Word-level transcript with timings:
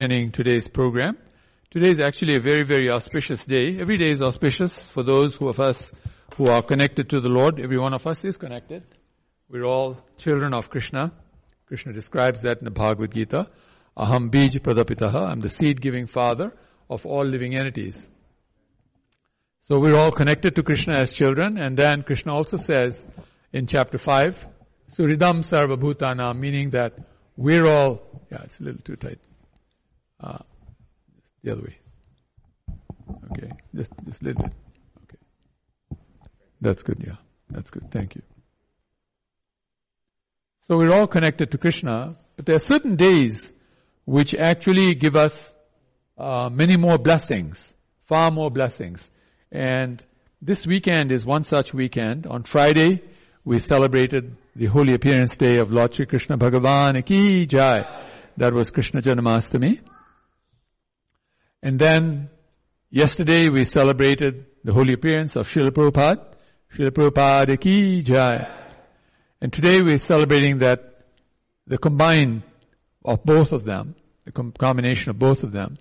beginning 0.00 0.32
today's 0.32 0.66
program. 0.66 1.14
Today 1.70 1.90
is 1.90 2.00
actually 2.00 2.34
a 2.34 2.40
very, 2.40 2.62
very 2.62 2.88
auspicious 2.90 3.44
day. 3.44 3.78
Every 3.78 3.98
day 3.98 4.10
is 4.10 4.22
auspicious 4.22 4.72
for 4.94 5.02
those 5.02 5.34
who 5.34 5.46
of 5.48 5.60
us 5.60 5.76
who 6.36 6.46
are 6.46 6.62
connected 6.62 7.10
to 7.10 7.20
the 7.20 7.28
Lord. 7.28 7.60
Every 7.60 7.78
one 7.78 7.92
of 7.92 8.06
us 8.06 8.24
is 8.24 8.38
connected. 8.38 8.82
We're 9.50 9.66
all 9.66 9.98
children 10.16 10.54
of 10.54 10.70
Krishna. 10.70 11.12
Krishna 11.66 11.92
describes 11.92 12.40
that 12.44 12.60
in 12.60 12.64
the 12.64 12.70
Bhagavad 12.70 13.12
Gita. 13.12 13.48
Aham 13.94 14.30
bij 14.30 14.48
pradapitaha. 14.48 15.32
I'm 15.32 15.42
the 15.42 15.50
seed-giving 15.50 16.06
father 16.06 16.54
of 16.88 17.04
all 17.04 17.26
living 17.26 17.54
entities. 17.54 18.08
So 19.68 19.78
we're 19.78 19.98
all 19.98 20.12
connected 20.12 20.54
to 20.56 20.62
Krishna 20.62 20.94
as 20.98 21.12
children, 21.12 21.58
and 21.58 21.76
then 21.76 22.04
Krishna 22.04 22.34
also 22.34 22.56
says 22.56 23.04
in 23.52 23.66
chapter 23.66 23.98
5, 23.98 24.46
Suridam 24.96 25.44
Sarva 25.46 25.78
Bhutana, 25.78 26.34
meaning 26.34 26.70
that 26.70 26.94
we're 27.36 27.66
all, 27.66 28.00
yeah, 28.32 28.44
it's 28.44 28.58
a 28.60 28.62
little 28.62 28.80
too 28.80 28.96
tight. 28.96 29.18
Uh, 30.22 30.38
the 31.42 31.52
other 31.52 31.62
way. 31.62 31.78
Okay, 33.32 33.50
just, 33.74 33.90
just 34.06 34.20
a 34.20 34.24
little 34.24 34.42
bit. 34.42 34.52
Okay. 35.04 35.98
That's 36.60 36.82
good, 36.82 37.02
yeah. 37.06 37.16
That's 37.48 37.70
good. 37.70 37.90
Thank 37.90 38.16
you. 38.16 38.22
So 40.68 40.76
we're 40.76 40.92
all 40.92 41.06
connected 41.06 41.50
to 41.50 41.58
Krishna, 41.58 42.16
but 42.36 42.46
there 42.46 42.56
are 42.56 42.60
certain 42.60 42.96
days 42.96 43.52
which 44.04 44.34
actually 44.34 44.94
give 44.94 45.16
us 45.16 45.32
uh, 46.16 46.48
many 46.50 46.76
more 46.76 46.98
blessings, 46.98 47.58
far 48.06 48.30
more 48.30 48.50
blessings. 48.50 49.08
And 49.50 50.04
this 50.40 50.66
weekend 50.66 51.10
is 51.10 51.24
one 51.24 51.44
such 51.44 51.74
weekend. 51.74 52.26
On 52.26 52.44
Friday, 52.44 53.02
we 53.44 53.58
celebrated 53.58 54.36
the 54.54 54.66
holy 54.66 54.94
appearance 54.94 55.36
day 55.36 55.58
of 55.58 55.72
Lord 55.72 55.94
Sri 55.94 56.06
Krishna 56.06 56.38
Bhagavan 56.38 57.04
Ki 57.04 57.46
Jai. 57.46 57.82
That 58.36 58.54
was 58.54 58.70
Krishna 58.70 59.00
Janmashtami. 59.00 59.80
And 61.62 61.78
then 61.78 62.30
yesterday 62.90 63.48
we 63.50 63.64
celebrated 63.64 64.46
the 64.64 64.72
holy 64.72 64.94
appearance 64.94 65.36
of 65.36 65.46
Srila 65.48 65.70
Prabhupada. 65.70 66.34
Srila 66.74 66.90
Prabhupada 66.90 67.60
ki 67.60 68.02
jai. 68.02 68.56
And 69.40 69.52
today 69.52 69.82
we're 69.82 69.98
celebrating 69.98 70.58
that 70.58 71.04
the 71.66 71.78
combined 71.78 72.42
of 73.04 73.24
both 73.24 73.52
of 73.52 73.64
them, 73.64 73.94
the 74.24 74.32
com- 74.32 74.52
combination 74.52 75.10
of 75.10 75.18
both 75.18 75.42
of 75.42 75.52
them, 75.52 75.78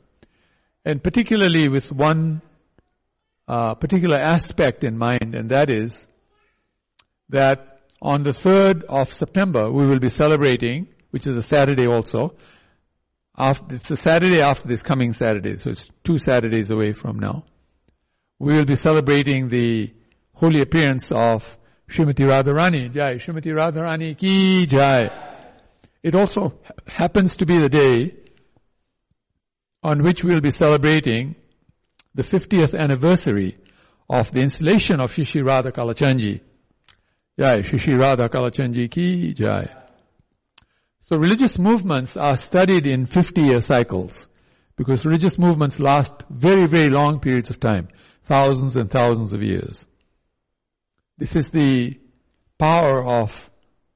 and 0.85 1.03
particularly 1.03 1.67
with 1.67 1.91
one 1.91 2.41
uh, 3.47 3.75
particular 3.75 4.17
aspect 4.17 4.83
in 4.83 4.97
mind, 4.97 5.35
and 5.35 5.49
that 5.49 5.69
is 5.69 6.07
that 7.29 7.79
on 8.01 8.23
the 8.23 8.29
3rd 8.31 8.83
of 8.83 9.11
September 9.13 9.71
we 9.71 9.85
will 9.85 9.99
be 9.99 10.09
celebrating, 10.09 10.87
which 11.11 11.27
is 11.27 11.35
a 11.35 11.41
Saturday 11.41 11.87
also, 11.87 12.35
after, 13.39 13.75
it's 13.75 13.87
the 13.87 13.95
Saturday 13.95 14.41
after 14.41 14.67
this 14.67 14.83
coming 14.83 15.13
Saturday, 15.13 15.55
so 15.57 15.69
it's 15.69 15.87
two 16.03 16.17
Saturdays 16.17 16.71
away 16.71 16.91
from 16.91 17.17
now. 17.17 17.45
We 18.37 18.53
will 18.53 18.65
be 18.65 18.75
celebrating 18.75 19.47
the 19.47 19.93
holy 20.33 20.61
appearance 20.61 21.09
of 21.11 21.43
Srimati 21.89 22.27
Radharani. 22.29 22.93
Jai. 22.93 23.15
Srimati 23.15 23.51
Radharani 23.53 24.17
ki 24.17 24.65
Jai. 24.65 25.09
It 26.03 26.15
also 26.15 26.59
happens 26.85 27.37
to 27.37 27.45
be 27.45 27.57
the 27.57 27.69
day 27.69 28.15
on 29.83 30.03
which 30.03 30.23
we'll 30.23 30.41
be 30.41 30.51
celebrating 30.51 31.35
the 32.13 32.23
50th 32.23 32.77
anniversary 32.77 33.57
of 34.09 34.31
the 34.31 34.39
installation 34.39 34.99
of 34.99 35.13
Sri 35.13 35.23
Sri 35.23 35.41
Radha 35.41 35.71
Kalachandji. 35.71 36.41
Jai. 37.39 37.61
Sri 37.63 37.77
Sri 37.77 37.95
Radha 37.95 38.27
Kalachandji 38.27 38.91
ki 38.91 39.33
Jai. 39.33 39.78
So 41.09 41.17
religious 41.17 41.57
movements 41.57 42.15
are 42.15 42.37
studied 42.37 42.85
in 42.85 43.07
50 43.07 43.41
year 43.41 43.61
cycles 43.61 44.27
because 44.75 45.07
religious 45.07 45.39
movements 45.39 45.79
last 45.79 46.13
very, 46.29 46.67
very 46.67 46.89
long 46.89 47.19
periods 47.19 47.49
of 47.49 47.59
time, 47.59 47.87
thousands 48.27 48.75
and 48.75 48.91
thousands 48.91 49.33
of 49.33 49.41
years. 49.41 49.87
This 51.17 51.35
is 51.35 51.49
the 51.49 51.99
power 52.59 53.03
of 53.03 53.31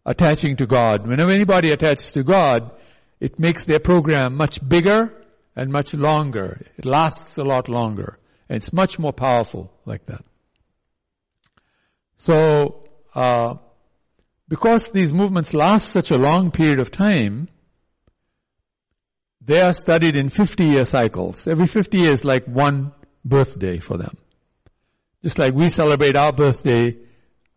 attaching 0.03 0.57
to 0.57 0.66
God. 0.66 1.07
Whenever 1.07 1.29
anybody 1.29 1.69
attaches 1.69 2.12
to 2.13 2.23
God, 2.23 2.72
it 3.19 3.38
makes 3.38 3.63
their 3.63 3.79
program 3.79 4.35
much 4.35 4.57
bigger 4.68 5.13
and 5.56 5.72
much 5.72 5.94
longer. 5.94 6.66
It 6.79 6.85
lasts 6.85 7.38
a 7.38 7.44
lot 7.44 7.69
longer. 7.69 8.18
And 8.50 8.56
it's 8.56 8.73
much 8.73 8.97
more 8.97 9.13
powerful 9.13 9.72
like 9.85 10.07
that. 10.07 10.25
So, 12.18 12.90
uh, 13.13 13.57
because 14.53 14.88
these 14.94 15.12
movements 15.12 15.52
last 15.52 15.88
such 15.88 16.12
a 16.12 16.16
long 16.16 16.52
period 16.52 16.80
of 16.80 16.91
time, 16.91 17.50
they 19.41 19.59
are 19.59 19.74
studied 19.74 20.16
in 20.16 20.30
50 20.30 20.64
year 20.64 20.84
cycles. 20.84 21.47
Every 21.47 21.66
50 21.66 21.97
years 21.97 22.24
like 22.24 22.46
one 22.46 22.91
birthday 23.25 23.80
for 23.80 23.97
them. 23.97 24.16
Just 25.24 25.40
like 25.40 25.56
we 25.56 25.69
celebrate 25.69 26.16
our 26.16 26.31
birthday 26.31 26.96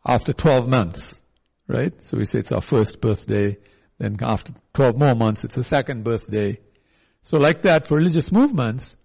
after 0.07 0.33
12 0.33 0.71
months, 0.71 1.21
right? 1.69 1.93
So 2.03 2.17
we 2.17 2.25
say 2.25 2.39
it's 2.39 2.51
our 2.51 2.62
first 2.62 2.99
birthday, 3.03 3.59
then 3.99 4.17
after 4.23 4.55
12 4.73 4.97
more 4.97 5.15
months 5.15 5.45
it's 5.45 5.59
a 5.59 5.63
second 5.63 6.03
birthday. 6.03 6.59
So 7.25 7.37
like 7.37 7.61
that 7.65 7.89
for 7.89 7.99
religious 7.99 8.33
movements, 8.33 8.97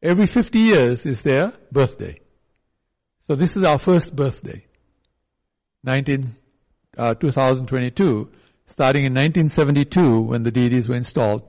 every 0.00 0.26
50 0.26 0.56
years 0.56 1.04
is 1.04 1.22
their 1.22 1.52
birthday. 1.72 2.20
So 3.26 3.34
this 3.34 3.56
is 3.56 3.64
our 3.64 3.80
first 3.80 4.14
birthday. 4.14 4.66
19 5.82 6.36
uh, 6.98 7.14
2022, 7.14 8.28
starting 8.66 9.04
in 9.04 9.14
1972 9.14 10.20
when 10.20 10.42
the 10.42 10.50
deities 10.50 10.88
were 10.88 10.96
installed, 10.96 11.42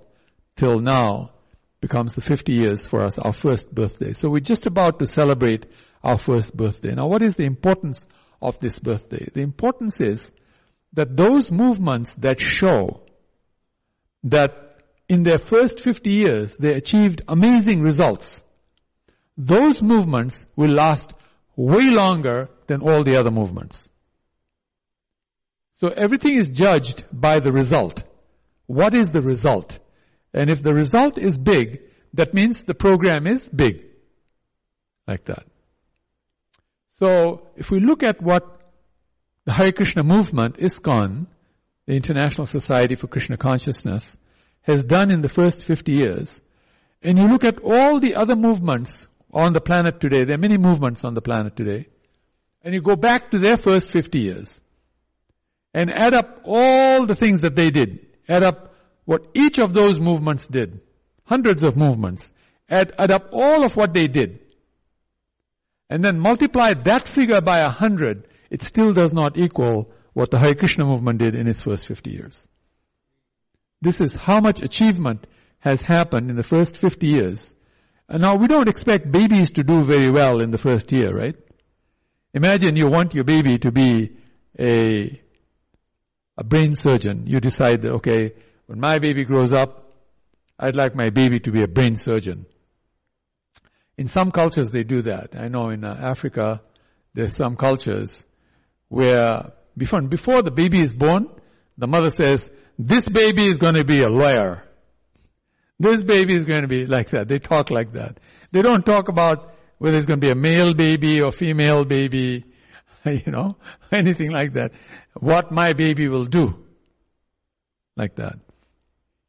till 0.55 0.79
now, 0.79 1.31
becomes 1.81 2.13
the 2.13 2.21
50 2.21 2.53
years 2.53 2.85
for 2.85 3.01
us, 3.01 3.17
our 3.17 3.33
first 3.33 3.73
birthday. 3.73 4.13
So 4.13 4.29
we're 4.29 4.39
just 4.41 4.65
about 4.65 4.99
to 4.99 5.05
celebrate 5.05 5.65
our 6.03 6.17
first 6.17 6.55
birthday. 6.55 6.93
Now 6.93 7.07
what 7.07 7.21
is 7.21 7.35
the 7.35 7.45
importance 7.45 8.05
of 8.41 8.59
this 8.59 8.79
birthday? 8.79 9.29
The 9.33 9.41
importance 9.41 10.01
is 10.01 10.31
that 10.93 11.15
those 11.15 11.51
movements 11.51 12.13
that 12.15 12.39
show 12.39 13.01
that 14.23 14.81
in 15.07 15.23
their 15.23 15.37
first 15.37 15.81
50 15.81 16.09
years 16.09 16.57
they 16.57 16.73
achieved 16.73 17.21
amazing 17.27 17.81
results, 17.81 18.41
those 19.37 19.81
movements 19.81 20.45
will 20.55 20.71
last 20.71 21.13
way 21.55 21.89
longer 21.89 22.49
than 22.67 22.81
all 22.81 23.03
the 23.03 23.17
other 23.17 23.31
movements. 23.31 23.89
So 25.79 25.87
everything 25.87 26.37
is 26.37 26.49
judged 26.49 27.05
by 27.11 27.39
the 27.39 27.51
result. 27.51 28.03
What 28.67 28.93
is 28.93 29.07
the 29.07 29.21
result? 29.21 29.79
And 30.33 30.49
if 30.49 30.61
the 30.61 30.73
result 30.73 31.17
is 31.17 31.37
big, 31.37 31.81
that 32.13 32.33
means 32.33 32.63
the 32.63 32.73
program 32.73 33.25
is 33.25 33.47
big. 33.47 33.85
Like 35.07 35.25
that. 35.25 35.45
So 36.99 37.47
if 37.55 37.71
we 37.71 37.79
look 37.79 38.03
at 38.03 38.21
what 38.21 38.43
the 39.45 39.53
Hare 39.53 39.71
Krishna 39.71 40.03
movement, 40.03 40.57
ISKCON, 40.57 41.27
the 41.85 41.95
International 41.95 42.45
Society 42.45 42.95
for 42.95 43.07
Krishna 43.07 43.37
Consciousness, 43.37 44.17
has 44.61 44.83
done 44.83 45.09
in 45.09 45.21
the 45.21 45.29
first 45.29 45.63
50 45.63 45.93
years, 45.93 46.41
and 47.01 47.17
you 47.17 47.25
look 47.27 47.45
at 47.45 47.59
all 47.63 47.99
the 47.99 48.15
other 48.15 48.35
movements 48.35 49.07
on 49.33 49.53
the 49.53 49.61
planet 49.61 50.01
today, 50.01 50.25
there 50.25 50.35
are 50.35 50.39
many 50.39 50.57
movements 50.57 51.03
on 51.05 51.13
the 51.13 51.21
planet 51.21 51.55
today, 51.55 51.87
and 52.61 52.73
you 52.73 52.81
go 52.81 52.97
back 52.97 53.31
to 53.31 53.39
their 53.39 53.57
first 53.57 53.89
50 53.89 54.19
years, 54.19 54.61
and 55.73 55.91
add 55.99 56.13
up 56.13 56.41
all 56.43 57.05
the 57.05 57.15
things 57.15 57.41
that 57.41 57.55
they 57.55 57.69
did. 57.69 58.07
Add 58.27 58.43
up 58.43 58.75
what 59.05 59.27
each 59.33 59.59
of 59.59 59.73
those 59.73 59.99
movements 59.99 60.45
did. 60.47 60.81
Hundreds 61.23 61.63
of 61.63 61.75
movements. 61.75 62.31
Add, 62.69 62.93
add 62.97 63.11
up 63.11 63.29
all 63.31 63.65
of 63.65 63.75
what 63.75 63.93
they 63.93 64.07
did. 64.07 64.39
And 65.89 66.03
then 66.03 66.19
multiply 66.19 66.73
that 66.85 67.07
figure 67.07 67.41
by 67.41 67.59
a 67.59 67.69
hundred. 67.69 68.27
It 68.49 68.61
still 68.61 68.93
does 68.93 69.11
not 69.11 69.37
equal 69.37 69.91
what 70.13 70.31
the 70.31 70.39
Hare 70.39 70.55
Krishna 70.55 70.85
movement 70.85 71.19
did 71.19 71.35
in 71.35 71.47
its 71.47 71.61
first 71.61 71.87
50 71.87 72.11
years. 72.11 72.47
This 73.81 74.01
is 74.01 74.13
how 74.13 74.39
much 74.39 74.61
achievement 74.61 75.25
has 75.59 75.81
happened 75.81 76.29
in 76.29 76.35
the 76.35 76.43
first 76.43 76.77
50 76.77 77.07
years. 77.07 77.55
And 78.07 78.21
now 78.21 78.35
we 78.35 78.47
don't 78.47 78.69
expect 78.69 79.11
babies 79.11 79.51
to 79.51 79.63
do 79.63 79.83
very 79.83 80.11
well 80.11 80.41
in 80.41 80.51
the 80.51 80.57
first 80.57 80.91
year, 80.91 81.15
right? 81.15 81.35
Imagine 82.33 82.75
you 82.75 82.87
want 82.87 83.13
your 83.13 83.23
baby 83.23 83.57
to 83.59 83.71
be 83.71 84.17
a 84.59 85.21
a 86.39 86.43
brain 86.43 86.73
surgeon, 86.73 87.27
you 87.27 87.41
decide 87.41 87.81
that, 87.81 87.91
okay, 87.95 88.31
when 88.65 88.79
my 88.79 88.97
baby 88.97 89.25
grows 89.25 89.51
up, 89.51 89.91
I'd 90.57 90.75
like 90.75 90.95
my 90.95 91.09
baby 91.09 91.41
to 91.41 91.51
be 91.51 91.63
a 91.63 91.67
brain 91.67 91.97
surgeon. 91.97 92.45
In 93.97 94.07
some 94.07 94.31
cultures 94.31 94.69
they 94.69 94.85
do 94.85 95.01
that. 95.01 95.35
I 95.35 95.49
know 95.49 95.69
in 95.69 95.83
uh, 95.83 95.93
Africa, 95.99 96.61
there's 97.13 97.35
some 97.35 97.57
cultures 97.57 98.25
where 98.87 99.51
before, 99.75 100.01
before 100.01 100.41
the 100.41 100.51
baby 100.51 100.81
is 100.81 100.93
born, 100.93 101.27
the 101.77 101.87
mother 101.87 102.09
says, 102.09 102.49
this 102.77 103.07
baby 103.09 103.45
is 103.47 103.57
going 103.57 103.75
to 103.75 103.83
be 103.83 104.01
a 104.01 104.09
lawyer. 104.09 104.63
This 105.77 106.01
baby 106.03 106.37
is 106.37 106.45
going 106.45 106.61
to 106.61 106.69
be 106.69 106.85
like 106.85 107.09
that. 107.11 107.27
They 107.27 107.39
talk 107.39 107.69
like 107.69 107.93
that. 107.93 108.17
They 108.53 108.61
don't 108.61 108.85
talk 108.85 109.09
about 109.09 109.55
whether 109.77 109.97
it's 109.97 110.05
going 110.05 110.21
to 110.21 110.25
be 110.25 110.31
a 110.31 110.35
male 110.35 110.73
baby 110.73 111.21
or 111.21 111.33
female 111.33 111.83
baby, 111.83 112.45
you 113.05 113.31
know, 113.31 113.57
anything 113.91 114.31
like 114.31 114.53
that 114.53 114.71
what 115.13 115.51
my 115.51 115.73
baby 115.73 116.07
will 116.07 116.25
do. 116.25 116.65
Like 117.95 118.15
that. 118.15 118.39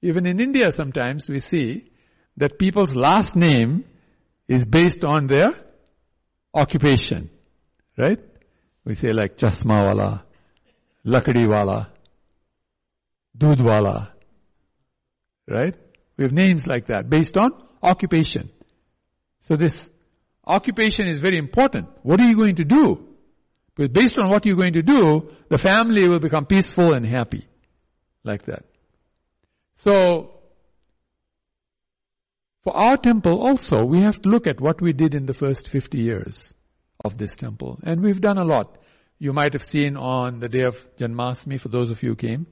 Even 0.03 0.27
in 0.27 0.41
India 0.41 0.71
sometimes 0.71 1.29
we 1.29 1.41
see 1.41 1.91
that 2.37 2.59
people's 2.59 2.95
last 2.95 3.37
name 3.37 3.85
is 4.49 4.65
based 4.65 5.05
on 5.05 5.27
their 5.27 5.49
occupation. 6.55 7.31
Right? 7.99 8.19
We 8.85 8.95
say 8.95 9.13
like 9.13 9.37
Chasmawala, 9.37 10.23
Lakadiwala, 11.07 11.89
Dudwala. 13.37 14.11
Right? 15.49 15.75
We 16.17 16.25
have 16.25 16.33
names 16.33 16.67
like 16.67 16.87
that 16.87 17.11
based 17.11 17.37
on 17.37 17.53
occupation. 17.83 18.51
So 19.41 19.57
this 19.57 19.89
occupation 20.47 21.07
is 21.09 21.19
very 21.19 21.37
important. 21.37 21.89
What 22.03 22.21
are 22.21 22.29
you 22.29 22.37
going 22.37 22.57
to 22.57 22.65
do? 22.65 23.10
Because 23.81 23.95
based 23.95 24.19
on 24.19 24.29
what 24.29 24.45
you're 24.45 24.57
going 24.57 24.75
to 24.75 24.83
do, 24.83 25.27
the 25.49 25.57
family 25.57 26.07
will 26.07 26.19
become 26.19 26.45
peaceful 26.45 26.93
and 26.93 27.07
happy. 27.07 27.49
Like 28.25 28.45
that. 28.45 28.67
So, 29.77 30.33
for 32.63 32.77
our 32.77 32.99
temple 32.99 33.41
also, 33.41 33.83
we 33.87 34.03
have 34.03 34.21
to 34.21 34.29
look 34.29 34.47
at 34.47 34.61
what 34.61 34.83
we 34.83 34.93
did 34.93 35.15
in 35.15 35.25
the 35.25 35.33
first 35.33 35.71
50 35.71 35.97
years 35.97 36.53
of 37.03 37.17
this 37.17 37.35
temple. 37.35 37.79
And 37.83 38.03
we've 38.03 38.21
done 38.21 38.37
a 38.37 38.45
lot. 38.45 38.77
You 39.19 39.33
might 39.33 39.55
have 39.55 39.65
seen 39.65 39.97
on 39.97 40.41
the 40.41 40.51
day 40.51 40.65
of 40.65 40.77
Janmashtami, 40.99 41.59
for 41.59 41.71
those 41.71 41.89
of 41.89 42.03
you 42.03 42.11
who 42.11 42.17
came, 42.17 42.49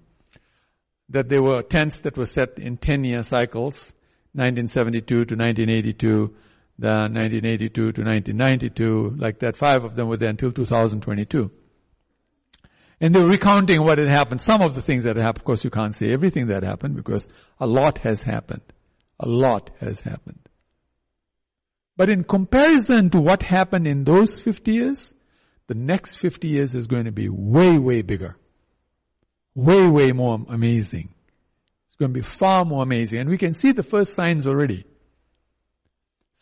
that 1.10 1.28
there 1.28 1.42
were 1.42 1.62
tents 1.62 1.98
that 2.04 2.16
were 2.16 2.24
set 2.24 2.58
in 2.58 2.78
10 2.78 3.04
year 3.04 3.22
cycles, 3.22 3.92
1972 4.32 5.04
to 5.06 5.34
1982, 5.34 6.34
then 6.78 7.14
1982 7.14 7.70
to 7.70 8.02
1992, 8.02 9.16
like 9.19 9.40
that. 9.40 9.56
Five 9.56 9.84
of 9.84 9.96
them 9.96 10.08
were 10.08 10.16
there 10.16 10.28
until 10.28 10.52
2022. 10.52 11.50
And 13.00 13.14
they 13.14 13.20
were 13.20 13.28
recounting 13.28 13.82
what 13.82 13.98
had 13.98 14.08
happened. 14.08 14.40
Some 14.40 14.62
of 14.62 14.75
the 14.75 14.82
things 14.82 15.04
that 15.04 15.16
happened, 15.16 15.38
of 15.38 15.44
course 15.44 15.64
you 15.64 15.70
can't 15.70 15.94
say 15.94 16.12
everything 16.12 16.48
that 16.48 16.62
happened 16.62 16.96
because 16.96 17.28
a 17.60 17.66
lot 17.66 17.98
has 17.98 18.22
happened. 18.22 18.62
A 19.20 19.28
lot 19.28 19.70
has 19.80 20.00
happened. 20.00 20.38
But 21.96 22.10
in 22.10 22.22
comparison 22.22 23.10
to 23.10 23.20
what 23.20 23.42
happened 23.42 23.88
in 23.88 24.04
those 24.04 24.38
50 24.38 24.72
years, 24.72 25.12
the 25.66 25.74
next 25.74 26.16
50 26.19 26.48
years 26.48 26.74
is 26.74 26.86
going 26.86 27.04
to 27.04 27.12
be 27.12 27.28
way, 27.28 27.76
way 27.76 28.02
bigger. 28.02 28.36
Way, 29.54 29.88
way 29.88 30.12
more 30.12 30.38
amazing. 30.48 31.12
It's 31.88 31.96
going 31.96 32.14
to 32.14 32.20
be 32.20 32.26
far 32.26 32.64
more 32.64 32.84
amazing. 32.84 33.19
And 33.19 33.28
we 33.28 33.38
can 33.38 33.52
see 33.52 33.72
the 33.72 33.82
first 33.82 34.14
signs 34.14 34.46
already. 34.46 34.84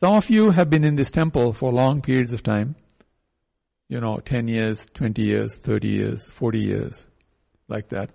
Some 0.03 0.15
of 0.15 0.29
you 0.29 0.51
have 0.51 0.69
been 0.69 0.85
in 0.85 0.97
this 0.97 1.11
temple 1.11 1.53
for 1.53 1.73
long 1.73 2.03
periods 2.03 2.33
of 2.33 2.43
time. 2.43 2.77
You 3.89 4.01
know, 4.01 4.19
10 4.19 4.49
years, 4.49 4.85
20 4.95 5.23
years, 5.23 5.55
30 5.55 5.89
years, 5.89 6.31
40 6.31 6.59
years, 6.59 7.07
like 7.69 7.89
that. 7.91 8.11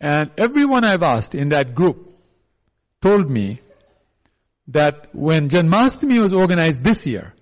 And 0.00 0.30
everyone 0.38 0.84
I've 0.84 1.02
asked 1.02 1.34
in 1.34 1.48
that 1.48 1.74
group 1.74 2.14
told 3.02 3.28
me 3.28 3.60
that 4.68 5.08
when 5.12 5.48
Janmashtami 5.48 6.22
was 6.22 6.32
organized 6.32 6.84
this 6.84 7.04
year, 7.06 7.34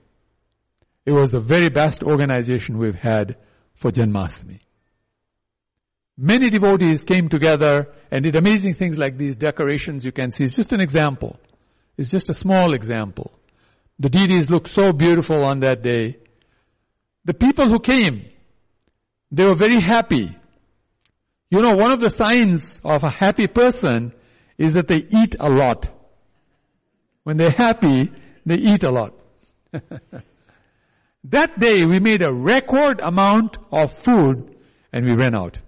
it 1.04 1.12
was 1.12 1.30
the 1.30 1.40
very 1.40 1.68
best 1.68 2.02
organization 2.02 2.78
we've 2.78 2.94
had 2.94 3.36
for 3.74 3.90
Janmashtami. 3.90 4.60
Many 6.16 6.48
devotees 6.48 7.02
came 7.02 7.28
together 7.28 7.92
and 8.10 8.24
did 8.24 8.36
amazing 8.36 8.74
things 8.74 8.96
like 8.96 9.18
these 9.18 9.36
decorations 9.36 10.04
you 10.04 10.12
can 10.12 10.32
see. 10.32 10.44
It's 10.44 10.56
just 10.56 10.72
an 10.72 10.80
example. 10.80 11.38
It's 11.96 12.10
just 12.10 12.28
a 12.30 12.34
small 12.34 12.74
example. 12.74 13.32
The 13.98 14.10
deities 14.10 14.50
looked 14.50 14.68
so 14.68 14.92
beautiful 14.92 15.44
on 15.44 15.60
that 15.60 15.82
day. 15.82 16.18
The 17.24 17.34
people 17.34 17.68
who 17.68 17.80
came, 17.80 18.26
they 19.32 19.44
were 19.44 19.56
very 19.56 19.80
happy. 19.80 20.36
You 21.50 21.60
know, 21.60 21.74
one 21.74 21.92
of 21.92 22.00
the 22.00 22.10
signs 22.10 22.80
of 22.84 23.02
a 23.02 23.10
happy 23.10 23.46
person 23.46 24.12
is 24.58 24.74
that 24.74 24.88
they 24.88 25.06
eat 25.10 25.36
a 25.38 25.48
lot. 25.48 25.88
When 27.24 27.36
they're 27.36 27.50
happy, 27.56 28.12
they 28.44 28.56
eat 28.56 28.84
a 28.84 28.90
lot. 28.90 29.14
that 31.24 31.58
day 31.58 31.84
we 31.84 31.98
made 32.00 32.22
a 32.22 32.32
record 32.32 33.00
amount 33.00 33.58
of 33.72 33.90
food 34.04 34.56
and 34.92 35.04
we 35.04 35.14
ran 35.14 35.34
out. 35.34 35.58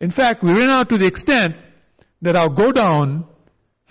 In 0.00 0.10
fact, 0.10 0.42
we 0.42 0.52
ran 0.52 0.70
out 0.70 0.88
to 0.88 0.98
the 0.98 1.06
extent 1.06 1.56
that 2.22 2.36
our 2.36 2.48
go 2.48 2.72
down 2.72 3.26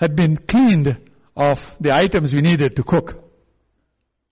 had 0.01 0.15
been 0.15 0.35
cleaned 0.35 0.97
of 1.35 1.59
the 1.79 1.93
items 1.93 2.33
we 2.33 2.41
needed 2.41 2.75
to 2.75 2.83
cook. 2.83 3.23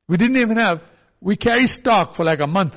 We 0.07 0.17
didn't 0.17 0.37
even 0.37 0.57
have, 0.57 0.81
we 1.21 1.37
carry 1.37 1.67
stock 1.67 2.15
for 2.15 2.25
like 2.25 2.39
a 2.39 2.47
month. 2.47 2.75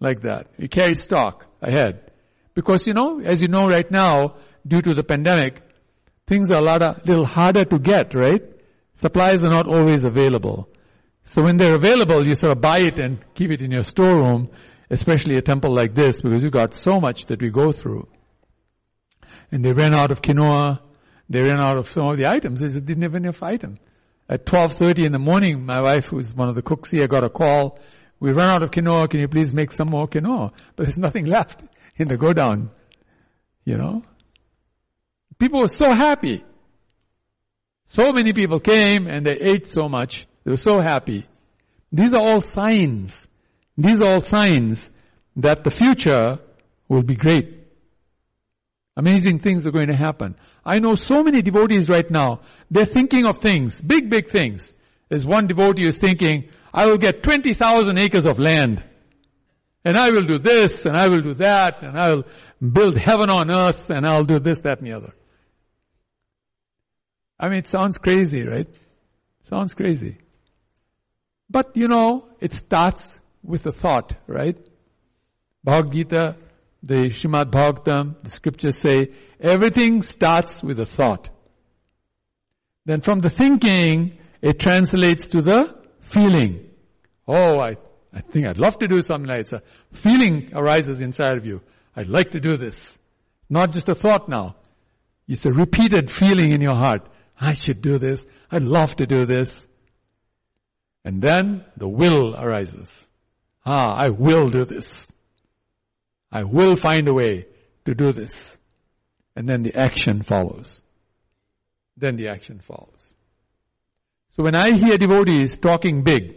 Like 0.00 0.22
that. 0.22 0.46
We 0.58 0.68
carry 0.68 0.94
stock 0.94 1.44
ahead. 1.60 2.10
Because 2.54 2.86
you 2.86 2.94
know, 2.94 3.20
as 3.20 3.42
you 3.42 3.48
know 3.48 3.68
right 3.68 3.88
now, 3.90 4.36
due 4.66 4.80
to 4.80 4.94
the 4.94 5.02
pandemic, 5.02 5.60
things 6.26 6.50
are 6.50 6.54
a 6.58 6.62
lot 6.62 6.82
of, 6.82 7.06
little 7.06 7.26
harder 7.26 7.66
to 7.66 7.78
get, 7.78 8.14
right? 8.14 8.42
Supplies 8.94 9.44
are 9.44 9.50
not 9.50 9.68
always 9.68 10.04
available. 10.04 10.70
So 11.24 11.42
when 11.42 11.58
they're 11.58 11.76
available, 11.76 12.26
you 12.26 12.34
sort 12.34 12.52
of 12.52 12.62
buy 12.62 12.78
it 12.78 12.98
and 12.98 13.18
keep 13.34 13.50
it 13.50 13.60
in 13.60 13.72
your 13.72 13.82
storeroom, 13.82 14.48
especially 14.88 15.36
a 15.36 15.42
temple 15.42 15.74
like 15.74 15.94
this, 15.94 16.18
because 16.22 16.42
you've 16.42 16.52
got 16.52 16.72
so 16.72 16.98
much 16.98 17.26
that 17.26 17.42
we 17.42 17.50
go 17.50 17.72
through. 17.72 18.08
And 19.52 19.62
they 19.62 19.72
ran 19.72 19.94
out 19.94 20.10
of 20.12 20.22
quinoa, 20.22 20.80
they 21.30 21.40
ran 21.40 21.60
out 21.60 21.78
of 21.78 21.90
some 21.92 22.08
of 22.08 22.18
the 22.18 22.26
items. 22.26 22.60
They 22.60 22.70
said, 22.70 22.84
didn't 22.84 23.04
have 23.04 23.14
enough 23.14 23.40
item. 23.40 23.78
At 24.28 24.44
12.30 24.44 25.06
in 25.06 25.12
the 25.12 25.18
morning, 25.18 25.64
my 25.64 25.80
wife, 25.80 26.06
who's 26.06 26.34
one 26.34 26.48
of 26.48 26.56
the 26.56 26.62
cooks 26.62 26.90
here, 26.90 27.06
got 27.06 27.22
a 27.22 27.30
call. 27.30 27.78
We 28.18 28.32
ran 28.32 28.48
out 28.48 28.64
of 28.64 28.72
quinoa. 28.72 29.08
Can 29.08 29.20
you 29.20 29.28
please 29.28 29.54
make 29.54 29.70
some 29.70 29.88
more 29.88 30.08
quinoa? 30.08 30.50
But 30.74 30.82
there's 30.84 30.96
nothing 30.96 31.26
left 31.26 31.62
in 31.96 32.08
the 32.08 32.16
go 32.16 32.32
down. 32.32 32.70
You 33.64 33.76
know? 33.76 34.02
People 35.38 35.60
were 35.60 35.68
so 35.68 35.86
happy. 35.94 36.44
So 37.86 38.12
many 38.12 38.32
people 38.32 38.58
came 38.58 39.06
and 39.06 39.24
they 39.24 39.38
ate 39.40 39.68
so 39.68 39.88
much. 39.88 40.26
They 40.44 40.50
were 40.50 40.56
so 40.56 40.80
happy. 40.80 41.28
These 41.92 42.12
are 42.12 42.22
all 42.22 42.40
signs. 42.40 43.18
These 43.78 44.00
are 44.00 44.14
all 44.14 44.20
signs 44.20 44.90
that 45.36 45.62
the 45.62 45.70
future 45.70 46.40
will 46.88 47.02
be 47.02 47.14
great. 47.14 47.56
Amazing 48.96 49.38
things 49.38 49.66
are 49.66 49.70
going 49.70 49.88
to 49.88 49.96
happen. 49.96 50.36
I 50.64 50.78
know 50.78 50.94
so 50.94 51.22
many 51.22 51.42
devotees 51.42 51.88
right 51.88 52.10
now, 52.10 52.40
they're 52.70 52.84
thinking 52.86 53.26
of 53.26 53.38
things, 53.38 53.80
big, 53.80 54.10
big 54.10 54.30
things. 54.30 54.74
There's 55.08 55.26
one 55.26 55.46
devotee 55.46 55.84
who's 55.84 55.96
thinking, 55.96 56.50
I 56.72 56.86
will 56.86 56.98
get 56.98 57.22
20,000 57.22 57.98
acres 57.98 58.26
of 58.26 58.38
land. 58.38 58.84
And 59.84 59.96
I 59.96 60.10
will 60.10 60.26
do 60.26 60.38
this, 60.38 60.84
and 60.84 60.96
I 60.96 61.08
will 61.08 61.22
do 61.22 61.34
that, 61.34 61.82
and 61.82 61.98
I 61.98 62.10
will 62.10 62.24
build 62.60 62.98
heaven 62.98 63.30
on 63.30 63.50
earth, 63.50 63.88
and 63.88 64.06
I'll 64.06 64.24
do 64.24 64.38
this, 64.38 64.58
that, 64.58 64.78
and 64.78 64.86
the 64.86 64.92
other. 64.92 65.14
I 67.38 67.48
mean, 67.48 67.60
it 67.60 67.68
sounds 67.68 67.96
crazy, 67.96 68.42
right? 68.42 68.68
Sounds 69.44 69.72
crazy. 69.72 70.18
But 71.48 71.76
you 71.76 71.88
know, 71.88 72.28
it 72.38 72.52
starts 72.52 73.18
with 73.42 73.66
a 73.66 73.72
thought, 73.72 74.14
right? 74.26 74.56
Bhagavad 75.64 75.92
Gita 75.92 76.36
the 76.82 77.10
Shrimad 77.10 77.50
Bhagavatam, 77.50 78.22
the 78.22 78.30
scriptures 78.30 78.78
say, 78.78 79.10
everything 79.40 80.02
starts 80.02 80.62
with 80.62 80.80
a 80.80 80.86
thought. 80.86 81.30
Then 82.86 83.00
from 83.00 83.20
the 83.20 83.28
thinking, 83.28 84.18
it 84.40 84.58
translates 84.58 85.26
to 85.28 85.42
the 85.42 85.74
feeling. 86.12 86.70
Oh, 87.28 87.60
I, 87.60 87.76
I 88.12 88.20
think 88.22 88.46
I'd 88.46 88.58
love 88.58 88.78
to 88.78 88.88
do 88.88 89.02
something 89.02 89.28
like 89.28 89.46
this. 89.46 89.52
A 89.52 89.62
feeling 89.98 90.50
arises 90.54 91.00
inside 91.00 91.36
of 91.36 91.44
you. 91.44 91.60
I'd 91.94 92.08
like 92.08 92.30
to 92.30 92.40
do 92.40 92.56
this. 92.56 92.80
Not 93.48 93.72
just 93.72 93.88
a 93.88 93.94
thought 93.94 94.28
now. 94.28 94.56
It's 95.28 95.44
a 95.44 95.52
repeated 95.52 96.10
feeling 96.10 96.52
in 96.52 96.60
your 96.60 96.76
heart. 96.76 97.08
I 97.38 97.52
should 97.52 97.82
do 97.82 97.98
this. 97.98 98.24
I'd 98.50 98.62
love 98.62 98.96
to 98.96 99.06
do 99.06 99.26
this. 99.26 99.66
And 101.04 101.22
then 101.22 101.64
the 101.76 101.88
will 101.88 102.34
arises. 102.34 103.06
Ah, 103.64 103.94
I 103.96 104.08
will 104.08 104.48
do 104.48 104.64
this. 104.64 104.86
I 106.32 106.44
will 106.44 106.76
find 106.76 107.08
a 107.08 107.14
way 107.14 107.46
to 107.84 107.94
do 107.94 108.12
this. 108.12 108.56
And 109.36 109.48
then 109.48 109.62
the 109.62 109.74
action 109.76 110.22
follows. 110.22 110.82
Then 111.96 112.16
the 112.16 112.28
action 112.28 112.60
follows. 112.60 113.14
So 114.36 114.42
when 114.44 114.54
I 114.54 114.76
hear 114.76 114.96
devotees 114.96 115.58
talking 115.58 116.02
big, 116.02 116.36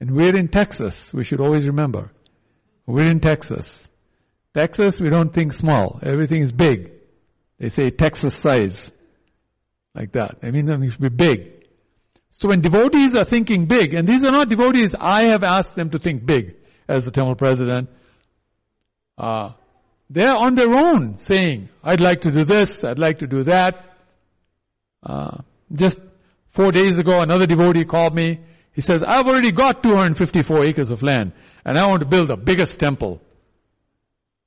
and 0.00 0.10
we're 0.10 0.36
in 0.36 0.48
Texas, 0.48 1.12
we 1.12 1.24
should 1.24 1.40
always 1.40 1.66
remember, 1.66 2.12
we're 2.86 3.08
in 3.08 3.20
Texas. 3.20 3.66
Texas, 4.56 5.00
we 5.00 5.08
don't 5.08 5.32
think 5.32 5.52
small. 5.52 5.98
Everything 6.02 6.42
is 6.42 6.52
big. 6.52 6.92
They 7.58 7.68
say 7.68 7.90
Texas 7.90 8.34
size. 8.34 8.90
Like 9.94 10.12
that. 10.12 10.38
I 10.42 10.50
mean, 10.50 10.68
it 10.68 10.92
should 10.92 11.00
be 11.00 11.08
big. 11.08 11.66
So 12.30 12.48
when 12.48 12.60
devotees 12.60 13.14
are 13.14 13.24
thinking 13.24 13.66
big, 13.66 13.94
and 13.94 14.08
these 14.08 14.24
are 14.24 14.32
not 14.32 14.48
devotees 14.48 14.94
I 14.98 15.26
have 15.26 15.44
asked 15.44 15.76
them 15.76 15.90
to 15.90 15.98
think 15.98 16.26
big 16.26 16.56
as 16.88 17.04
the 17.04 17.10
temple 17.10 17.36
president, 17.36 17.90
uh, 19.18 19.52
they're 20.10 20.36
on 20.36 20.54
their 20.54 20.72
own 20.74 21.18
saying, 21.18 21.68
I'd 21.82 22.00
like 22.00 22.22
to 22.22 22.30
do 22.30 22.44
this, 22.44 22.84
I'd 22.84 22.98
like 22.98 23.18
to 23.20 23.26
do 23.26 23.44
that. 23.44 23.96
Uh, 25.02 25.38
just 25.72 26.00
four 26.50 26.70
days 26.70 26.98
ago, 26.98 27.20
another 27.20 27.46
devotee 27.46 27.84
called 27.84 28.14
me. 28.14 28.40
He 28.72 28.80
says, 28.80 29.02
I've 29.02 29.26
already 29.26 29.52
got 29.52 29.82
254 29.82 30.64
acres 30.64 30.90
of 30.90 31.02
land 31.02 31.32
and 31.64 31.78
I 31.78 31.86
want 31.86 32.00
to 32.00 32.06
build 32.06 32.28
the 32.28 32.36
biggest 32.36 32.78
temple. 32.78 33.20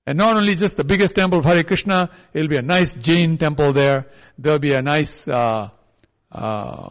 And 0.07 0.17
not 0.17 0.37
only 0.37 0.55
just 0.55 0.75
the 0.75 0.83
biggest 0.83 1.15
temple 1.15 1.39
of 1.39 1.45
Hare 1.45 1.63
Krishna, 1.63 2.11
it'll 2.33 2.47
be 2.47 2.57
a 2.57 2.61
nice 2.61 2.93
Jain 2.93 3.37
temple 3.37 3.73
there. 3.73 4.05
There'll 4.37 4.59
be 4.59 4.73
a 4.73 4.81
nice, 4.81 5.27
uh, 5.27 5.69
uh, 6.31 6.89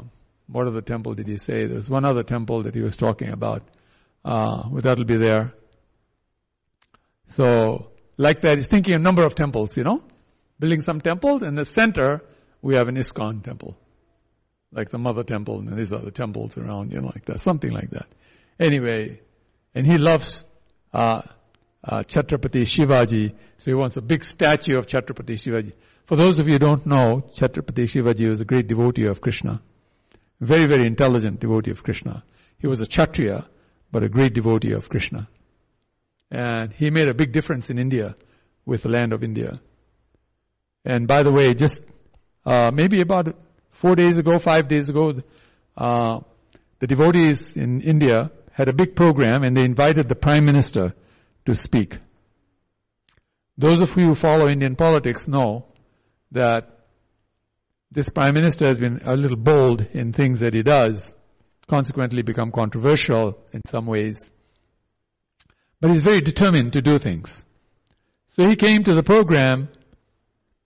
what 0.49 0.67
other 0.67 0.81
temple 0.81 1.15
did 1.15 1.29
he 1.29 1.39
say? 1.39 1.67
There's 1.67 1.89
one 1.89 2.05
other 2.05 2.25
temple 2.25 2.65
that 2.65 2.75
he 2.75 2.81
was 2.81 2.97
talking 2.97 3.29
about. 3.29 3.63
Uh, 4.25 4.69
that'll 4.81 5.05
be 5.05 5.17
there. 5.17 5.55
So, 7.37 7.91
like 8.17 8.43
that, 8.43 8.59
he's 8.59 8.69
thinking 8.69 8.95
a 8.95 8.99
number 8.99 9.25
of 9.25 9.35
temples, 9.35 9.77
you 9.77 9.83
know? 9.83 10.03
Building 10.61 10.81
some 10.81 11.01
temples. 11.01 11.43
In 11.43 11.57
the 11.57 11.65
center, 11.65 12.23
we 12.63 12.77
have 12.77 12.87
an 12.89 12.97
ISKCON 12.97 13.43
temple. 13.43 13.77
Like 14.73 14.91
the 14.91 14.99
mother 14.99 15.25
temple, 15.25 15.59
and 15.59 15.77
these 15.77 15.93
are 15.93 16.01
the 16.01 16.13
temples 16.13 16.57
around, 16.57 16.93
you 16.93 17.01
know, 17.01 17.09
like 17.09 17.25
that. 17.27 17.41
Something 17.41 17.73
like 17.73 17.91
that. 17.91 18.07
Anyway, 18.61 19.21
and 19.75 19.85
he 19.85 19.99
loves, 19.99 20.45
uh, 20.93 21.23
uh, 21.83 22.03
Chhatrapati 22.05 22.63
Shivaji, 22.63 23.35
so 23.59 23.71
he 23.71 23.75
wants 23.75 23.97
a 23.97 24.01
big 24.01 24.23
statue 24.23 24.79
of 24.79 24.87
Chhatrapati 24.87 25.35
Shivaji. 25.35 25.73
For 26.07 26.17
those 26.17 26.39
of 26.39 26.47
you 26.47 26.55
who 26.55 26.59
don't 26.61 26.87
know, 26.87 27.25
Chhatrapati 27.37 27.91
Shivaji 27.91 28.29
was 28.29 28.41
a 28.41 28.45
great 28.45 28.69
devotee 28.69 29.07
of 29.07 29.21
Krishna. 29.21 29.61
Very, 30.41 30.69
very 30.69 30.87
intelligent 30.87 31.41
devotee 31.41 31.73
of 31.73 31.83
Krishna. 31.83 32.23
He 32.59 32.69
was 32.69 32.81
a 32.81 32.87
Kshatriya, 32.87 33.49
but 33.91 34.05
a 34.05 34.09
great 34.09 34.35
devotee 34.35 34.73
of 34.73 34.89
Krishna. 34.89 35.29
And 36.31 36.73
he 36.73 36.91
made 36.91 37.09
a 37.09 37.15
big 37.15 37.33
difference 37.33 37.71
in 37.71 37.79
India 37.79 38.17
with 38.67 38.83
the 38.83 38.89
land 38.89 39.13
of 39.13 39.23
India. 39.23 39.61
And 40.85 41.07
by 41.07 41.23
the 41.23 41.33
way, 41.33 41.55
just 41.55 41.81
uh, 42.45 42.71
maybe 42.73 43.01
about 43.01 43.35
four 43.73 43.95
days 43.95 44.19
ago, 44.19 44.39
five 44.39 44.69
days 44.69 44.89
ago, 44.89 45.15
uh, 45.77 46.21
the 46.81 46.87
devotees 46.87 47.57
in 47.57 47.81
India 47.81 48.31
had 48.53 48.69
a 48.69 48.73
big 48.73 48.95
program 48.95 49.43
and 49.43 49.57
they 49.57 49.65
invited 49.65 50.09
the 50.09 50.15
Prime 50.15 50.45
Minister 50.45 50.95
to 51.47 51.55
speak. 51.55 51.99
Those 53.57 53.81
of 53.81 53.97
you 53.97 54.09
who 54.09 54.15
follow 54.15 54.49
Indian 54.49 54.77
politics 54.77 55.29
know 55.29 55.67
that 56.33 56.87
this 57.91 58.09
Prime 58.09 58.35
Minister 58.35 58.67
has 58.67 58.79
been 58.79 59.01
a 59.05 59.15
little 59.15 59.37
bold 59.37 59.87
in 59.93 60.13
things 60.13 60.41
that 60.41 60.53
he 60.53 60.63
does, 60.63 61.15
consequently 61.69 62.23
become 62.23 62.51
controversial 62.51 63.39
in 63.53 63.61
some 63.67 63.87
ways. 63.87 64.33
But 65.81 65.91
he's 65.91 66.01
very 66.01 66.21
determined 66.21 66.73
to 66.73 66.83
do 66.83 66.99
things. 66.99 67.43
So 68.29 68.49
he 68.49 68.57
came 68.57 68.85
to 68.85 68.95
the 68.95 69.03
program, 69.03 69.69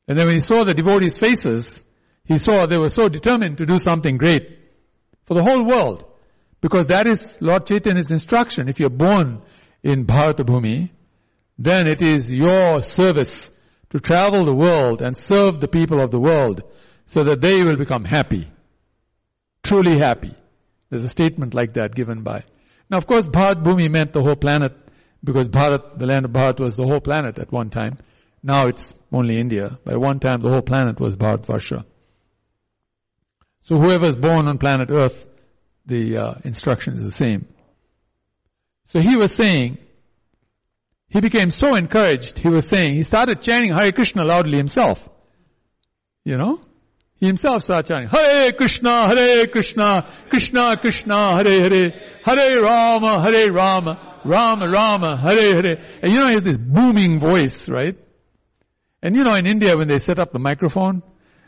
and 0.07 0.19
then 0.19 0.27
when 0.27 0.37
he 0.37 0.41
saw 0.41 0.65
the 0.65 0.75
devotees' 0.75 1.19
faces, 1.19 1.79
he 2.25 2.39
saw 2.39 2.67
they 2.67 2.79
were 2.79 2.89
so 2.89 3.09
determined 3.09 3.59
to 3.59 3.67
do 3.67 3.79
something 3.79 4.17
great 4.17 4.59
for 5.27 5.35
the 5.35 5.43
whole 5.43 5.65
world. 5.65 6.05
Because 6.61 6.87
that 6.87 7.07
is 7.07 7.23
Lord 7.41 7.67
Chaitanya's 7.67 8.11
instruction. 8.11 8.69
If 8.69 8.81
you're 8.81 8.91
born 8.91 9.43
in 9.83 10.07
Bhumi, 10.07 10.91
then 11.59 11.87
it 11.87 12.01
is 12.01 12.31
your 12.31 12.83
service 12.83 13.51
to 13.91 14.01
travel 14.01 14.45
the 14.45 14.55
world 14.55 15.03
and 15.03 15.17
serve 15.17 15.61
the 15.61 15.69
people 15.69 16.01
of 16.01 16.11
the 16.11 16.21
world 16.21 16.63
so 17.07 17.25
that 17.25 17.41
they 17.41 17.63
will 17.65 17.77
become 17.77 18.05
happy. 18.05 18.51
Truly 19.63 19.99
happy. 19.99 20.35
There's 20.91 21.05
a 21.05 21.09
statement 21.09 21.55
like 21.55 21.75
that 21.75 21.95
given 21.95 22.23
by. 22.23 22.45
Now 22.91 22.99
of 22.99 23.07
course 23.07 23.27
Bhumi 23.27 23.91
meant 23.91 24.13
the 24.13 24.23
whole 24.23 24.37
planet 24.37 24.73
because 25.23 25.49
Bharat, 25.49 25.99
the 25.99 26.07
land 26.07 26.25
of 26.25 26.31
Bharat 26.31 26.61
was 26.61 26.77
the 26.77 26.85
whole 26.85 27.01
planet 27.01 27.39
at 27.39 27.53
one 27.53 27.71
time. 27.71 27.99
Now 28.43 28.67
it's 28.67 28.93
only 29.13 29.39
India. 29.39 29.79
By 29.85 29.97
one 29.97 30.21
time 30.21 30.43
the 30.43 30.49
whole 30.49 30.63
planet 30.63 31.01
was 31.01 31.17
Bharatvarsha. 31.17 31.85
So 33.63 33.77
whoever 33.77 34.07
is 34.07 34.17
born 34.17 34.47
on 34.47 34.59
planet 34.59 34.91
Earth, 34.91 35.27
the 35.87 36.17
uh, 36.17 36.35
instruction 36.45 36.95
is 36.95 37.03
the 37.03 37.11
same. 37.11 37.47
So 38.87 39.01
he 39.01 39.17
was 39.17 39.35
saying, 39.35 39.79
he 41.09 41.21
became 41.21 41.51
so 41.51 41.75
encouraged, 41.75 42.39
he 42.39 42.49
was 42.49 42.67
saying, 42.67 42.95
he 42.95 43.03
started 43.03 43.43
chanting 43.43 43.77
Hare 43.77 43.93
Krishna 43.93 44.25
loudly 44.25 44.57
himself. 44.57 45.07
You 46.25 46.37
know? 46.37 46.61
He 47.17 47.27
himself 47.27 47.65
started 47.65 47.87
chanting, 47.87 48.09
Hare 48.09 48.53
Krishna, 48.53 49.09
Hare 49.09 49.47
Krishna, 49.49 50.15
Krishna 50.31 50.77
Krishna, 50.77 51.43
Hare 51.43 51.69
Hare, 51.69 51.93
Hare 52.25 52.63
Rama, 52.63 53.23
Hare 53.27 53.53
Rama, 53.53 54.08
Rama 54.29 54.69
Rama, 54.69 55.17
Hare 55.17 55.55
Hare. 55.55 55.99
And 56.03 56.13
you 56.13 56.19
know, 56.19 56.29
he 56.29 56.35
has 56.35 56.45
this 56.45 56.59
booming 56.59 57.19
voice, 57.19 57.69
right? 57.69 57.97
And 59.03 59.17
you 59.17 59.25
know, 59.25 59.35
in 59.35 59.47
India, 59.47 59.77
when 59.77 59.89
they 59.89 59.99
set 59.99 60.19
up 60.19 60.33
the 60.33 60.39
microphone, 60.39 61.03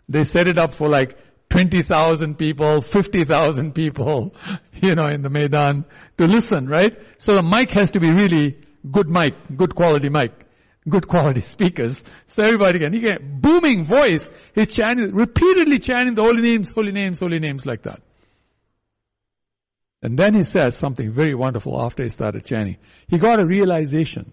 they 0.09 0.25
set 0.25 0.47
it 0.47 0.59
up 0.59 0.75
for 0.75 0.89
like 0.89 1.17
20,000 1.51 2.39
people, 2.39 2.81
50,000 2.81 3.73
people, 3.75 4.35
you 4.83 4.95
know, 4.95 5.07
in 5.07 5.23
the 5.23 5.31
Maidan 5.31 5.85
to 6.19 6.27
listen, 6.27 6.67
right? 6.67 6.97
So 7.19 7.35
the 7.35 7.43
mic 7.43 7.73
has 7.73 7.91
to 7.91 8.01
be 8.01 8.11
really 8.11 8.59
good 8.91 9.09
mic, 9.09 9.35
good 9.57 9.75
quality 9.75 10.09
mic, 10.09 10.33
good 10.89 11.09
quality 11.09 11.41
speakers. 11.55 12.01
So 12.27 12.45
everybody 12.45 12.79
can, 12.79 12.93
he 12.93 13.01
can, 13.01 13.41
booming 13.41 13.85
voice, 13.85 14.29
he's 14.55 14.73
chanting, 14.75 15.15
repeatedly 15.15 15.81
chanting 15.81 16.15
the 16.15 16.23
holy 16.23 16.41
names, 16.41 16.71
holy 16.71 16.93
names, 16.93 17.19
holy 17.19 17.41
names 17.41 17.67
like 17.67 17.83
that. 17.83 18.01
And 20.03 20.19
then 20.19 20.35
he 20.35 20.45
says 20.45 20.77
something 20.79 21.13
very 21.13 21.35
wonderful 21.35 21.81
after 21.81 22.03
he 22.03 22.09
started 22.09 22.45
chanting. 22.45 22.77
He 23.07 23.19
got 23.19 23.39
a 23.39 23.47
realization. 23.47 24.33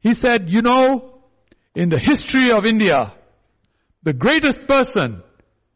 He 0.00 0.14
said, 0.14 0.50
you 0.50 0.62
know, 0.62 1.20
in 1.74 1.88
the 1.88 1.98
history 1.98 2.50
of 2.50 2.66
India, 2.66 3.14
the 4.02 4.12
greatest 4.12 4.66
person 4.66 5.22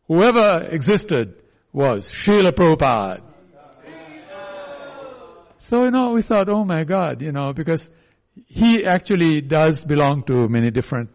who 0.06 0.22
ever 0.22 0.68
existed 0.70 1.34
was 1.72 2.10
Srila 2.10 2.52
Prabhupada. 2.52 3.22
So, 5.58 5.84
you 5.84 5.90
know, 5.90 6.12
we 6.12 6.22
thought, 6.22 6.48
oh 6.48 6.64
my 6.64 6.84
God, 6.84 7.22
you 7.22 7.32
know, 7.32 7.52
because 7.52 7.88
he 8.46 8.84
actually 8.84 9.40
does 9.40 9.80
belong 9.84 10.24
to 10.24 10.48
many 10.48 10.70
different 10.70 11.10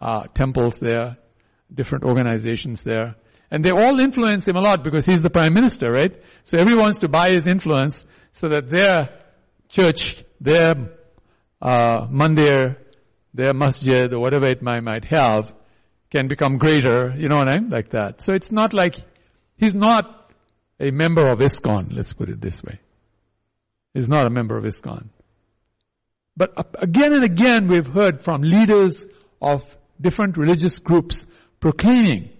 uh, 0.00 0.24
temples 0.34 0.76
there, 0.80 1.16
different 1.72 2.04
organizations 2.04 2.80
there. 2.82 3.16
And 3.50 3.64
they 3.64 3.70
all 3.70 4.00
influence 4.00 4.46
him 4.48 4.56
a 4.56 4.60
lot 4.60 4.82
because 4.82 5.04
he's 5.04 5.22
the 5.22 5.30
prime 5.30 5.54
minister, 5.54 5.90
right? 5.90 6.12
So 6.42 6.58
everyone 6.58 6.84
wants 6.84 6.98
to 7.00 7.08
buy 7.08 7.30
his 7.30 7.46
influence 7.46 8.04
so 8.32 8.48
that 8.48 8.68
their 8.70 9.20
church, 9.68 10.24
their 10.40 10.72
uh, 11.60 12.06
mandir, 12.08 12.76
their 13.32 13.54
masjid, 13.54 14.12
or 14.12 14.20
whatever 14.20 14.46
it 14.46 14.62
might, 14.62 14.80
might 14.80 15.04
have, 15.06 15.52
can 16.10 16.28
become 16.28 16.58
greater, 16.58 17.12
you 17.16 17.28
know 17.28 17.36
what 17.36 17.50
I 17.50 17.58
mean? 17.58 17.70
Like 17.70 17.90
that. 17.90 18.22
So 18.22 18.32
it's 18.32 18.52
not 18.52 18.72
like, 18.72 18.96
he's 19.56 19.74
not 19.74 20.32
a 20.78 20.90
member 20.90 21.26
of 21.26 21.38
ISKCON, 21.38 21.94
let's 21.94 22.12
put 22.12 22.28
it 22.28 22.40
this 22.40 22.62
way. 22.62 22.80
He's 23.94 24.08
not 24.08 24.26
a 24.26 24.30
member 24.30 24.56
of 24.56 24.64
ISKCON. 24.64 25.08
But 26.36 26.52
again 26.80 27.12
and 27.12 27.24
again 27.24 27.68
we've 27.68 27.86
heard 27.86 28.22
from 28.22 28.42
leaders 28.42 29.04
of 29.40 29.62
different 30.00 30.36
religious 30.36 30.78
groups 30.78 31.24
proclaiming 31.60 32.30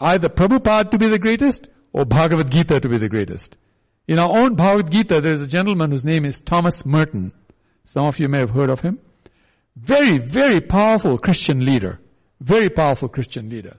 either 0.00 0.28
Prabhupada 0.28 0.90
to 0.90 0.98
be 0.98 1.08
the 1.08 1.18
greatest 1.18 1.68
or 1.92 2.04
Bhagavad 2.04 2.50
Gita 2.50 2.80
to 2.80 2.88
be 2.88 2.98
the 2.98 3.08
greatest. 3.08 3.56
In 4.06 4.18
our 4.18 4.38
own 4.38 4.54
Bhagavad 4.54 4.90
Gita, 4.90 5.20
there's 5.20 5.42
a 5.42 5.46
gentleman 5.46 5.90
whose 5.90 6.04
name 6.04 6.24
is 6.24 6.40
Thomas 6.40 6.84
Merton. 6.84 7.32
Some 7.84 8.06
of 8.06 8.18
you 8.18 8.28
may 8.28 8.38
have 8.38 8.50
heard 8.50 8.70
of 8.70 8.80
him. 8.80 8.98
Very, 9.76 10.18
very 10.18 10.60
powerful 10.60 11.18
Christian 11.18 11.64
leader. 11.64 12.00
Very 12.40 12.70
powerful 12.70 13.08
Christian 13.08 13.48
leader. 13.48 13.76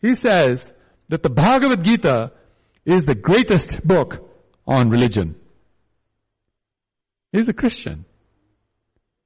He 0.00 0.14
says 0.14 0.72
that 1.08 1.22
the 1.22 1.30
Bhagavad 1.30 1.84
Gita 1.84 2.32
is 2.84 3.04
the 3.04 3.14
greatest 3.14 3.86
book 3.86 4.30
on 4.66 4.90
religion. 4.90 5.36
He's 7.32 7.48
a 7.48 7.52
Christian. 7.52 8.04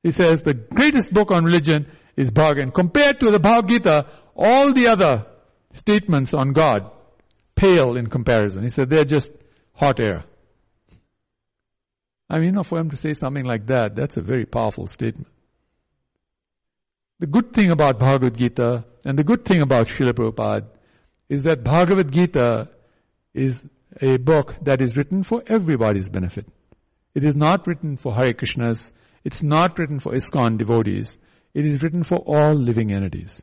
He 0.02 0.10
says 0.10 0.40
the 0.40 0.54
greatest 0.54 1.12
book 1.12 1.30
on 1.30 1.44
religion 1.44 1.86
is 2.16 2.30
Bhagavad. 2.30 2.74
Compared 2.74 3.20
to 3.20 3.30
the 3.30 3.38
Bhagavad 3.38 3.70
Gita, 3.70 4.06
all 4.34 4.72
the 4.72 4.88
other 4.88 5.26
statements 5.72 6.34
on 6.34 6.52
God 6.52 6.90
pale 7.54 7.96
in 7.96 8.08
comparison. 8.08 8.62
He 8.62 8.70
said 8.70 8.90
they're 8.90 9.04
just 9.04 9.30
hot 9.74 10.00
air. 10.00 10.24
I 12.28 12.36
mean, 12.36 12.44
you 12.46 12.52
know, 12.52 12.62
for 12.62 12.78
him 12.78 12.90
to 12.90 12.96
say 12.96 13.12
something 13.12 13.44
like 13.44 13.66
that, 13.66 13.94
that's 13.94 14.16
a 14.16 14.22
very 14.22 14.46
powerful 14.46 14.86
statement. 14.86 15.28
The 17.18 17.26
good 17.26 17.52
thing 17.52 17.70
about 17.70 17.98
Bhagavad 17.98 18.36
Gita 18.36 18.84
and 19.04 19.18
the 19.18 19.24
good 19.24 19.44
thing 19.44 19.62
about 19.62 19.86
Srila 19.86 20.12
Prabhupada 20.12 20.66
is 21.28 21.44
that 21.44 21.62
Bhagavad 21.62 22.10
Gita 22.10 22.70
is 23.34 23.64
a 24.00 24.16
book 24.16 24.54
that 24.62 24.80
is 24.80 24.96
written 24.96 25.22
for 25.22 25.42
everybody's 25.46 26.08
benefit. 26.08 26.46
It 27.14 27.24
is 27.24 27.36
not 27.36 27.66
written 27.66 27.96
for 27.96 28.14
Hare 28.14 28.32
Krishnas. 28.32 28.92
It's 29.24 29.42
not 29.42 29.78
written 29.78 30.00
for 30.00 30.12
ISKCON 30.12 30.58
devotees. 30.58 31.16
It 31.54 31.66
is 31.66 31.82
written 31.82 32.02
for 32.02 32.16
all 32.18 32.54
living 32.54 32.92
entities. 32.92 33.42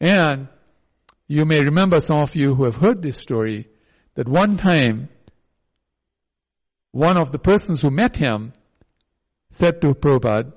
And 0.00 0.48
you 1.26 1.44
may 1.44 1.60
remember 1.60 2.00
some 2.00 2.18
of 2.18 2.34
you 2.34 2.54
who 2.54 2.64
have 2.64 2.76
heard 2.76 3.02
this 3.02 3.16
story 3.16 3.68
that 4.14 4.28
one 4.28 4.56
time 4.56 5.08
one 6.94 7.16
of 7.16 7.32
the 7.32 7.40
persons 7.40 7.82
who 7.82 7.90
met 7.90 8.14
him 8.14 8.52
said 9.50 9.80
to 9.80 9.94
Prabhupada, 9.94 10.52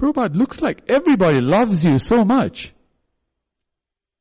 Prabhupada, 0.00 0.34
looks 0.34 0.62
like 0.62 0.82
everybody 0.88 1.38
loves 1.40 1.84
you 1.84 1.98
so 1.98 2.24
much. 2.24 2.72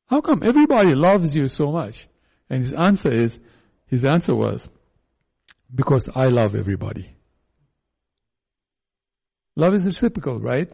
How 0.07 0.19
come 0.19 0.43
everybody 0.43 0.93
loves 0.93 1.33
you 1.33 1.47
so 1.47 1.71
much? 1.71 2.09
And 2.49 2.61
his 2.61 2.73
answer 2.73 3.09
is, 3.09 3.39
his 3.87 4.03
answer 4.03 4.35
was, 4.35 4.67
because 5.73 6.09
I 6.13 6.25
love 6.25 6.55
everybody. 6.55 7.15
Love 9.55 9.75
is 9.75 9.85
reciprocal, 9.85 10.41
right? 10.41 10.69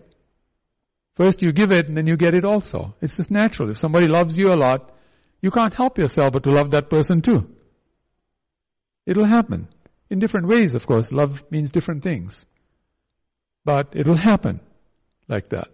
First 1.20 1.42
you 1.42 1.52
give 1.52 1.74
it 1.74 1.90
and 1.90 1.98
then 1.98 2.08
you 2.08 2.16
get 2.16 2.34
it 2.34 2.46
also. 2.46 2.96
It's 3.02 3.18
just 3.18 3.30
natural. 3.30 3.70
If 3.70 3.78
somebody 3.78 4.08
loves 4.08 4.38
you 4.38 4.54
a 4.54 4.56
lot, 4.56 4.94
you 5.42 5.52
can't 5.52 5.74
help 5.74 5.98
yourself 5.98 6.32
but 6.32 6.44
to 6.44 6.50
love 6.50 6.72
that 6.72 6.90
person 6.90 7.22
too. 7.22 7.46
It'll 9.06 9.28
happen. 9.28 9.68
In 10.10 10.20
different 10.20 10.48
ways, 10.48 10.76
of 10.76 10.88
course. 10.88 11.12
Love 11.12 11.44
means 11.52 11.72
different 11.72 12.04
things. 12.04 12.46
But 13.66 13.90
it'll 13.98 14.18
happen 14.18 14.62
like 15.28 15.50
that. 15.50 15.68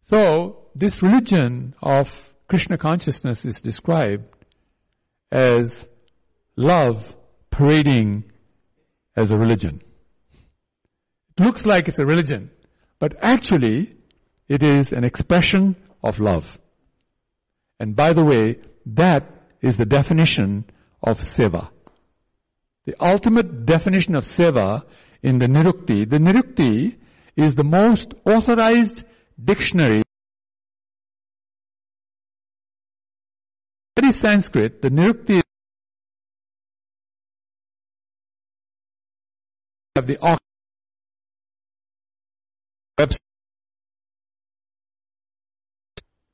So, 0.00 0.68
this 0.74 1.02
religion 1.02 1.74
of 1.82 2.08
Krishna 2.48 2.78
consciousness 2.78 3.44
is 3.44 3.60
described 3.60 4.24
as 5.30 5.86
love 6.56 7.14
parading 7.50 8.24
as 9.14 9.30
a 9.30 9.36
religion. 9.36 9.82
It 11.36 11.44
looks 11.44 11.66
like 11.66 11.88
it's 11.88 11.98
a 11.98 12.06
religion, 12.06 12.50
but 12.98 13.14
actually 13.22 13.94
it 14.48 14.62
is 14.62 14.92
an 14.92 15.04
expression 15.04 15.76
of 16.02 16.18
love. 16.18 16.58
And 17.78 17.94
by 17.94 18.12
the 18.12 18.24
way, 18.24 18.56
that 18.86 19.28
is 19.60 19.76
the 19.76 19.84
definition 19.84 20.64
of 21.02 21.18
seva. 21.18 21.68
The 22.86 22.94
ultimate 23.00 23.66
definition 23.66 24.14
of 24.14 24.24
seva 24.24 24.84
in 25.22 25.38
the 25.38 25.46
Nirukti, 25.46 26.08
the 26.08 26.18
Nirukti 26.18 26.96
is 27.36 27.54
the 27.54 27.64
most 27.64 28.14
authorized 28.24 29.04
dictionary. 29.42 30.02
Study 33.98 34.18
Sanskrit, 34.18 34.82
the 34.82 34.90
Nirukti 34.90 35.42
of 39.96 40.06
the 40.06 40.18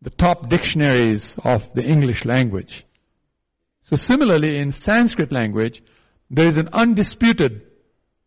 the 0.02 0.10
top 0.10 0.48
dictionaries 0.48 1.36
of 1.44 1.72
the 1.74 1.82
English 1.82 2.24
language. 2.24 2.84
So 3.82 3.96
similarly 3.96 4.58
in 4.58 4.72
Sanskrit 4.72 5.32
language, 5.32 5.82
there 6.28 6.48
is 6.48 6.56
an 6.56 6.68
undisputed 6.72 7.62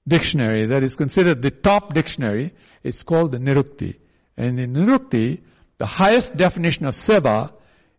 dictionary 0.08 0.68
that 0.68 0.84
is 0.84 0.96
considered 0.96 1.42
the 1.42 1.52
top 1.52 1.94
dictionary. 1.94 2.54
It's 2.84 3.04
called 3.04 3.32
the 3.32 3.40
Nirukti. 3.40 3.98
And 4.38 4.60
in 4.60 4.74
Nirukti, 4.74 5.42
the 5.78 5.86
highest 5.86 6.38
definition 6.38 6.86
of 6.86 6.96
seva 6.96 7.52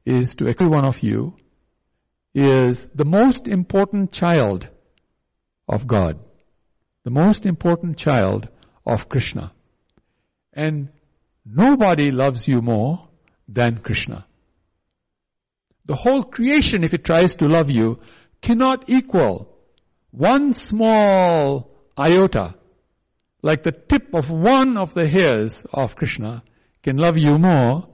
is 0.06 0.34
to 0.36 0.48
every 0.48 0.68
one 0.68 0.86
of 0.86 1.02
you 1.02 1.34
is 2.34 2.86
the 2.94 3.04
most 3.04 3.48
important 3.48 4.12
child 4.12 4.68
of 5.68 5.86
God. 5.86 6.18
The 7.04 7.10
most 7.10 7.44
important 7.44 7.98
child 7.98 8.48
of 8.86 9.08
Krishna. 9.08 9.52
And 10.52 10.88
nobody 11.44 12.10
loves 12.10 12.48
you 12.48 12.62
more 12.62 13.06
than 13.48 13.78
Krishna. 13.78 14.26
The 15.86 15.94
whole 15.94 16.22
creation, 16.22 16.82
if 16.82 16.92
it 16.94 17.04
tries 17.04 17.36
to 17.36 17.46
love 17.46 17.70
you, 17.70 18.00
cannot 18.42 18.88
equal 18.88 19.56
one 20.10 20.52
small 20.52 21.70
iota, 21.98 22.54
like 23.42 23.62
the 23.62 23.72
tip 23.72 24.14
of 24.14 24.28
one 24.28 24.76
of 24.76 24.94
the 24.94 25.08
hairs 25.08 25.64
of 25.72 25.94
Krishna, 25.94 26.42
can 26.82 26.96
love 26.96 27.16
you 27.16 27.38
more 27.38 27.88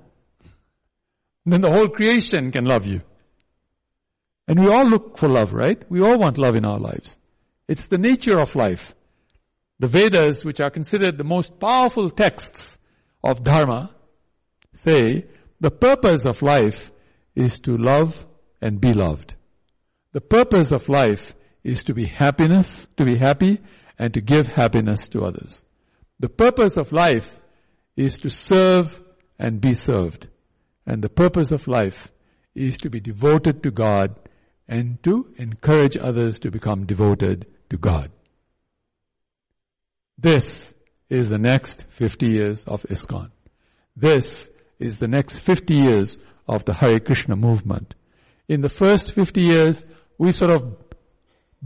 than 1.44 1.60
the 1.60 1.70
whole 1.70 1.88
creation 1.88 2.52
can 2.52 2.64
love 2.64 2.86
you. 2.86 3.02
And 4.48 4.58
we 4.60 4.66
all 4.66 4.88
look 4.88 5.18
for 5.18 5.28
love, 5.28 5.52
right? 5.52 5.82
We 5.90 6.00
all 6.00 6.18
want 6.18 6.38
love 6.38 6.56
in 6.56 6.64
our 6.64 6.78
lives. 6.78 7.16
It's 7.68 7.86
the 7.86 7.98
nature 7.98 8.38
of 8.38 8.54
life. 8.54 8.94
The 9.78 9.88
Vedas, 9.88 10.44
which 10.44 10.60
are 10.60 10.70
considered 10.70 11.18
the 11.18 11.24
most 11.24 11.58
powerful 11.58 12.10
texts 12.10 12.76
of 13.24 13.42
Dharma, 13.42 13.94
say 14.74 15.26
the 15.62 15.70
purpose 15.70 16.26
of 16.26 16.42
life 16.42 16.90
is 17.36 17.60
to 17.60 17.76
love 17.76 18.26
and 18.60 18.80
be 18.80 18.92
loved. 18.92 19.36
The 20.12 20.20
purpose 20.20 20.72
of 20.72 20.88
life 20.88 21.36
is 21.62 21.84
to 21.84 21.94
be 21.94 22.06
happiness, 22.06 22.88
to 22.96 23.04
be 23.04 23.16
happy 23.16 23.60
and 23.96 24.12
to 24.12 24.20
give 24.20 24.48
happiness 24.48 25.08
to 25.10 25.20
others. 25.20 25.62
The 26.18 26.28
purpose 26.28 26.76
of 26.76 26.90
life 26.90 27.30
is 27.96 28.18
to 28.18 28.28
serve 28.28 28.98
and 29.38 29.60
be 29.60 29.74
served. 29.74 30.26
And 30.84 31.00
the 31.00 31.08
purpose 31.08 31.52
of 31.52 31.68
life 31.68 32.08
is 32.56 32.76
to 32.78 32.90
be 32.90 32.98
devoted 32.98 33.62
to 33.62 33.70
God 33.70 34.16
and 34.66 35.00
to 35.04 35.32
encourage 35.38 35.96
others 35.96 36.40
to 36.40 36.50
become 36.50 36.86
devoted 36.86 37.46
to 37.70 37.76
God. 37.76 38.10
This 40.18 40.74
is 41.08 41.28
the 41.28 41.38
next 41.38 41.86
50 41.90 42.26
years 42.26 42.64
of 42.64 42.82
ISKCON. 42.90 43.30
This 43.94 44.48
is 44.82 44.98
the 44.98 45.08
next 45.08 45.38
50 45.38 45.74
years 45.74 46.18
of 46.48 46.64
the 46.64 46.74
Hare 46.74 47.00
Krishna 47.00 47.36
movement. 47.36 47.94
In 48.48 48.60
the 48.60 48.68
first 48.68 49.12
50 49.12 49.40
years, 49.40 49.84
we 50.18 50.32
sort 50.32 50.50
of 50.50 50.76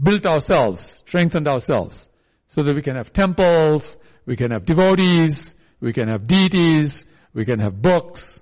built 0.01 0.25
ourselves, 0.25 0.85
strengthened 1.05 1.47
ourselves, 1.47 2.07
so 2.47 2.63
that 2.63 2.75
we 2.75 2.81
can 2.81 2.95
have 2.95 3.11
temples, 3.11 3.97
we 4.25 4.35
can 4.35 4.51
have 4.51 4.65
devotees, 4.65 5.49
we 5.79 5.93
can 5.93 6.07
have 6.07 6.27
deities, 6.27 7.05
we 7.33 7.45
can 7.45 7.59
have 7.59 7.81
books, 7.81 8.41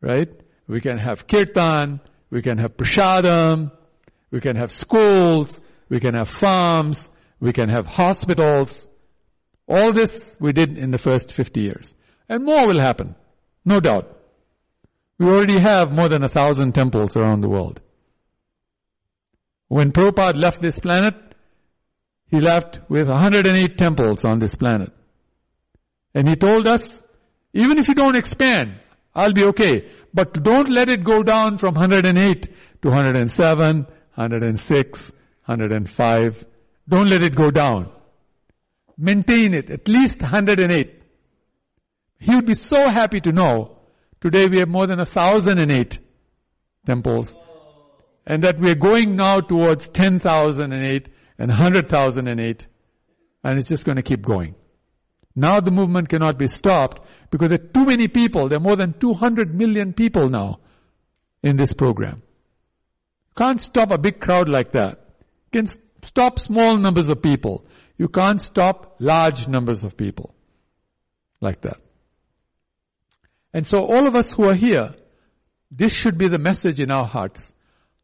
right? 0.00 0.28
We 0.66 0.80
can 0.80 0.98
have 0.98 1.26
kirtan, 1.26 2.00
we 2.30 2.42
can 2.42 2.58
have 2.58 2.76
prasadam, 2.76 3.72
we 4.30 4.40
can 4.40 4.56
have 4.56 4.70
schools, 4.70 5.60
we 5.88 6.00
can 6.00 6.14
have 6.14 6.28
farms, 6.28 7.08
we 7.40 7.52
can 7.52 7.68
have 7.68 7.86
hospitals. 7.86 8.86
All 9.66 9.92
this 9.92 10.20
we 10.38 10.52
did 10.52 10.78
in 10.78 10.90
the 10.90 10.98
first 10.98 11.32
50 11.32 11.60
years. 11.60 11.94
And 12.28 12.44
more 12.44 12.66
will 12.66 12.80
happen, 12.80 13.16
no 13.64 13.80
doubt. 13.80 14.16
We 15.18 15.26
already 15.26 15.60
have 15.60 15.92
more 15.92 16.08
than 16.08 16.24
a 16.24 16.28
thousand 16.28 16.74
temples 16.74 17.16
around 17.16 17.42
the 17.42 17.48
world. 17.48 17.80
When 19.68 19.92
Prabhupada 19.92 20.42
left 20.42 20.62
this 20.62 20.78
planet, 20.78 21.14
he 22.30 22.40
left 22.40 22.80
with 22.88 23.08
108 23.08 23.76
temples 23.76 24.24
on 24.24 24.38
this 24.38 24.54
planet. 24.54 24.92
And 26.14 26.28
he 26.28 26.36
told 26.36 26.66
us, 26.66 26.88
even 27.52 27.78
if 27.78 27.88
you 27.88 27.94
don't 27.94 28.16
expand, 28.16 28.80
I'll 29.14 29.32
be 29.32 29.44
okay. 29.46 29.90
But 30.14 30.42
don't 30.42 30.72
let 30.72 30.88
it 30.88 31.04
go 31.04 31.22
down 31.22 31.58
from 31.58 31.74
108 31.74 32.48
to 32.82 32.88
107, 32.88 33.86
106, 34.14 35.12
105. 35.44 36.44
Don't 36.88 37.08
let 37.08 37.22
it 37.22 37.34
go 37.34 37.50
down. 37.50 37.92
Maintain 38.96 39.54
it, 39.54 39.70
at 39.70 39.86
least 39.86 40.20
108. 40.22 40.99
He 42.20 42.34
would 42.34 42.46
be 42.46 42.54
so 42.54 42.88
happy 42.88 43.20
to 43.20 43.32
know 43.32 43.80
Today 44.20 44.44
we 44.50 44.58
have 44.58 44.68
more 44.68 44.86
than 44.86 45.00
a 45.00 45.06
thousand 45.06 45.58
and 45.58 45.72
eight 45.72 45.98
temples. 46.86 47.34
And 48.26 48.44
that 48.44 48.60
we 48.60 48.70
are 48.70 48.74
going 48.74 49.16
now 49.16 49.40
towards 49.40 49.88
10,008 49.88 51.08
and 51.38 51.48
100,008. 51.48 52.66
And 53.42 53.58
it's 53.58 53.68
just 53.68 53.84
going 53.84 53.96
to 53.96 54.02
keep 54.02 54.22
going. 54.22 54.54
Now 55.34 55.60
the 55.60 55.70
movement 55.70 56.10
cannot 56.10 56.38
be 56.38 56.48
stopped 56.48 57.00
because 57.30 57.48
there 57.48 57.58
are 57.58 57.72
too 57.72 57.86
many 57.86 58.08
people. 58.08 58.48
There 58.48 58.58
are 58.58 58.60
more 58.60 58.76
than 58.76 58.92
200 58.98 59.54
million 59.54 59.94
people 59.94 60.28
now 60.28 60.60
in 61.42 61.56
this 61.56 61.72
program. 61.72 62.22
Can't 63.38 63.60
stop 63.60 63.90
a 63.90 63.96
big 63.96 64.20
crowd 64.20 64.50
like 64.50 64.72
that. 64.72 65.00
You 65.52 65.62
can 65.62 65.80
stop 66.02 66.38
small 66.38 66.76
numbers 66.76 67.08
of 67.08 67.22
people. 67.22 67.64
You 67.96 68.08
can't 68.08 68.40
stop 68.40 68.96
large 68.98 69.48
numbers 69.48 69.82
of 69.82 69.96
people 69.96 70.34
like 71.40 71.62
that. 71.62 71.78
And 73.52 73.66
so 73.66 73.78
all 73.78 74.06
of 74.06 74.14
us 74.14 74.30
who 74.30 74.44
are 74.44 74.54
here, 74.54 74.94
this 75.70 75.92
should 75.92 76.18
be 76.18 76.28
the 76.28 76.38
message 76.38 76.80
in 76.80 76.90
our 76.90 77.06
hearts. 77.06 77.52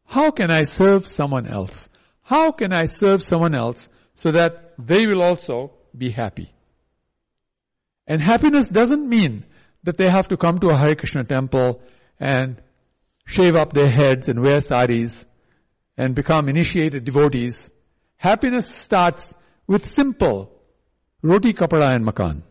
How 0.05 0.31
can 0.31 0.51
I 0.51 0.63
serve 0.63 1.07
someone 1.07 1.47
else? 1.47 1.87
How 2.21 2.51
can 2.51 2.73
I 2.73 2.85
serve 2.85 3.21
someone 3.21 3.55
else 3.55 3.87
so 4.15 4.31
that 4.31 4.73
they 4.77 5.05
will 5.05 5.21
also 5.21 5.71
be 5.97 6.11
happy? 6.11 6.53
And 8.05 8.21
happiness 8.21 8.67
doesn't 8.67 9.07
mean 9.07 9.45
that 9.83 9.97
they 9.97 10.09
have 10.09 10.27
to 10.29 10.37
come 10.37 10.59
to 10.59 10.69
a 10.69 10.77
Hare 10.77 10.95
Krishna 10.95 11.23
temple 11.23 11.81
and 12.19 12.61
shave 13.25 13.55
up 13.55 13.73
their 13.73 13.89
heads 13.89 14.29
and 14.29 14.41
wear 14.41 14.59
saris 14.59 15.25
and 15.97 16.15
become 16.15 16.47
initiated 16.47 17.03
devotees. 17.03 17.69
Happiness 18.15 18.67
starts 18.67 19.33
with 19.67 19.85
simple 19.85 20.51
roti, 21.21 21.53
kapara 21.53 21.93
and 21.93 22.05
makan. 22.05 22.43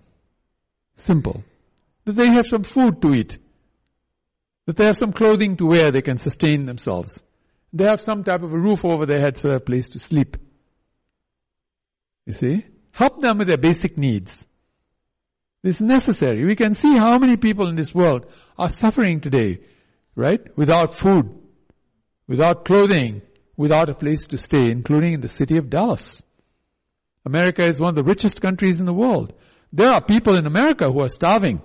Simple 0.97 1.43
that 2.07 2.13
they 2.13 2.29
have 2.29 2.47
some 2.47 2.63
food 2.63 3.03
to 3.03 3.15
eat, 3.15 3.37
that 4.65 4.77
they 4.77 4.87
have 4.87 4.97
some 4.97 5.13
clothing 5.13 5.57
to 5.59 5.67
wear, 5.67 5.93
they 5.93 6.03
can 6.03 6.17
sustain 6.17 6.65
themselves. 6.65 7.23
They 7.73 7.85
have 7.85 8.01
some 8.01 8.25
type 8.25 8.43
of 8.43 8.53
a 8.53 8.59
roof 8.59 8.85
over 8.85 9.05
their 9.05 9.21
heads, 9.21 9.43
so 9.43 9.51
a 9.51 9.61
place 9.61 9.91
to 9.91 9.99
sleep. 9.99 10.37
You 12.25 12.33
see? 12.33 12.65
Help 12.93 13.21
them 13.21 13.39
with 13.39 13.49
their 13.49 13.59
basic 13.59 13.99
needs. 13.99 14.47
It's 15.63 15.81
necessary. 15.81 16.45
We 16.45 16.57
can 16.57 16.75
see 16.75 16.97
how 16.97 17.19
many 17.19 17.37
people 17.37 17.69
in 17.69 17.77
this 17.77 17.95
world 17.95 18.27
are 18.57 18.71
suffering 18.71 19.21
today, 19.21 19.61
right? 20.15 20.41
Without 20.57 20.95
food, 20.95 21.29
without 22.29 22.65
clothing, 22.65 23.23
without 23.57 23.91
a 23.91 23.95
place 23.95 24.27
to 24.29 24.39
stay, 24.39 24.71
including 24.71 25.15
in 25.15 25.21
the 25.21 25.29
city 25.29 25.57
of 25.57 25.71
Dallas. 25.71 26.23
America 27.25 27.65
is 27.65 27.81
one 27.81 27.91
of 27.91 27.97
the 27.97 28.05
richest 28.05 28.41
countries 28.41 28.79
in 28.79 28.87
the 28.87 28.93
world. 28.93 29.35
There 29.73 29.91
are 29.91 30.03
people 30.03 30.37
in 30.37 30.47
America 30.47 30.91
who 30.91 31.01
are 31.01 31.09
starving. 31.09 31.61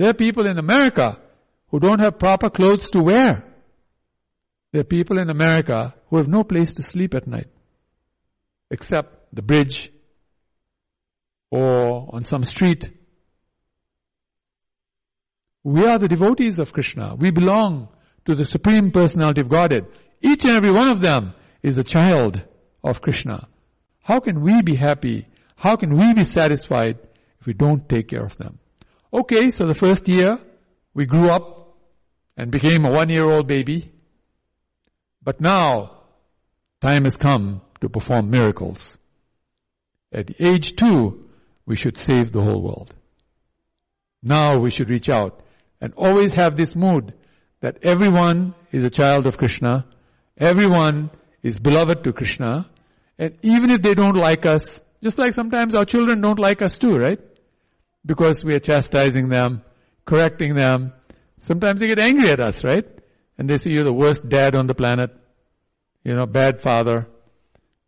There 0.00 0.08
are 0.08 0.14
people 0.14 0.46
in 0.46 0.56
America 0.56 1.18
who 1.68 1.78
don't 1.78 1.98
have 1.98 2.18
proper 2.18 2.48
clothes 2.48 2.88
to 2.92 3.02
wear. 3.02 3.44
There 4.72 4.80
are 4.80 4.94
people 4.96 5.18
in 5.18 5.28
America 5.28 5.94
who 6.08 6.16
have 6.16 6.26
no 6.26 6.42
place 6.42 6.72
to 6.72 6.82
sleep 6.82 7.12
at 7.12 7.26
night 7.26 7.48
except 8.70 9.34
the 9.34 9.42
bridge 9.42 9.92
or 11.50 12.08
on 12.14 12.24
some 12.24 12.44
street. 12.44 12.90
We 15.64 15.84
are 15.84 15.98
the 15.98 16.08
devotees 16.08 16.58
of 16.58 16.72
Krishna. 16.72 17.14
We 17.14 17.30
belong 17.30 17.90
to 18.24 18.34
the 18.34 18.46
Supreme 18.46 18.92
Personality 18.92 19.42
of 19.42 19.50
Godhead. 19.50 19.84
Each 20.22 20.44
and 20.44 20.54
every 20.54 20.72
one 20.72 20.88
of 20.88 21.02
them 21.02 21.34
is 21.62 21.76
a 21.76 21.84
child 21.84 22.42
of 22.82 23.02
Krishna. 23.02 23.48
How 24.00 24.18
can 24.20 24.40
we 24.40 24.62
be 24.62 24.76
happy? 24.76 25.28
How 25.56 25.76
can 25.76 25.98
we 25.98 26.14
be 26.14 26.24
satisfied 26.24 26.98
if 27.38 27.46
we 27.46 27.52
don't 27.52 27.86
take 27.86 28.08
care 28.08 28.24
of 28.24 28.38
them? 28.38 28.60
Okay, 29.12 29.50
so 29.50 29.66
the 29.66 29.74
first 29.74 30.08
year 30.08 30.38
we 30.94 31.04
grew 31.04 31.28
up 31.28 31.76
and 32.36 32.50
became 32.50 32.84
a 32.84 32.90
one 32.90 33.08
year 33.08 33.24
old 33.24 33.48
baby. 33.48 33.90
But 35.22 35.40
now 35.40 36.02
time 36.80 37.04
has 37.04 37.16
come 37.16 37.60
to 37.80 37.88
perform 37.88 38.30
miracles. 38.30 38.96
At 40.12 40.40
age 40.40 40.76
two, 40.76 41.28
we 41.66 41.76
should 41.76 41.98
save 41.98 42.32
the 42.32 42.40
whole 42.40 42.62
world. 42.62 42.94
Now 44.22 44.58
we 44.58 44.70
should 44.70 44.90
reach 44.90 45.08
out 45.08 45.42
and 45.80 45.92
always 45.96 46.32
have 46.32 46.56
this 46.56 46.76
mood 46.76 47.12
that 47.60 47.78
everyone 47.82 48.54
is 48.70 48.84
a 48.84 48.90
child 48.90 49.26
of 49.26 49.36
Krishna, 49.38 49.86
everyone 50.36 51.10
is 51.42 51.58
beloved 51.58 52.04
to 52.04 52.12
Krishna, 52.12 52.70
and 53.18 53.36
even 53.42 53.70
if 53.70 53.82
they 53.82 53.94
don't 53.94 54.16
like 54.16 54.46
us, 54.46 54.80
just 55.02 55.18
like 55.18 55.32
sometimes 55.32 55.74
our 55.74 55.84
children 55.84 56.20
don't 56.20 56.38
like 56.38 56.62
us 56.62 56.78
too, 56.78 56.96
right? 56.96 57.20
Because 58.04 58.44
we 58.44 58.54
are 58.54 58.60
chastising 58.60 59.28
them, 59.28 59.62
correcting 60.04 60.54
them. 60.54 60.92
Sometimes 61.40 61.80
they 61.80 61.88
get 61.88 62.00
angry 62.00 62.30
at 62.30 62.40
us, 62.40 62.62
right? 62.64 62.84
And 63.38 63.48
they 63.48 63.56
say 63.56 63.70
you're 63.70 63.84
the 63.84 63.92
worst 63.92 64.28
dad 64.28 64.56
on 64.56 64.66
the 64.66 64.74
planet. 64.74 65.10
You 66.04 66.14
know, 66.14 66.26
bad 66.26 66.60
father. 66.60 67.08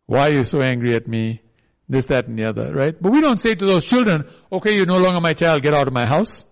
Why 0.07 0.29
are 0.29 0.33
you 0.33 0.44
so 0.44 0.61
angry 0.61 0.94
at 0.94 1.09
me? 1.09 1.42
This, 1.88 2.05
that, 2.07 2.27
and 2.27 2.38
the 2.38 2.44
other, 2.44 2.72
right? 2.72 2.94
But 3.01 3.12
we 3.12 3.20
don't 3.20 3.40
say 3.40 3.55
to 3.55 3.66
those 3.66 3.85
children, 3.85 4.25
okay, 4.51 4.75
you're 4.75 4.87
no 4.87 4.98
longer 4.98 5.20
my 5.20 5.35
child, 5.35 5.62
get 5.62 5.75
out 5.75 5.88
of 5.88 5.92
my 5.92 6.07
house. 6.07 6.44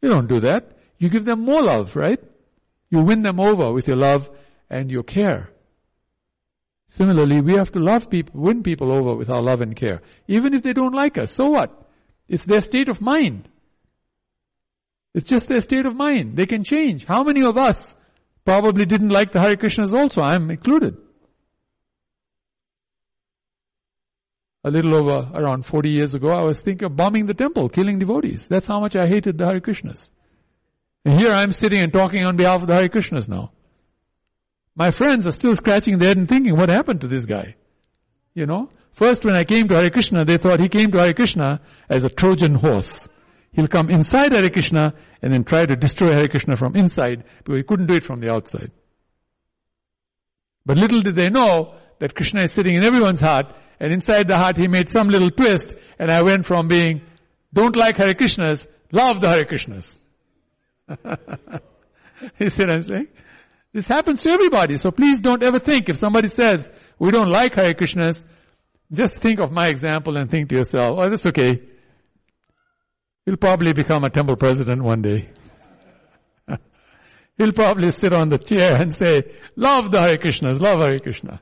You 0.00 0.08
don't 0.08 0.28
do 0.28 0.40
that. 0.40 0.78
You 0.98 1.10
give 1.10 1.24
them 1.24 1.44
more 1.44 1.62
love, 1.62 1.94
right? 1.94 2.20
You 2.90 3.02
win 3.02 3.22
them 3.22 3.38
over 3.38 3.72
with 3.72 3.86
your 3.86 3.96
love 3.96 4.30
and 4.68 4.90
your 4.90 5.02
care. 5.02 5.50
Similarly, 6.88 7.40
we 7.40 7.54
have 7.54 7.70
to 7.72 7.78
love 7.78 8.10
people, 8.10 8.40
win 8.40 8.62
people 8.62 8.92
over 8.92 9.14
with 9.14 9.30
our 9.30 9.42
love 9.42 9.60
and 9.60 9.76
care. 9.76 10.02
Even 10.26 10.54
if 10.54 10.62
they 10.62 10.72
don't 10.72 10.94
like 10.94 11.18
us, 11.18 11.32
so 11.32 11.46
what? 11.46 11.79
It's 12.30 12.44
their 12.44 12.62
state 12.62 12.88
of 12.88 13.02
mind. 13.02 13.48
It's 15.14 15.28
just 15.28 15.48
their 15.48 15.60
state 15.60 15.84
of 15.84 15.94
mind. 15.94 16.36
They 16.36 16.46
can 16.46 16.64
change. 16.64 17.04
How 17.04 17.22
many 17.24 17.42
of 17.44 17.58
us 17.58 17.78
probably 18.46 18.86
didn't 18.86 19.10
like 19.10 19.32
the 19.32 19.40
Hare 19.40 19.56
Krishnas 19.56 19.92
also? 19.92 20.22
I'm 20.22 20.50
included. 20.50 20.96
a 24.62 24.70
little 24.70 24.94
over 24.94 25.30
around 25.34 25.64
40 25.64 25.90
years 25.90 26.14
ago, 26.14 26.28
I 26.28 26.42
was 26.42 26.60
thinking 26.60 26.86
of 26.86 26.96
bombing 26.96 27.26
the 27.26 27.34
temple, 27.34 27.68
killing 27.68 27.98
devotees. 27.98 28.46
That's 28.48 28.66
how 28.66 28.80
much 28.80 28.94
I 28.94 29.06
hated 29.06 29.38
the 29.38 29.46
Hare 29.46 29.60
Krishnas. 29.60 30.10
And 31.04 31.18
here 31.18 31.30
I'm 31.30 31.52
sitting 31.52 31.82
and 31.82 31.92
talking 31.92 32.26
on 32.26 32.36
behalf 32.36 32.60
of 32.60 32.68
the 32.68 32.74
Hare 32.74 32.88
Krishnas 32.88 33.26
now. 33.26 33.52
My 34.76 34.90
friends 34.90 35.26
are 35.26 35.32
still 35.32 35.56
scratching 35.56 35.98
their 35.98 36.08
head 36.08 36.18
and 36.18 36.28
thinking, 36.28 36.56
what 36.56 36.70
happened 36.70 37.00
to 37.00 37.08
this 37.08 37.24
guy? 37.24 37.56
You 38.34 38.46
know? 38.46 38.70
First 39.00 39.24
when 39.24 39.34
I 39.34 39.44
came 39.44 39.66
to 39.68 39.76
Hare 39.76 39.88
Krishna, 39.88 40.26
they 40.26 40.36
thought 40.36 40.60
he 40.60 40.68
came 40.68 40.92
to 40.92 40.98
Hare 40.98 41.14
Krishna 41.14 41.62
as 41.88 42.04
a 42.04 42.10
Trojan 42.10 42.54
horse. 42.54 43.08
He'll 43.50 43.66
come 43.66 43.88
inside 43.88 44.32
Hare 44.32 44.50
Krishna 44.50 44.92
and 45.22 45.32
then 45.32 45.42
try 45.42 45.64
to 45.64 45.74
destroy 45.74 46.08
Hare 46.08 46.28
Krishna 46.28 46.58
from 46.58 46.76
inside 46.76 47.24
because 47.38 47.56
he 47.56 47.62
couldn't 47.62 47.86
do 47.86 47.94
it 47.94 48.04
from 48.04 48.20
the 48.20 48.30
outside. 48.30 48.72
But 50.66 50.76
little 50.76 51.00
did 51.00 51.16
they 51.16 51.30
know 51.30 51.76
that 51.98 52.14
Krishna 52.14 52.42
is 52.42 52.52
sitting 52.52 52.74
in 52.74 52.84
everyone's 52.84 53.20
heart 53.20 53.46
and 53.80 53.90
inside 53.90 54.28
the 54.28 54.36
heart 54.36 54.58
he 54.58 54.68
made 54.68 54.90
some 54.90 55.08
little 55.08 55.30
twist 55.30 55.76
and 55.98 56.10
I 56.10 56.20
went 56.20 56.44
from 56.44 56.68
being 56.68 57.00
don't 57.54 57.76
like 57.76 57.96
Hare 57.96 58.12
Krishnas, 58.12 58.66
love 58.92 59.22
the 59.22 59.30
Hare 59.30 59.46
Krishnas. 59.46 59.96
you 62.38 62.50
see 62.50 62.62
what 62.64 62.70
I'm 62.70 62.82
saying? 62.82 63.08
This 63.72 63.86
happens 63.86 64.20
to 64.20 64.30
everybody. 64.30 64.76
So 64.76 64.90
please 64.90 65.20
don't 65.20 65.42
ever 65.42 65.58
think 65.58 65.88
if 65.88 65.98
somebody 65.98 66.28
says 66.28 66.68
we 66.98 67.10
don't 67.10 67.30
like 67.30 67.54
Hare 67.54 67.72
Krishnas, 67.72 68.22
just 68.92 69.16
think 69.16 69.40
of 69.40 69.52
my 69.52 69.68
example 69.68 70.18
and 70.18 70.30
think 70.30 70.48
to 70.48 70.56
yourself, 70.56 70.98
oh 70.98 71.08
that's 71.08 71.26
okay. 71.26 71.60
He'll 73.24 73.36
probably 73.36 73.72
become 73.72 74.04
a 74.04 74.10
temple 74.10 74.36
president 74.36 74.82
one 74.82 75.02
day. 75.02 75.30
He'll 77.38 77.52
probably 77.52 77.90
sit 77.90 78.12
on 78.12 78.28
the 78.28 78.38
chair 78.38 78.76
and 78.76 78.94
say, 78.94 79.22
love 79.56 79.90
the 79.90 80.00
Hare 80.00 80.18
Krishnas, 80.18 80.60
love 80.60 80.80
Hare 80.80 80.98
Krishna. 80.98 81.40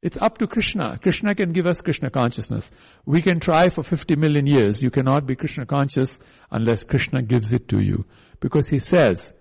It's 0.00 0.16
up 0.16 0.38
to 0.38 0.46
Krishna. 0.46 0.98
Krishna 1.02 1.34
can 1.34 1.52
give 1.52 1.66
us 1.66 1.80
Krishna 1.80 2.08
consciousness. 2.10 2.70
We 3.04 3.20
can 3.20 3.40
try 3.40 3.68
for 3.68 3.82
50 3.82 4.14
million 4.16 4.46
years. 4.46 4.80
You 4.80 4.90
cannot 4.90 5.26
be 5.26 5.34
Krishna 5.34 5.66
conscious 5.66 6.20
unless 6.50 6.84
Krishna 6.84 7.22
gives 7.22 7.52
it 7.52 7.68
to 7.68 7.80
you. 7.80 8.04
Because 8.40 8.68
he 8.68 8.78
says 8.78 9.32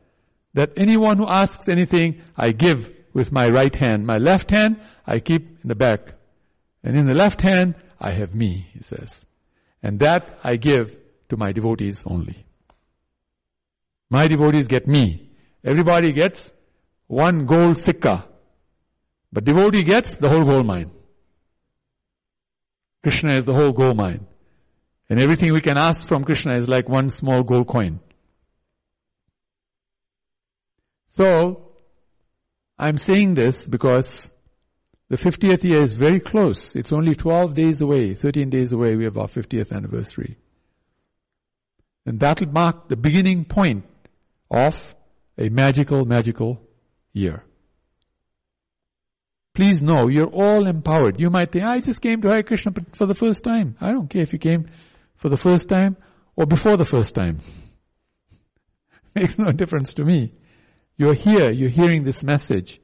that 0.56 0.72
anyone 0.76 1.18
who 1.18 1.28
asks 1.28 1.68
anything, 1.70 2.22
I 2.36 2.52
give 2.52 2.90
with 3.14 3.32
my 3.32 3.48
right 3.48 3.76
hand. 3.76 4.08
My 4.08 4.18
left 4.18 4.50
hand, 4.50 4.82
I 5.06 5.20
keep 5.20 5.48
in 5.48 5.68
the 5.68 5.76
back. 5.76 6.17
And 6.84 6.98
in 6.98 7.06
the 7.08 7.14
left 7.14 7.42
hand, 7.42 7.76
I 8.00 8.12
have 8.12 8.34
me, 8.34 8.68
he 8.74 8.82
says. 8.82 9.26
And 9.82 10.00
that 10.00 10.40
I 10.44 10.56
give 10.56 10.96
to 11.30 11.38
my 11.38 11.52
devotees 11.52 12.04
only. 12.06 12.46
My 14.10 14.28
devotees 14.28 14.68
get 14.68 14.88
me. 14.88 15.30
Everybody 15.64 16.14
gets 16.14 16.50
one 17.08 17.46
gold 17.46 17.78
sikka 17.78 18.28
but 19.32 19.44
devotee 19.44 19.84
gets 19.84 20.16
the 20.16 20.30
whole 20.30 20.44
gold 20.44 20.66
mine. 20.66 20.92
Krishna 23.04 23.34
is 23.34 23.46
the 23.46 23.54
whole 23.54 23.72
gold 23.72 23.98
mine. 23.98 24.26
And 25.10 25.20
everything 25.20 25.54
we 25.54 25.62
can 25.62 25.78
ask 25.78 26.08
from 26.08 26.24
Krishna 26.24 26.56
is 26.56 26.68
like 26.68 26.90
one 26.90 27.10
small 27.10 27.44
gold 27.44 27.68
coin. 27.68 28.00
So, 31.10 31.72
I'm 32.78 32.98
saying 32.98 33.34
this 33.34 33.68
because 33.68 34.34
the 35.10 35.16
50th 35.16 35.64
year 35.64 35.82
is 35.82 35.94
very 35.94 36.20
close. 36.20 36.76
It's 36.76 36.92
only 36.92 37.16
12 37.16 37.54
days 37.54 37.82
away, 37.82 38.14
13 38.14 38.50
days 38.50 38.74
away, 38.74 38.96
we 38.96 39.06
have 39.06 39.18
our 39.18 39.28
50th 39.28 39.72
anniversary. 39.72 40.38
And 42.06 42.20
that 42.20 42.40
will 42.40 42.52
mark 42.52 42.88
the 42.88 42.96
beginning 42.96 43.46
point 43.46 43.86
of 44.52 44.76
a 45.38 45.50
magical, 45.50 46.06
magical 46.06 46.62
year. 47.14 47.44
Please 49.54 49.82
know, 49.82 50.08
you're 50.08 50.28
all 50.28 50.68
empowered. 50.68 51.20
You 51.20 51.30
might 51.30 51.52
think, 51.52 51.66
I 51.66 51.80
just 51.80 52.02
came 52.02 52.22
to 52.22 52.30
Hare 52.30 52.44
Krishna 52.44 52.74
for 52.96 53.08
the 53.08 53.16
first 53.16 53.44
time. 53.44 53.76
I 53.82 53.92
don't 53.92 54.10
care 54.10 54.22
if 54.22 54.32
you 54.32 54.40
came 54.40 54.70
for 55.16 55.30
the 55.30 55.38
first 55.38 55.68
time 55.68 55.98
or 56.36 56.46
before 56.46 56.78
the 56.78 56.86
first 56.86 57.16
time. 57.16 57.42
Makes 59.16 59.40
no 59.40 59.52
difference 59.52 59.94
to 59.96 60.06
me. 60.06 60.34
You're 60.96 61.16
here, 61.16 61.50
you're 61.50 61.70
hearing 61.70 62.04
this 62.04 62.24
message. 62.24 62.80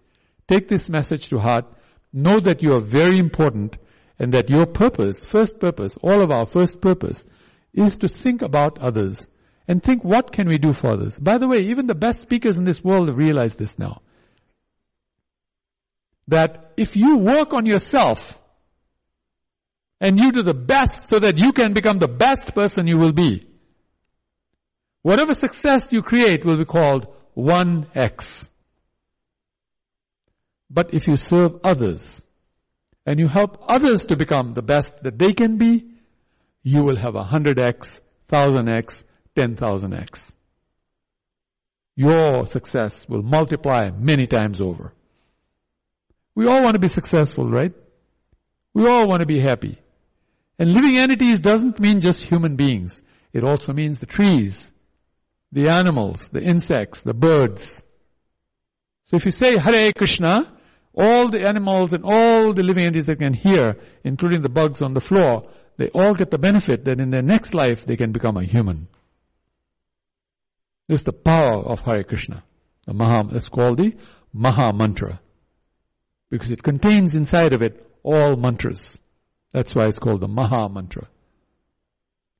Take 0.48 0.68
this 0.68 0.90
message 0.90 1.30
to 1.30 1.38
heart. 1.40 1.66
Know 2.14 2.40
that 2.40 2.62
you 2.62 2.74
are 2.74 2.82
very 2.82 3.18
important 3.18 3.78
and 4.20 4.34
that 4.34 4.50
your 4.50 4.68
purpose, 4.68 5.26
first 5.26 5.60
purpose, 5.60 5.98
all 6.02 6.22
of 6.22 6.32
our 6.32 6.46
first 6.46 6.80
purpose 6.80 7.26
is 7.74 7.98
to 7.98 8.08
think 8.08 8.44
about 8.44 8.78
others 8.78 9.28
and 9.68 9.82
think 9.82 10.04
what 10.04 10.32
can 10.32 10.48
we 10.48 10.58
do 10.58 10.74
for 10.74 10.92
others. 10.92 11.18
By 11.18 11.40
the 11.40 11.48
way, 11.48 11.58
even 11.58 11.88
the 11.88 11.96
best 11.96 12.22
speakers 12.22 12.58
in 12.58 12.66
this 12.66 12.84
world 12.84 13.08
have 13.08 13.18
realized 13.18 13.58
this 13.58 13.78
now 13.80 14.02
that 16.28 16.74
if 16.78 16.96
you 16.96 17.18
work 17.18 17.54
on 17.54 17.66
yourself 17.66 18.24
and 20.00 20.18
you 20.18 20.32
do 20.32 20.42
the 20.42 20.54
best 20.54 21.08
so 21.08 21.20
that 21.20 21.38
you 21.38 21.52
can 21.52 21.74
become 21.74 22.00
the 22.00 22.08
best 22.08 22.54
person 22.54 22.88
you 22.88 22.98
will 22.98 23.12
be, 23.12 23.48
whatever 25.02 25.34
success 25.34 25.88
you 25.92 26.02
create 26.02 26.46
will 26.46 26.58
be 26.58 26.66
called 26.66 27.08
1x. 27.36 28.50
But 30.74 30.94
if 30.94 31.08
you 31.08 31.16
serve 31.16 31.60
others 31.64 32.26
and 33.06 33.20
you 33.20 33.28
help 33.28 33.64
others 33.70 34.06
to 34.06 34.16
become 34.16 34.54
the 34.54 34.64
best 34.64 35.04
that 35.04 35.20
they 35.20 35.32
can 35.32 35.58
be, 35.58 35.86
you 36.64 36.84
will 36.84 36.96
have 36.96 37.16
a 37.16 37.24
100x, 37.24 38.02
1000x, 38.32 39.04
10,000x. 39.36 40.32
Your 41.96 42.48
success 42.48 42.96
will 43.08 43.22
multiply 43.22 43.92
many 43.92 44.26
times 44.26 44.60
over. 44.60 44.94
We 46.34 46.48
all 46.48 46.64
want 46.64 46.74
to 46.74 46.80
be 46.80 46.88
successful, 46.88 47.52
right? 47.52 47.74
We 48.74 48.88
all 48.88 49.08
want 49.08 49.20
to 49.20 49.28
be 49.28 49.40
happy. 49.40 49.80
And 50.58 50.74
living 50.74 50.98
entities 50.98 51.40
doesn't 51.40 51.80
mean 51.80 52.02
just 52.02 52.24
human 52.24 52.56
beings. 52.56 53.04
It 53.32 53.44
also 53.44 53.74
means 53.74 54.00
the 54.00 54.08
trees, 54.08 54.72
the 55.52 55.70
animals, 55.70 56.30
the 56.32 56.42
insects, 56.42 57.02
the 57.02 57.14
birds. 57.14 57.80
So 59.06 59.18
if 59.18 59.26
you 59.26 59.32
say 59.32 59.60
Hare 59.60 59.92
Krishna, 59.94 60.53
All 60.96 61.30
the 61.30 61.46
animals 61.48 61.94
and 61.94 62.04
all 62.04 62.54
the 62.54 62.64
living 62.64 62.84
entities 62.86 63.06
that 63.06 63.20
can 63.20 63.34
hear, 63.34 63.78
including 64.04 64.42
the 64.42 64.50
bugs 64.50 64.82
on 64.82 64.94
the 64.94 65.02
floor, 65.02 65.44
they 65.78 65.90
all 65.90 66.14
get 66.14 66.30
the 66.30 66.38
benefit 66.38 66.86
that 66.86 67.00
in 67.00 67.10
their 67.10 67.22
next 67.24 67.54
life 67.54 67.86
they 67.86 67.98
can 67.98 68.12
become 68.12 68.38
a 68.38 68.44
human. 68.44 68.88
This 70.88 71.00
is 71.02 71.06
the 71.06 71.14
power 71.14 71.64
of 71.64 71.82
Hare 71.82 72.04
Krishna. 72.04 72.44
The 72.86 72.94
Maha, 72.94 73.36
it's 73.36 73.50
called 73.50 73.78
the 73.78 73.94
Maha 74.34 74.74
Mantra. 74.74 75.20
Because 76.30 76.52
it 76.52 76.62
contains 76.62 77.16
inside 77.16 77.54
of 77.54 77.62
it 77.62 77.88
all 78.04 78.36
mantras. 78.36 78.98
That's 79.52 79.74
why 79.74 79.86
it's 79.88 80.00
called 80.00 80.22
the 80.22 80.28
Maha 80.28 80.70
Mantra. 80.70 81.08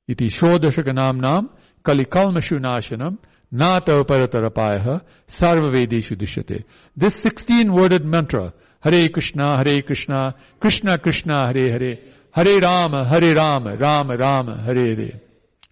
Iti 0.06 0.28
Shodashakanam 0.28 1.20
Nam 1.20 1.50
Kali 1.82 2.04
Kalmashu 2.04 2.58
Nashanam 2.58 3.18
नव 3.54 4.02
परतर 4.02 4.48
पाय 4.48 4.98
सर्वेदेशु 5.28 6.14
दृश्यते। 6.16 6.62
This 6.96 7.22
sixteen 7.22 7.70
worded 7.70 8.04
मंत्र 8.04 8.40
हरे 8.84 9.06
कृष्णा 9.08 9.46
हरे 9.56 9.80
कृष्णा 9.80 10.22
कृष्णा 10.62 10.96
कृष्णा, 10.96 11.44
हरे 11.44 11.70
हरे 11.72 11.92
हरे 12.36 12.58
राम 12.60 12.96
हरे 13.04 13.32
राम 13.32 13.68
राम 13.68 14.10
राम, 14.12 14.50
हरे 14.66 14.90
हरे, 14.92 15.10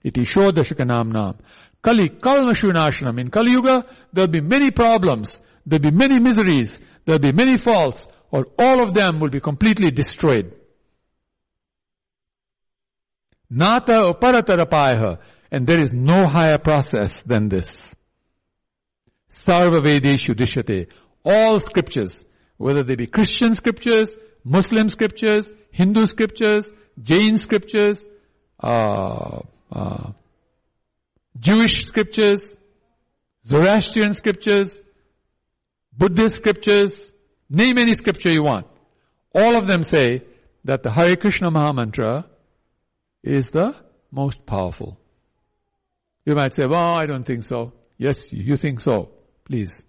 इति 0.04 0.24
शोदशक 0.24 0.80
नाम 0.80 1.08
नाम 1.08 1.34
कलि 1.84 2.08
कलमशु 2.24 2.70
नाशनम 2.70 3.18
in 3.20 3.28
Kali 3.28 3.48
Yuga 3.48 3.68
there 4.14 4.26
be 4.26 4.40
many 4.40 4.70
problems 4.70 5.40
there 5.68 5.78
be 5.78 5.90
many 5.90 6.18
miseries 6.18 6.80
there 7.08 7.18
be 7.18 7.32
many 7.32 7.56
fault 7.56 8.08
और 8.32 8.54
all 8.60 8.80
of 8.80 8.90
them 8.90 9.20
will 9.20 9.30
be 9.30 9.40
completely 9.40 9.90
destroyed 9.90 10.52
नात 13.50 13.90
परतर 14.22 14.64
पाय 14.64 14.94
And 15.52 15.66
there 15.66 15.80
is 15.80 15.92
no 15.92 16.24
higher 16.26 16.56
process 16.56 17.20
than 17.26 17.50
this. 17.50 17.68
Sarva 19.30 19.82
Vedeshu 19.84 20.34
Dishyate. 20.34 20.88
All 21.24 21.58
scriptures, 21.58 22.24
whether 22.56 22.82
they 22.82 22.94
be 22.94 23.06
Christian 23.06 23.54
scriptures, 23.54 24.14
Muslim 24.42 24.88
scriptures, 24.88 25.52
Hindu 25.70 26.06
scriptures, 26.06 26.72
Jain 27.00 27.36
scriptures, 27.36 28.02
uh, 28.60 29.40
uh, 29.70 30.12
Jewish 31.38 31.84
scriptures, 31.84 32.56
Zoroastrian 33.46 34.14
scriptures, 34.14 34.80
Buddhist 35.92 36.36
scriptures, 36.36 37.12
name 37.50 37.76
any 37.76 37.94
scripture 37.94 38.30
you 38.30 38.42
want. 38.42 38.66
All 39.34 39.54
of 39.56 39.66
them 39.66 39.82
say 39.82 40.22
that 40.64 40.82
the 40.82 40.90
Hare 40.90 41.16
Krishna 41.16 41.50
Maha 41.50 41.74
Mantra 41.74 42.26
is 43.22 43.50
the 43.50 43.74
most 44.10 44.46
powerful. 44.46 44.98
You 46.24 46.34
might 46.34 46.54
say, 46.54 46.66
well, 46.66 47.00
I 47.00 47.06
don't 47.06 47.24
think 47.24 47.44
so. 47.44 47.72
Yes, 47.98 48.32
you 48.32 48.56
think 48.56 48.80
so. 48.80 49.10
Please. 49.44 49.82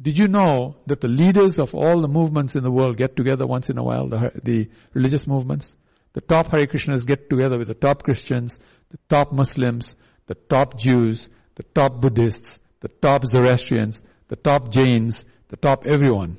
Did 0.00 0.18
you 0.18 0.28
know 0.28 0.76
that 0.86 1.00
the 1.00 1.08
leaders 1.08 1.58
of 1.58 1.74
all 1.74 2.02
the 2.02 2.08
movements 2.08 2.54
in 2.54 2.62
the 2.62 2.70
world 2.70 2.98
get 2.98 3.16
together 3.16 3.46
once 3.46 3.70
in 3.70 3.78
a 3.78 3.82
while, 3.82 4.08
the, 4.08 4.30
the 4.42 4.68
religious 4.92 5.26
movements? 5.26 5.74
The 6.12 6.20
top 6.20 6.48
Hare 6.48 6.66
Krishnas 6.66 7.06
get 7.06 7.30
together 7.30 7.58
with 7.58 7.68
the 7.68 7.74
top 7.74 8.02
Christians, 8.02 8.58
the 8.90 8.98
top 9.08 9.32
Muslims, 9.32 9.96
the 10.26 10.34
top 10.34 10.78
Jews, 10.78 11.28
the 11.54 11.62
top 11.62 12.00
Buddhists, 12.00 12.58
the 12.80 12.88
top 12.88 13.24
Zoroastrians, 13.24 14.02
the 14.28 14.36
top 14.36 14.70
Jains, 14.70 15.24
the 15.48 15.56
top 15.56 15.86
everyone. 15.86 16.38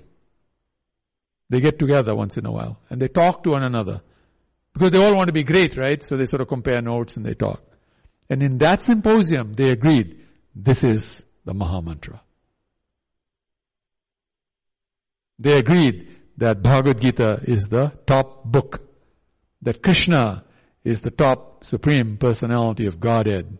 They 1.49 1.61
get 1.61 1.79
together 1.79 2.15
once 2.15 2.37
in 2.37 2.45
a 2.45 2.51
while 2.51 2.79
and 2.89 3.01
they 3.01 3.07
talk 3.07 3.43
to 3.43 3.51
one 3.51 3.63
another. 3.63 4.01
Because 4.73 4.91
they 4.91 4.97
all 4.97 5.15
want 5.15 5.27
to 5.27 5.33
be 5.33 5.43
great, 5.43 5.77
right? 5.77 6.03
So 6.03 6.17
they 6.17 6.25
sort 6.25 6.41
of 6.41 6.47
compare 6.47 6.81
notes 6.81 7.17
and 7.17 7.25
they 7.25 7.33
talk. 7.33 7.61
And 8.29 8.43
in 8.43 8.57
that 8.59 8.81
symposium, 8.81 9.53
they 9.53 9.69
agreed, 9.69 10.19
this 10.55 10.83
is 10.83 11.23
the 11.45 11.53
Maha 11.53 11.81
Mantra. 11.81 12.21
They 15.39 15.53
agreed 15.53 16.17
that 16.37 16.61
Bhagavad 16.61 17.01
Gita 17.01 17.41
is 17.43 17.69
the 17.69 17.91
top 18.05 18.43
book, 18.43 18.81
that 19.61 19.81
Krishna 19.81 20.43
is 20.83 21.01
the 21.01 21.11
top 21.11 21.63
supreme 21.63 22.17
personality 22.17 22.85
of 22.85 22.99
Godhead. 22.99 23.57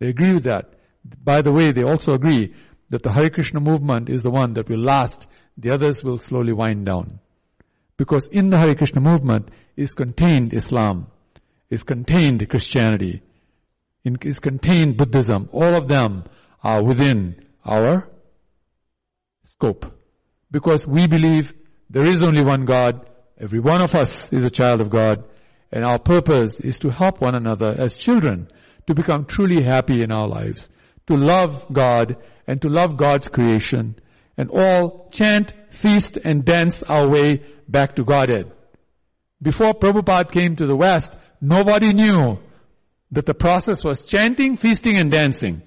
They 0.00 0.08
agree 0.08 0.34
with 0.34 0.44
that. 0.44 0.74
By 1.22 1.42
the 1.42 1.52
way, 1.52 1.72
they 1.72 1.82
also 1.82 2.12
agree 2.12 2.54
that 2.90 3.02
the 3.02 3.12
Hare 3.12 3.30
Krishna 3.30 3.60
movement 3.60 4.08
is 4.08 4.22
the 4.22 4.30
one 4.30 4.54
that 4.54 4.68
will 4.68 4.78
last, 4.78 5.26
the 5.56 5.70
others 5.70 6.02
will 6.02 6.18
slowly 6.18 6.52
wind 6.52 6.86
down. 6.86 7.20
Because 7.96 8.26
in 8.26 8.50
the 8.50 8.58
Hare 8.58 8.74
Krishna 8.74 9.00
movement 9.00 9.50
is 9.76 9.94
contained 9.94 10.52
Islam, 10.52 11.06
is 11.70 11.82
contained 11.82 12.48
Christianity, 12.48 13.22
is 14.04 14.38
contained 14.38 14.96
Buddhism. 14.96 15.48
All 15.52 15.74
of 15.74 15.88
them 15.88 16.24
are 16.62 16.84
within 16.84 17.36
our 17.64 18.08
scope. 19.44 19.86
Because 20.50 20.86
we 20.86 21.06
believe 21.06 21.52
there 21.88 22.04
is 22.04 22.22
only 22.22 22.42
one 22.42 22.64
God, 22.64 23.10
every 23.40 23.60
one 23.60 23.80
of 23.82 23.94
us 23.94 24.10
is 24.30 24.44
a 24.44 24.50
child 24.50 24.80
of 24.80 24.90
God, 24.90 25.24
and 25.72 25.84
our 25.84 25.98
purpose 25.98 26.60
is 26.60 26.78
to 26.78 26.90
help 26.90 27.20
one 27.20 27.34
another 27.34 27.74
as 27.78 27.96
children 27.96 28.48
to 28.86 28.94
become 28.94 29.24
truly 29.24 29.64
happy 29.64 30.02
in 30.02 30.12
our 30.12 30.28
lives, 30.28 30.68
to 31.06 31.16
love 31.16 31.64
God 31.72 32.16
and 32.46 32.60
to 32.62 32.68
love 32.68 32.96
God's 32.96 33.28
creation, 33.28 33.96
and 34.36 34.50
all 34.50 35.08
chant, 35.10 35.52
feast, 35.70 36.18
and 36.22 36.44
dance 36.44 36.82
our 36.86 37.08
way 37.08 37.42
back 37.68 37.96
to 37.96 38.04
Godhead. 38.04 38.52
Before 39.40 39.74
Prabhupada 39.74 40.30
came 40.30 40.56
to 40.56 40.66
the 40.66 40.76
West, 40.76 41.16
nobody 41.40 41.92
knew 41.92 42.38
that 43.14 43.26
the 43.26 43.34
process 43.34 43.84
was 43.84 44.02
chanting, 44.02 44.56
feasting, 44.56 44.96
and 44.96 45.10
dancing. 45.10 45.62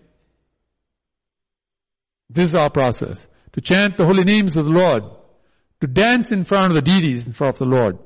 This 2.30 2.50
is 2.50 2.56
our 2.56 2.70
process. 2.70 3.26
To 3.54 3.62
chant 3.62 3.98
the 3.98 4.06
holy 4.06 4.26
names 4.26 4.58
of 4.58 4.66
the 4.66 4.72
Lord, 4.72 5.04
to 5.82 5.88
dance 5.88 6.32
in 6.32 6.44
front 6.44 6.72
of 6.72 6.76
the 6.76 6.92
deities 6.92 7.26
in 7.26 7.34
front 7.34 7.56
of 7.56 7.60
the 7.60 7.76
Lord, 7.76 7.98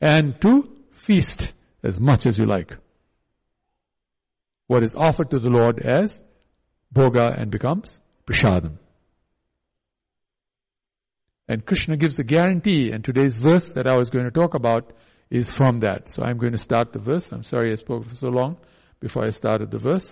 and 0.00 0.40
to 0.42 0.68
feast 0.92 1.52
as 1.82 1.98
much 1.98 2.24
as 2.24 2.38
you 2.38 2.46
like. 2.46 2.76
What 4.68 4.84
is 4.84 4.94
offered 4.94 5.30
to 5.30 5.40
the 5.40 5.50
Lord 5.50 5.80
as 5.80 6.22
bhoga 6.94 7.38
and 7.38 7.50
becomes 7.50 7.98
prashadam. 8.26 8.78
And 11.48 11.66
Krishna 11.66 11.96
gives 11.96 12.14
the 12.14 12.24
guarantee, 12.24 12.92
and 12.92 13.04
today's 13.04 13.36
verse 13.36 13.68
that 13.74 13.88
I 13.88 13.96
was 13.96 14.08
going 14.08 14.24
to 14.24 14.30
talk 14.30 14.54
about 14.54 14.92
is 15.30 15.50
from 15.50 15.80
that. 15.80 16.10
So 16.10 16.22
I'm 16.22 16.38
going 16.38 16.52
to 16.52 16.58
start 16.58 16.92
the 16.92 17.00
verse. 17.00 17.26
I'm 17.32 17.42
sorry 17.42 17.72
I 17.72 17.76
spoke 17.76 18.08
for 18.08 18.14
so 18.14 18.28
long 18.28 18.56
before 19.04 19.24
I 19.26 19.30
started 19.30 19.70
the 19.70 19.78
verse. 19.78 20.08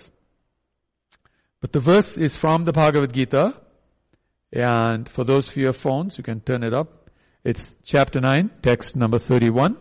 But 1.61 1.71
the 1.71 1.79
verse 1.79 2.15
is 2.15 2.35
from 2.35 2.63
the 2.63 2.71
Bhagavad 2.71 3.11
Gita. 3.11 3.55
And 4.51 5.09
for 5.09 5.23
those 5.25 5.47
who 5.49 5.65
have 5.65 5.77
phones, 5.77 6.15
you 6.19 6.23
can 6.23 6.41
turn 6.41 6.61
it 6.61 6.75
up. 6.75 7.09
It's 7.43 7.67
chapter 7.83 8.21
9, 8.21 8.51
text 8.61 8.95
number 8.95 9.17
31. 9.17 9.77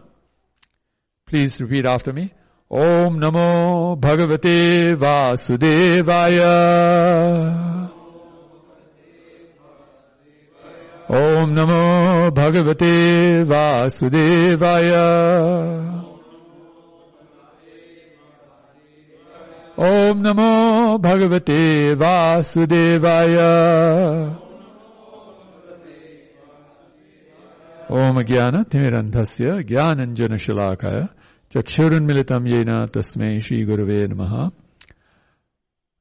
Please 1.27 1.61
repeat 1.61 1.85
after 1.85 2.11
me. 2.15 2.33
Om 2.71 3.21
Namo 3.21 4.01
Bhagavate 4.01 4.95
Vasudevaya. 4.97 6.55
Om 11.11 11.55
Namo 11.55 12.31
Bhagavate 12.31 13.45
Vasudevaya. 13.45 15.03
ओम 19.81 20.19
नमो 20.19 20.99
भगवते 20.99 21.95
वासुदेवाय। 21.95 23.37
ओम 27.93 28.23
ज्ञान 28.23 28.63
तिमिरंधस्य 28.63 29.63
ज्ञानंजन 29.63 30.37
शलाकाय 30.37 31.07
चक्षुरुन्मिलितं 31.55 32.47
येन 32.47 32.87
तस्मै 32.87 33.41
श्रीगुरुवे 33.41 34.07
नमः। 34.07 34.35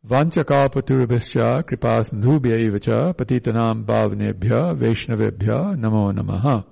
वाञ्छकापतिर्भिश्च 0.05 1.34
कृपा 1.69 2.01
सिंधुभ्य 2.01 3.12
पतितनां 3.19 3.84
पावनेभ्य 3.84 4.55
वैष्णवेभ्य 4.55 5.47
नमो 5.84 6.12
नमः। 6.12 6.70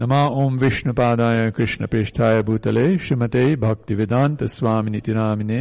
नमा 0.00 0.20
ॐ 0.42 0.56
विष्णुपादाय 0.62 1.50
कृष्णपृष्ठाय 1.56 2.40
भूतले 2.48 2.86
श्रीमते 3.04 3.44
भक्तिवेदान्त 3.64 4.44
स्वामिनिति 4.54 5.12
नामिने 5.18 5.60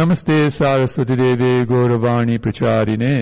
नमस्ते 0.00 0.38
सारस्वतीदेवे 0.58 1.52
गौरवाणी 1.72 2.36
प्रचारिणे 2.44 3.16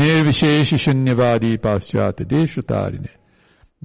निर्विशेष 0.00 0.74
शून्यवादी 0.84 1.56
पाश्चात्य 1.64 2.24
देशतारिणे 2.34 3.14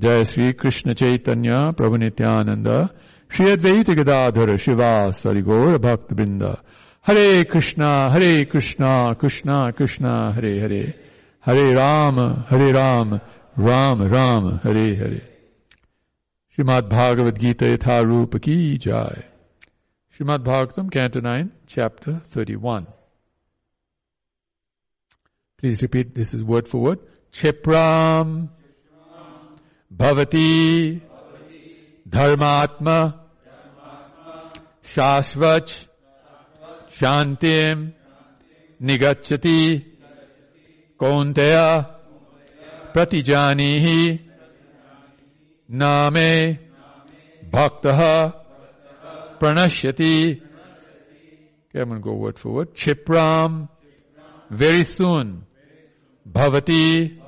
जय 0.03 0.23
श्री 0.31 0.51
कृष्ण 0.61 0.93
चैतन्य 1.01 1.57
प्रभु 1.77 1.97
नित्यानंद 2.03 2.69
श्री 3.31 3.51
अद्वैत 3.51 3.89
गदाधर 3.99 4.55
शिवा 4.65 4.93
सरि 5.21 5.41
गौर 5.51 5.77
भक्त 5.87 6.13
वृंद 6.19 6.43
Hare 7.03 7.45
Krishna, 7.45 8.11
Hare 8.11 8.45
Krishna, 8.45 9.15
Krishna 9.15 9.73
Krishna, 9.73 10.33
Hare 10.33 10.59
Hare. 10.59 10.93
Hare 11.39 11.75
Ram, 11.75 12.45
Hare 12.47 12.71
Ram, 12.71 13.19
Ram 13.57 14.01
Ram, 14.03 14.59
Hare 14.63 14.95
Hare. 14.95 15.21
Shrimad 16.56 16.74
श्रीमद्भागवद 16.74 17.38
Gita 17.38 17.66
यथारूप 17.66 18.36
की 18.36 18.78
जाय। 18.78 19.20
Srimad Bhagavatam 20.12 20.88
canto 20.88 21.20
nine 21.22 21.50
chapter 21.68 22.12
thirty 22.36 22.54
one 22.54 22.84
please 25.58 25.80
repeat 25.82 26.14
this 26.14 26.34
is 26.34 26.42
word 26.42 26.66
for 26.66 26.82
word 26.82 26.98
क्षिप्राम 27.34 28.48
भवती 29.90 30.96
धर्मात्मा 32.08 32.98
शाश्वत 34.94 35.66
शांति 37.00 37.58
निगच्छति 38.80 39.60
कौंतया 41.00 41.78
प्रतिजानी 42.94 43.70
ही 43.78 44.25
न 45.71 46.09
मे 46.13 46.31
भक्तः 47.53 48.01
प्रणश्यति 49.39 50.41
Okay, 51.73 51.79
I'm 51.79 51.87
going 51.87 52.01
to 52.01 52.03
go 52.03 52.15
word 52.15 52.37
for 52.37 52.49
word. 52.49 52.73
Chipram, 52.75 53.69
very 54.49 54.83
soon, 54.83 55.45
bhavati 56.29 57.21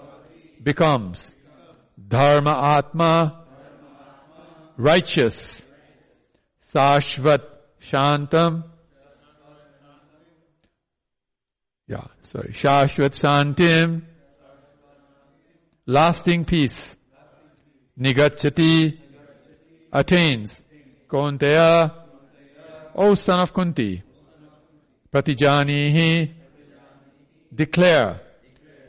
becomes 0.61 1.31
dharma 2.09 2.77
atma, 2.77 3.45
righteous, 4.75 5.61
sashvat 6.75 7.43
shantam, 7.89 8.65
yeah, 11.87 12.07
sorry, 12.23 12.49
shashvat 12.51 13.17
santim, 13.17 14.01
lasting 15.85 16.43
peace, 16.43 16.96
nigachati, 17.98 18.98
attains, 19.92 20.54
Kaunteya, 21.08 21.92
O 22.94 23.14
son 23.14 23.40
of 23.40 23.52
Kunti, 23.52 24.02
Pratijanihi, 25.12 26.34
declare, 27.54 28.20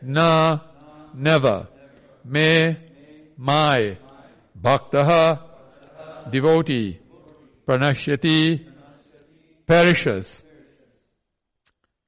na, 0.02 0.60
never, 1.14 1.68
me, 2.26 2.78
my, 3.38 3.98
bhaktaha, 4.62 6.32
devotee, 6.32 7.00
pranashyati, 7.68 8.66
perishes. 9.66 10.44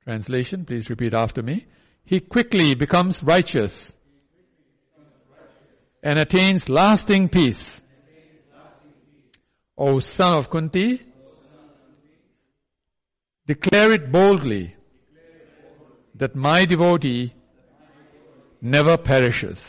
Translation, 0.04 0.66
please 0.66 0.90
repeat 0.90 1.14
after 1.14 1.42
me. 1.42 1.66
He 2.04 2.20
quickly 2.20 2.76
becomes 2.76 3.24
righteous 3.24 3.92
and 6.04 6.20
attains 6.20 6.68
lasting 6.70 7.30
peace. 7.30 7.82
O 9.78 10.00
son 10.00 10.38
of 10.38 10.50
Kunti, 10.50 11.02
declare 13.48 13.92
it 13.92 14.12
boldly 14.12 14.76
that 16.16 16.36
my 16.36 16.66
devotee 16.66 17.34
never 18.62 18.98
perishes. 18.98 19.64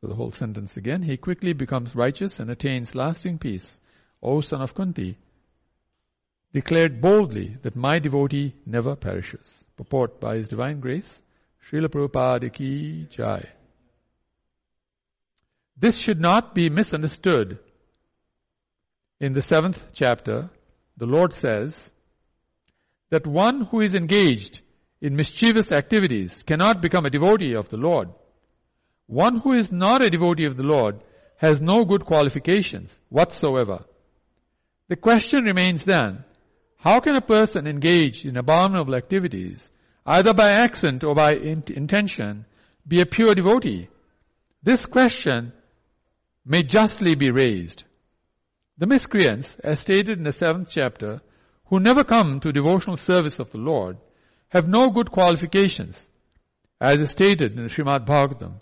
So 0.00 0.08
the 0.08 0.14
whole 0.14 0.32
sentence 0.32 0.76
again. 0.76 1.02
He 1.02 1.16
quickly 1.16 1.52
becomes 1.52 1.94
righteous 1.94 2.38
and 2.38 2.50
attains 2.50 2.94
lasting 2.94 3.38
peace. 3.38 3.80
O 4.22 4.40
son 4.40 4.60
of 4.62 4.74
Kunti, 4.74 5.16
declared 6.52 7.00
boldly 7.00 7.56
that 7.62 7.76
my 7.76 7.98
devotee 7.98 8.54
never 8.66 8.94
perishes. 8.94 9.64
Purport 9.76 10.20
by 10.20 10.36
His 10.36 10.48
Divine 10.48 10.80
Grace, 10.80 11.22
Srila 11.70 11.88
Prabhupada 11.88 12.52
ki 12.52 13.08
jai. 13.10 13.48
This 15.78 15.96
should 15.98 16.20
not 16.20 16.54
be 16.54 16.70
misunderstood. 16.70 17.58
In 19.20 19.32
the 19.32 19.42
seventh 19.42 19.84
chapter, 19.92 20.50
the 20.96 21.06
Lord 21.06 21.34
says 21.34 21.90
that 23.10 23.26
one 23.26 23.66
who 23.70 23.80
is 23.80 23.94
engaged 23.94 24.60
in 25.00 25.16
mischievous 25.16 25.72
activities 25.72 26.42
cannot 26.44 26.80
become 26.80 27.04
a 27.04 27.10
devotee 27.10 27.54
of 27.54 27.68
the 27.68 27.76
Lord. 27.76 28.08
One 29.06 29.38
who 29.38 29.52
is 29.52 29.70
not 29.70 30.02
a 30.02 30.10
devotee 30.10 30.44
of 30.44 30.56
the 30.56 30.62
Lord 30.62 31.00
has 31.36 31.60
no 31.60 31.84
good 31.84 32.04
qualifications 32.04 32.96
whatsoever. 33.08 33.84
The 34.88 34.96
question 34.96 35.44
remains 35.44 35.84
then, 35.84 36.24
how 36.76 37.00
can 37.00 37.16
a 37.16 37.20
person 37.20 37.66
engaged 37.66 38.24
in 38.24 38.36
abominable 38.36 38.94
activities, 38.94 39.70
either 40.04 40.34
by 40.34 40.50
accident 40.50 41.04
or 41.04 41.14
by 41.14 41.34
intention, 41.34 42.44
be 42.86 43.00
a 43.00 43.06
pure 43.06 43.34
devotee? 43.34 43.88
This 44.62 44.86
question 44.86 45.52
may 46.44 46.62
justly 46.62 47.14
be 47.14 47.30
raised. 47.30 47.84
The 48.78 48.86
miscreants, 48.86 49.56
as 49.62 49.80
stated 49.80 50.18
in 50.18 50.24
the 50.24 50.32
seventh 50.32 50.68
chapter, 50.70 51.20
who 51.66 51.78
never 51.78 52.04
come 52.04 52.40
to 52.40 52.52
devotional 52.52 52.96
service 52.96 53.38
of 53.38 53.50
the 53.50 53.58
Lord, 53.58 53.96
have 54.48 54.68
no 54.68 54.90
good 54.90 55.10
qualifications, 55.10 56.00
as 56.80 57.00
is 57.00 57.10
stated 57.10 57.56
in 57.56 57.62
the 57.62 57.70
Srimad 57.70 58.06
Bhagavatam. 58.06 58.54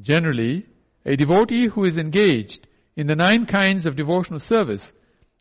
Generally, 0.00 0.66
a 1.06 1.16
devotee 1.16 1.68
who 1.68 1.84
is 1.84 1.96
engaged 1.96 2.66
in 2.96 3.06
the 3.06 3.14
nine 3.14 3.46
kinds 3.46 3.86
of 3.86 3.96
devotional 3.96 4.40
service 4.40 4.92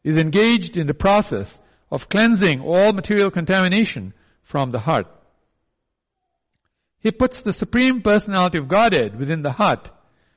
is 0.03 0.15
engaged 0.15 0.77
in 0.77 0.87
the 0.87 0.93
process 0.93 1.59
of 1.91 2.09
cleansing 2.09 2.61
all 2.61 2.93
material 2.93 3.31
contamination 3.31 4.13
from 4.43 4.71
the 4.71 4.79
heart. 4.79 5.07
He 6.99 7.11
puts 7.11 7.41
the 7.41 7.53
Supreme 7.53 8.01
Personality 8.01 8.57
of 8.57 8.67
Godhead 8.67 9.17
within 9.17 9.41
the 9.41 9.51
heart 9.51 9.89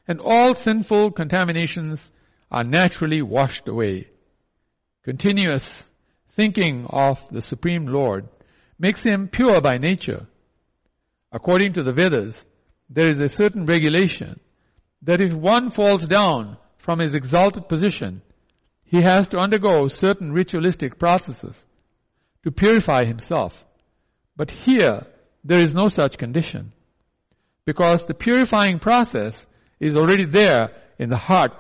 and 0.06 0.20
all 0.20 0.54
sinful 0.54 1.12
contaminations 1.12 2.10
are 2.50 2.64
naturally 2.64 3.22
washed 3.22 3.68
away. 3.68 4.08
Continuous 5.02 5.84
thinking 6.36 6.86
of 6.88 7.18
the 7.30 7.42
Supreme 7.42 7.86
Lord 7.86 8.28
makes 8.78 9.02
him 9.02 9.28
pure 9.28 9.60
by 9.60 9.78
nature. 9.78 10.26
According 11.32 11.74
to 11.74 11.82
the 11.82 11.92
Vedas, 11.92 12.44
there 12.88 13.10
is 13.10 13.20
a 13.20 13.28
certain 13.28 13.66
regulation 13.66 14.40
that 15.02 15.20
if 15.20 15.32
one 15.32 15.70
falls 15.70 16.06
down 16.06 16.56
from 16.78 16.98
his 16.98 17.14
exalted 17.14 17.68
position, 17.68 18.22
he 18.84 19.02
has 19.02 19.26
to 19.28 19.38
undergo 19.38 19.88
certain 19.88 20.32
ritualistic 20.32 20.98
processes 20.98 21.64
to 22.44 22.50
purify 22.50 23.04
himself. 23.04 23.64
But 24.36 24.50
here, 24.50 25.06
there 25.42 25.60
is 25.60 25.74
no 25.74 25.88
such 25.88 26.18
condition. 26.18 26.72
Because 27.64 28.06
the 28.06 28.14
purifying 28.14 28.78
process 28.78 29.46
is 29.80 29.96
already 29.96 30.24
there 30.24 30.70
in 30.98 31.10
the 31.10 31.16
heart 31.16 31.52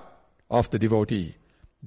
of 0.50 0.70
the 0.70 0.78
devotee 0.78 1.36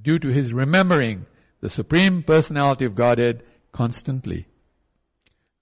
due 0.01 0.19
to 0.19 0.29
his 0.29 0.53
remembering 0.53 1.25
the 1.61 1.69
Supreme 1.69 2.23
Personality 2.23 2.85
of 2.85 2.95
Godhead 2.95 3.43
constantly. 3.71 4.47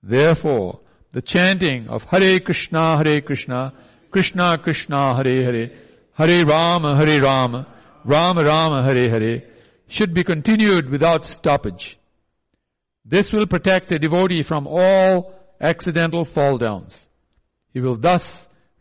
Therefore, 0.04 0.82
the 1.12 1.22
chanting 1.22 1.88
of 1.88 2.04
Hare 2.04 2.40
Krishna, 2.40 2.98
Hare 2.98 3.22
Krishna, 3.22 3.74
Krishna 4.12 4.58
Krishna, 4.58 5.16
Hare 5.16 5.44
Hare, 5.44 5.72
Hare 6.14 6.46
Rama, 6.46 6.98
Hare 6.98 7.22
Rama, 7.22 7.68
Rama 8.04 8.42
Rama, 8.44 8.84
Hare 8.84 9.10
Hare, 9.10 9.44
should 9.88 10.14
be 10.14 10.24
continued 10.24 10.90
without 10.90 11.26
stoppage. 11.26 11.98
This 13.06 13.32
will 13.32 13.48
protect 13.48 13.90
the 13.90 14.00
devotee 14.00 14.44
from 14.44 14.68
all 14.68 15.34
accidental 15.62 16.26
fall 16.26 16.58
downs. 16.58 16.98
He 17.72 17.80
will 17.80 17.98
thus 17.98 18.24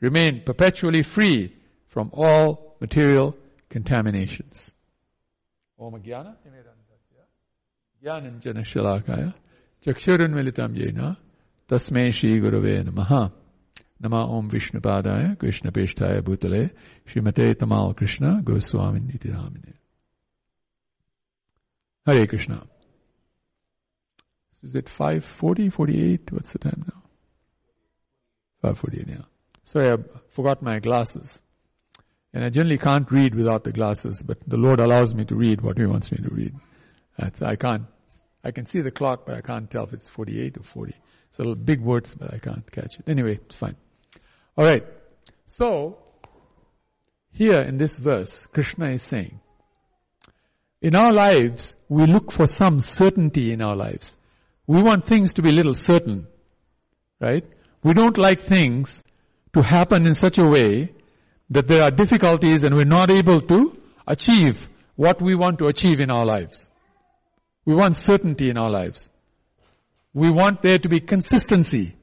remain 0.01 0.43
perpetually 0.45 1.03
free 1.03 1.55
from 1.95 2.11
all 2.13 2.77
material 2.81 3.37
contaminations. 3.71 4.73
Om 5.79 5.95
Jnana 6.03 6.35
Jnananjana 8.03 8.65
Shalakaya 8.65 9.33
Chakshurunmilitam 9.87 10.75
Yena 10.77 11.17
Tasmai 11.69 12.13
Shri 12.13 12.41
Gurave 12.41 12.85
Namaha 12.85 13.31
Nama 14.01 14.27
Om 14.27 14.51
Vishnupadaya 14.51 15.39
Krishna 15.39 15.71
Peshtaya 15.71 16.21
Bhutale 16.21 16.73
Srimate 17.07 17.55
Tamal 17.55 17.97
Krishna 17.97 18.43
Goswami 18.43 19.01
Nitiramine 19.01 19.75
Hare 22.07 22.27
Krishna. 22.27 22.67
Is 24.65 24.75
it 24.75 24.87
5.40, 24.87 25.73
48? 25.73 26.33
What's 26.33 26.53
the 26.53 26.59
time 26.59 26.91
now? 28.65 28.71
5.48, 28.73 29.09
yeah. 29.09 29.17
Sorry, 29.65 29.93
I 29.93 29.97
forgot 30.35 30.63
my 30.63 30.81
glasses. 30.81 31.43
And 32.35 32.45
I 32.45 32.51
generally 32.51 32.79
can't 32.79 33.11
read 33.13 33.37
without 33.37 33.63
the 33.63 33.71
glasses, 33.71 34.21
but 34.21 34.39
the 34.47 34.57
Lord 34.57 34.81
allows 34.81 35.15
me 35.15 35.25
to 35.27 35.37
read 35.37 35.61
what 35.61 35.79
He 35.79 35.87
wants 35.87 36.11
me 36.11 36.19
to 36.19 36.35
read. 36.35 36.53
I 37.17 37.55
can't, 37.55 37.85
I 38.43 38.51
can 38.51 38.67
see 38.67 38.81
the 38.81 38.91
clock, 38.91 39.25
but 39.25 39.37
I 39.37 39.41
can't 39.41 39.71
tell 39.71 39.85
if 39.85 39.93
it's 39.93 40.09
48 40.09 40.59
or 40.59 40.65
40. 40.65 40.95
So 41.31 41.55
big 41.55 41.81
words, 41.81 42.13
but 42.17 42.35
I 42.35 42.39
can't 42.39 42.69
catch 42.73 42.99
it. 42.99 43.09
Anyway, 43.09 43.39
it's 43.47 43.55
fine. 43.55 43.77
Alright. 44.59 44.85
So, 45.47 45.99
here 47.33 47.59
in 47.59 47.79
this 47.79 47.97
verse, 47.97 48.47
Krishna 48.53 48.91
is 48.91 49.03
saying, 49.03 49.39
in 50.83 50.97
our 50.97 51.13
lives, 51.13 51.77
we 51.89 52.05
look 52.07 52.33
for 52.33 52.49
some 52.49 52.81
certainty 52.81 53.53
in 53.53 53.63
our 53.63 53.77
lives. 53.77 54.17
We 54.67 54.83
want 54.83 55.07
things 55.07 55.35
to 55.35 55.43
be 55.43 55.53
little 55.53 55.75
certain. 55.75 56.27
Right? 57.21 57.45
We 57.85 57.95
don't 57.95 58.19
like 58.19 58.43
things 58.43 59.05
to 59.53 59.63
happen 59.63 60.05
in 60.05 60.15
such 60.15 60.37
a 60.37 60.45
way 60.45 60.93
that 61.51 61.69
there 61.69 61.83
are 61.83 61.91
difficulties 61.91 62.63
and 62.65 62.75
we're 62.75 62.85
not 62.85 63.11
able 63.11 63.41
to 63.43 63.79
achieve 64.07 64.69
what 64.97 65.21
we 65.21 65.35
want 65.35 65.59
to 65.59 65.67
achieve 65.67 66.01
in 66.01 66.11
our 66.11 66.25
lives. 66.25 66.67
We 67.65 67.75
want 67.75 67.97
certainty 67.97 68.51
in 68.51 68.57
our 68.57 68.71
lives. 68.71 69.11
We 70.13 70.31
want 70.31 70.63
there 70.63 70.79
to 70.79 70.89
be 70.89 71.01
consistency. 71.01 71.97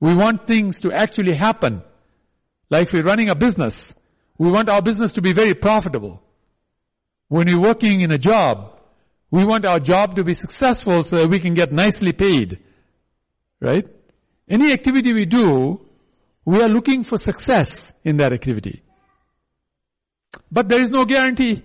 We 0.00 0.14
want 0.14 0.46
things 0.46 0.80
to 0.80 0.92
actually 0.92 1.34
happen. 1.34 1.82
Like 2.70 2.92
we're 2.92 3.04
running 3.04 3.28
a 3.28 3.34
business. 3.34 3.92
We 4.38 4.50
want 4.50 4.68
our 4.68 4.82
business 4.82 5.12
to 5.12 5.22
be 5.22 5.32
very 5.32 5.54
profitable. 5.54 6.22
When 7.28 7.46
we're 7.46 7.60
working 7.60 8.00
in 8.00 8.10
a 8.10 8.18
job, 8.18 8.78
we 9.30 9.44
want 9.44 9.66
our 9.66 9.78
job 9.78 10.16
to 10.16 10.24
be 10.24 10.34
successful 10.34 11.02
so 11.02 11.16
that 11.16 11.28
we 11.28 11.38
can 11.38 11.54
get 11.54 11.72
nicely 11.72 12.12
paid. 12.12 12.58
Right? 13.60 13.86
Any 14.48 14.72
activity 14.72 15.12
we 15.12 15.26
do, 15.26 15.80
we 16.44 16.60
are 16.60 16.68
looking 16.68 17.04
for 17.04 17.16
success 17.16 17.68
in 18.04 18.16
that 18.18 18.32
activity. 18.32 18.82
But 20.50 20.68
there 20.68 20.80
is 20.80 20.90
no 20.90 21.04
guarantee. 21.04 21.62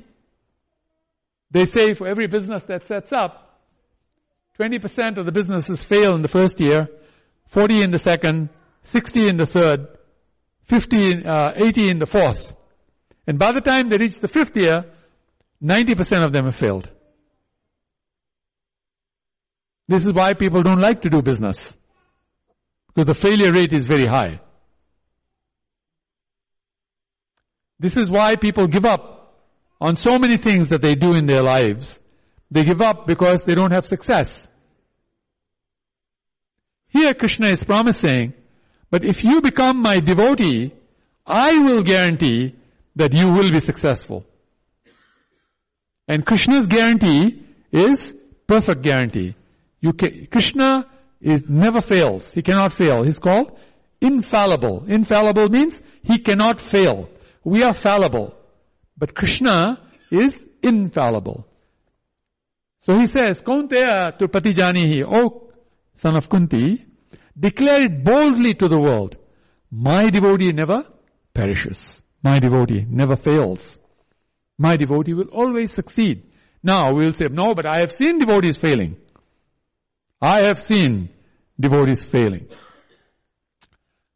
They 1.52 1.66
say 1.66 1.94
for 1.94 2.08
every 2.08 2.28
business 2.28 2.64
that 2.64 2.86
sets 2.88 3.12
up, 3.12 3.62
20% 4.60 5.18
of 5.18 5.26
the 5.26 5.32
businesses 5.32 5.84
fail 5.84 6.16
in 6.16 6.22
the 6.22 6.28
first 6.28 6.60
year, 6.60 6.88
40 7.50 7.84
in 7.84 7.92
the 7.92 8.00
second, 8.00 8.50
60 8.84 9.28
in 9.28 9.38
the 9.38 9.46
third, 9.46 9.88
50, 10.64 11.26
uh, 11.26 11.52
80 11.56 11.90
in 11.90 12.00
the 12.00 12.06
fourth. 12.06 12.54
And 13.26 13.38
by 13.38 13.52
the 13.52 13.62
time 13.62 13.90
they 13.90 13.98
reach 13.98 14.20
the 14.20 14.28
fifth 14.28 14.56
year, 14.56 14.86
90% 15.64 16.26
of 16.26 16.34
them 16.34 16.46
have 16.46 16.56
failed. 16.56 16.90
This 19.88 20.04
is 20.04 20.12
why 20.14 20.34
people 20.34 20.64
don't 20.64 20.82
like 20.82 21.02
to 21.04 21.10
do 21.10 21.22
business. 21.22 21.58
Because 22.88 23.08
the 23.08 23.30
failure 23.30 23.52
rate 23.52 23.74
is 23.74 23.86
very 23.86 24.08
high. 24.08 24.42
This 27.80 27.96
is 27.96 28.10
why 28.10 28.36
people 28.36 28.68
give 28.68 28.86
up 28.86 29.36
on 29.80 29.98
so 29.98 30.18
many 30.18 30.38
things 30.38 30.70
that 30.70 30.82
they 30.82 30.96
do 30.96 31.14
in 31.14 31.26
their 31.26 31.42
lives. 31.42 32.00
They 32.50 32.64
give 32.64 32.82
up 32.82 33.06
because 33.06 33.44
they 33.44 33.56
don't 33.56 33.72
have 33.72 33.86
success. 33.86 34.36
Here 36.88 37.14
Krishna 37.14 37.52
is 37.52 37.64
promising, 37.64 38.34
but 38.90 39.06
if 39.06 39.24
you 39.24 39.42
become 39.42 39.82
my 39.82 40.00
devotee, 40.00 40.74
I 41.26 41.60
will 41.60 41.84
guarantee 41.84 42.56
that 42.96 43.14
you 43.14 43.28
will 43.28 43.52
be 43.52 43.60
successful. 43.60 44.26
And 46.08 46.26
Krishna's 46.26 46.68
guarantee 46.68 47.44
is 47.72 48.16
perfect 48.48 48.82
guarantee. 48.82 49.36
Can, 49.84 50.28
Krishna 50.32 50.88
is 51.22 51.44
never 51.48 51.82
fails. 51.82 52.34
He 52.34 52.42
cannot 52.42 52.74
fail. 52.74 53.04
He's 53.04 53.20
called 53.20 53.58
infallible. 54.02 54.86
Infallible 54.88 55.50
means 55.50 55.80
he 56.02 56.18
cannot 56.20 56.62
fail. 56.62 57.10
We 57.48 57.64
are 57.64 57.74
fallible. 57.74 58.36
But 58.98 59.16
Krishna 59.16 59.80
is 60.12 60.34
infallible. 60.62 61.48
So 62.82 63.00
he 63.00 63.08
says, 63.08 63.42
Kaunteya 63.42 64.18
to 64.18 64.28
Pratijanihi, 64.28 65.06
O 65.06 65.50
son 65.96 66.18
of 66.18 66.28
Kunti, 66.28 66.86
declare 67.40 67.84
it 67.84 68.04
boldly 68.04 68.54
to 68.56 68.68
the 68.68 68.78
world. 68.78 69.16
My 69.72 70.10
devotee 70.10 70.52
never 70.52 70.88
perishes. 71.34 72.02
My 72.22 72.40
devotee 72.40 72.86
never 72.90 73.16
fails. 73.16 73.80
My 74.58 74.76
devotee 74.76 75.14
will 75.14 75.30
always 75.30 75.74
succeed. 75.74 76.30
Now 76.62 76.94
we'll 76.96 77.14
say, 77.14 77.28
no, 77.32 77.56
but 77.56 77.66
I 77.66 77.78
have 77.78 77.94
seen 77.94 78.20
devotees 78.20 78.58
failing. 78.58 78.98
I 80.22 80.48
have 80.48 80.62
seen 80.62 81.12
devotees 81.58 82.04
failing. 82.04 82.50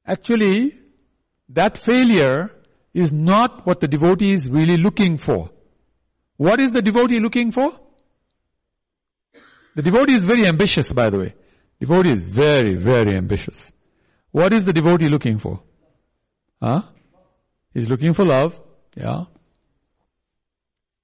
Actually, 0.05 0.77
that 1.47 1.77
failure 1.77 2.49
is 2.93 3.11
not 3.11 3.65
what 3.65 3.79
the 3.79 3.87
devotee 3.87 4.33
is 4.33 4.47
really 4.49 4.77
looking 4.77 5.17
for. 5.17 5.49
What 6.37 6.59
is 6.59 6.71
the 6.71 6.81
devotee 6.81 7.19
looking 7.19 7.51
for? 7.51 7.71
The 9.75 9.81
devotee 9.81 10.15
is 10.15 10.25
very 10.25 10.45
ambitious, 10.45 10.91
by 10.91 11.09
the 11.09 11.19
way. 11.19 11.35
Devotee 11.79 12.11
is 12.11 12.21
very, 12.21 12.75
very 12.75 13.15
ambitious. 13.15 13.61
What 14.31 14.53
is 14.53 14.65
the 14.65 14.73
devotee 14.73 15.07
looking 15.07 15.39
for? 15.39 15.61
Huh? 16.61 16.83
He's 17.73 17.87
looking 17.87 18.13
for 18.13 18.25
love. 18.25 18.59
Yeah. 18.95 19.25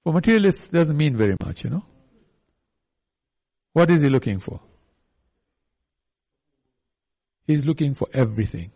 For 0.04 0.12
materialists, 0.12 0.66
doesn't 0.66 0.96
mean 0.96 1.16
very 1.16 1.36
much, 1.44 1.64
you 1.64 1.70
know. 1.70 1.84
What 3.72 3.90
is 3.90 4.02
he 4.02 4.08
looking 4.08 4.40
for? 4.40 4.60
He's 7.46 7.64
looking 7.64 7.94
for 7.94 8.08
everything. 8.12 8.72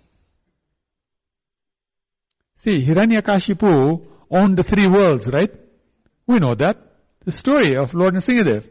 See, 2.65 2.87
Hiranyakashipu 2.87 4.07
owned 4.31 4.57
the 4.57 4.63
three 4.63 4.87
worlds, 4.87 5.27
right? 5.27 5.51
We 6.27 6.39
know 6.39 6.55
that. 6.55 6.77
The 7.25 7.33
story 7.33 7.77
of 7.77 7.93
Lord 7.93 8.15
Nrsingadev. 8.15 8.69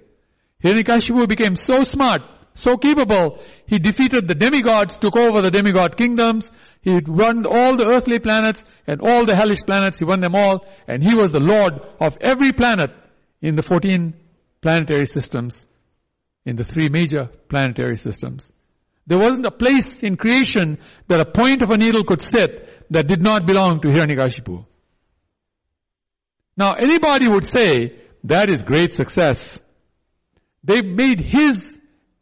Hiranyakashipu 0.63 1.27
became 1.27 1.55
so 1.55 1.83
smart, 1.83 2.21
so 2.53 2.77
capable, 2.77 3.39
he 3.65 3.79
defeated 3.79 4.27
the 4.27 4.35
demigods, 4.35 4.97
took 4.97 5.15
over 5.15 5.41
the 5.41 5.51
demigod 5.51 5.97
kingdoms, 5.97 6.51
he 6.81 6.99
won 7.05 7.45
all 7.45 7.77
the 7.77 7.85
earthly 7.85 8.19
planets 8.19 8.63
and 8.87 9.01
all 9.01 9.25
the 9.25 9.35
hellish 9.35 9.61
planets, 9.65 9.99
he 9.99 10.05
won 10.05 10.19
them 10.19 10.35
all, 10.35 10.65
and 10.87 11.03
he 11.03 11.15
was 11.15 11.31
the 11.31 11.39
lord 11.39 11.73
of 11.99 12.17
every 12.19 12.51
planet 12.51 12.91
in 13.41 13.55
the 13.55 13.63
14 13.63 14.13
planetary 14.61 15.05
systems, 15.05 15.65
in 16.45 16.55
the 16.55 16.63
three 16.63 16.89
major 16.89 17.29
planetary 17.49 17.97
systems. 17.97 18.51
There 19.07 19.17
wasn't 19.17 19.45
a 19.45 19.51
place 19.51 20.03
in 20.03 20.15
creation 20.17 20.77
that 21.07 21.21
a 21.21 21.31
point 21.31 21.61
of 21.61 21.69
a 21.69 21.77
needle 21.77 22.03
could 22.03 22.21
sit 22.21 22.67
that 22.91 23.07
did 23.07 23.21
not 23.21 23.47
belong 23.47 23.79
to 23.81 23.87
Hiranyakashipu. 23.87 24.65
Now 26.57 26.73
anybody 26.73 27.27
would 27.29 27.45
say, 27.45 27.95
that 28.25 28.49
is 28.49 28.61
great 28.61 28.93
success. 28.93 29.57
They 30.63 30.81
made 30.81 31.19
his 31.21 31.57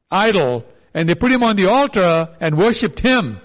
idol 0.09 0.63
and 0.93 1.09
they 1.09 1.15
put 1.15 1.31
him 1.31 1.43
on 1.43 1.55
the 1.55 1.67
altar 1.69 2.37
and 2.39 2.57
worshipped 2.57 2.99
him. 2.99 3.39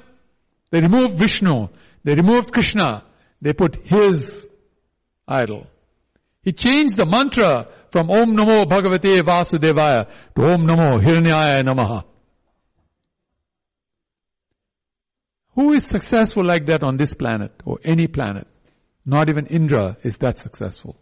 They 0.71 0.81
removed 0.81 1.19
Vishnu. 1.19 1.69
They 2.05 2.15
removed 2.15 2.53
Krishna. 2.53 3.05
They 3.41 3.55
put 3.55 3.77
his 3.85 4.47
idol. 5.27 5.67
He 6.43 6.53
changed 6.53 6.97
the 6.97 7.07
mantra 7.07 7.69
from 7.91 8.11
Om 8.11 8.37
Namo 8.37 8.67
Bhagavate 8.67 9.21
Vasudevaya 9.23 10.09
to 10.37 10.43
Om 10.43 10.67
Namo 10.67 11.03
Hiranyaya 11.03 11.63
Namaha. 11.63 12.05
Who 15.55 15.73
is 15.73 15.85
successful 15.87 16.45
like 16.45 16.67
that 16.67 16.83
on 16.83 16.97
this 16.97 17.15
planet 17.15 17.53
or 17.65 17.79
any 17.85 18.07
planet? 18.07 18.47
Not 19.07 19.29
even 19.29 19.47
Indra 19.47 19.97
is 20.03 20.17
that 20.19 20.39
successful. 20.39 20.97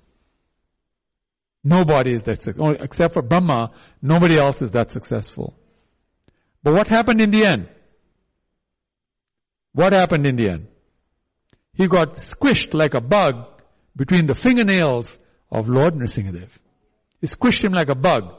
Nobody 1.64 2.12
is 2.12 2.22
that 2.22 2.42
successful. 2.42 2.76
Except 2.80 3.14
for 3.14 3.22
Brahma, 3.22 3.70
nobody 4.03 4.38
else 4.38 4.61
is 4.61 4.72
that 4.72 4.90
successful. 4.90 5.55
But 6.62 6.74
what 6.74 6.88
happened 6.88 7.20
in 7.20 7.30
the 7.30 7.46
end? 7.46 7.68
What 9.72 9.92
happened 9.92 10.26
in 10.26 10.36
the 10.36 10.50
end? 10.50 10.66
He 11.72 11.86
got 11.86 12.16
squished 12.16 12.74
like 12.74 12.94
a 12.94 13.00
bug 13.00 13.62
between 13.96 14.26
the 14.26 14.34
fingernails 14.34 15.18
of 15.50 15.68
Lord 15.68 15.94
Nrsingadev. 15.94 16.48
He 17.20 17.26
squished 17.26 17.64
him 17.64 17.72
like 17.72 17.88
a 17.88 17.94
bug. 17.94 18.34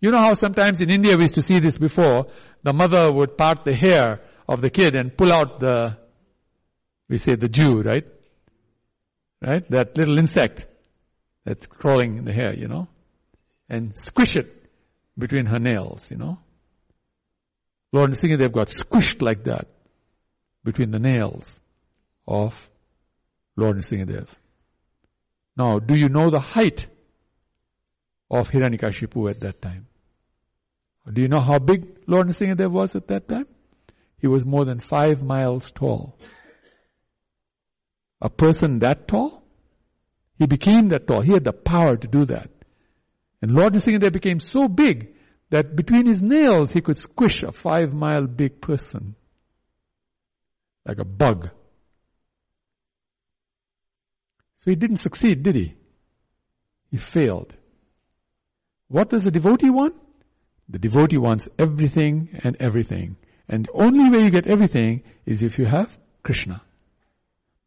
You 0.00 0.10
know 0.10 0.18
how 0.18 0.34
sometimes 0.34 0.80
in 0.80 0.90
India 0.90 1.16
we 1.16 1.22
used 1.22 1.34
to 1.34 1.42
see 1.42 1.60
this 1.60 1.78
before, 1.78 2.26
the 2.62 2.72
mother 2.72 3.12
would 3.12 3.36
part 3.36 3.64
the 3.64 3.74
hair 3.74 4.20
of 4.48 4.60
the 4.60 4.70
kid 4.70 4.94
and 4.94 5.16
pull 5.16 5.32
out 5.32 5.60
the, 5.60 5.96
we 7.08 7.18
say 7.18 7.36
the 7.36 7.48
Jew, 7.48 7.82
right? 7.82 8.04
Right? 9.40 9.68
That 9.70 9.96
little 9.96 10.18
insect 10.18 10.66
that's 11.44 11.66
crawling 11.66 12.18
in 12.18 12.24
the 12.24 12.32
hair, 12.32 12.54
you 12.54 12.68
know? 12.68 12.88
And 13.68 13.96
squish 13.96 14.36
it 14.36 14.70
between 15.18 15.46
her 15.46 15.58
nails, 15.58 16.10
you 16.10 16.16
know? 16.16 16.38
Lord 17.92 18.10
Nrsingadev 18.10 18.52
got 18.52 18.68
squished 18.68 19.22
like 19.22 19.44
that 19.44 19.68
between 20.64 20.90
the 20.90 20.98
nails 20.98 21.60
of 22.26 22.54
Lord 23.56 23.76
Nrsingadev. 23.76 24.26
Now, 25.56 25.78
do 25.78 25.94
you 25.94 26.08
know 26.08 26.30
the 26.30 26.40
height 26.40 26.86
of 28.30 28.48
Hiranyakashipu 28.50 29.30
at 29.30 29.40
that 29.40 29.62
time? 29.62 29.86
Do 31.12 31.20
you 31.20 31.28
know 31.28 31.40
how 31.40 31.58
big 31.58 31.98
Lord 32.06 32.26
Nrsingadev 32.26 32.70
was 32.70 32.96
at 32.96 33.06
that 33.08 33.28
time? 33.28 33.46
He 34.24 34.28
was 34.28 34.46
more 34.46 34.64
than 34.64 34.80
five 34.80 35.22
miles 35.22 35.70
tall. 35.70 36.18
A 38.22 38.30
person 38.30 38.78
that 38.78 39.06
tall? 39.06 39.42
He 40.38 40.46
became 40.46 40.88
that 40.88 41.06
tall. 41.06 41.20
He 41.20 41.34
had 41.34 41.44
the 41.44 41.52
power 41.52 41.98
to 41.98 42.08
do 42.08 42.24
that. 42.24 42.48
And 43.42 43.50
Lord 43.54 43.74
Nrsingadev 43.74 44.14
became 44.14 44.40
so 44.40 44.66
big 44.66 45.14
that 45.50 45.76
between 45.76 46.06
his 46.06 46.22
nails 46.22 46.70
he 46.70 46.80
could 46.80 46.96
squish 46.96 47.42
a 47.42 47.52
five 47.52 47.92
mile 47.92 48.26
big 48.26 48.62
person. 48.62 49.14
Like 50.86 51.00
a 51.00 51.04
bug. 51.04 51.50
So 54.60 54.70
he 54.70 54.74
didn't 54.74 55.04
succeed, 55.04 55.42
did 55.42 55.54
he? 55.54 55.74
He 56.90 56.96
failed. 56.96 57.52
What 58.88 59.10
does 59.10 59.24
the 59.24 59.30
devotee 59.30 59.68
want? 59.68 59.96
The 60.70 60.78
devotee 60.78 61.18
wants 61.18 61.46
everything 61.58 62.40
and 62.42 62.56
everything. 62.58 63.16
And 63.48 63.66
the 63.66 63.72
only 63.72 64.10
way 64.10 64.24
you 64.24 64.30
get 64.30 64.46
everything 64.46 65.02
is 65.26 65.42
if 65.42 65.58
you 65.58 65.66
have 65.66 65.96
Krishna. 66.22 66.62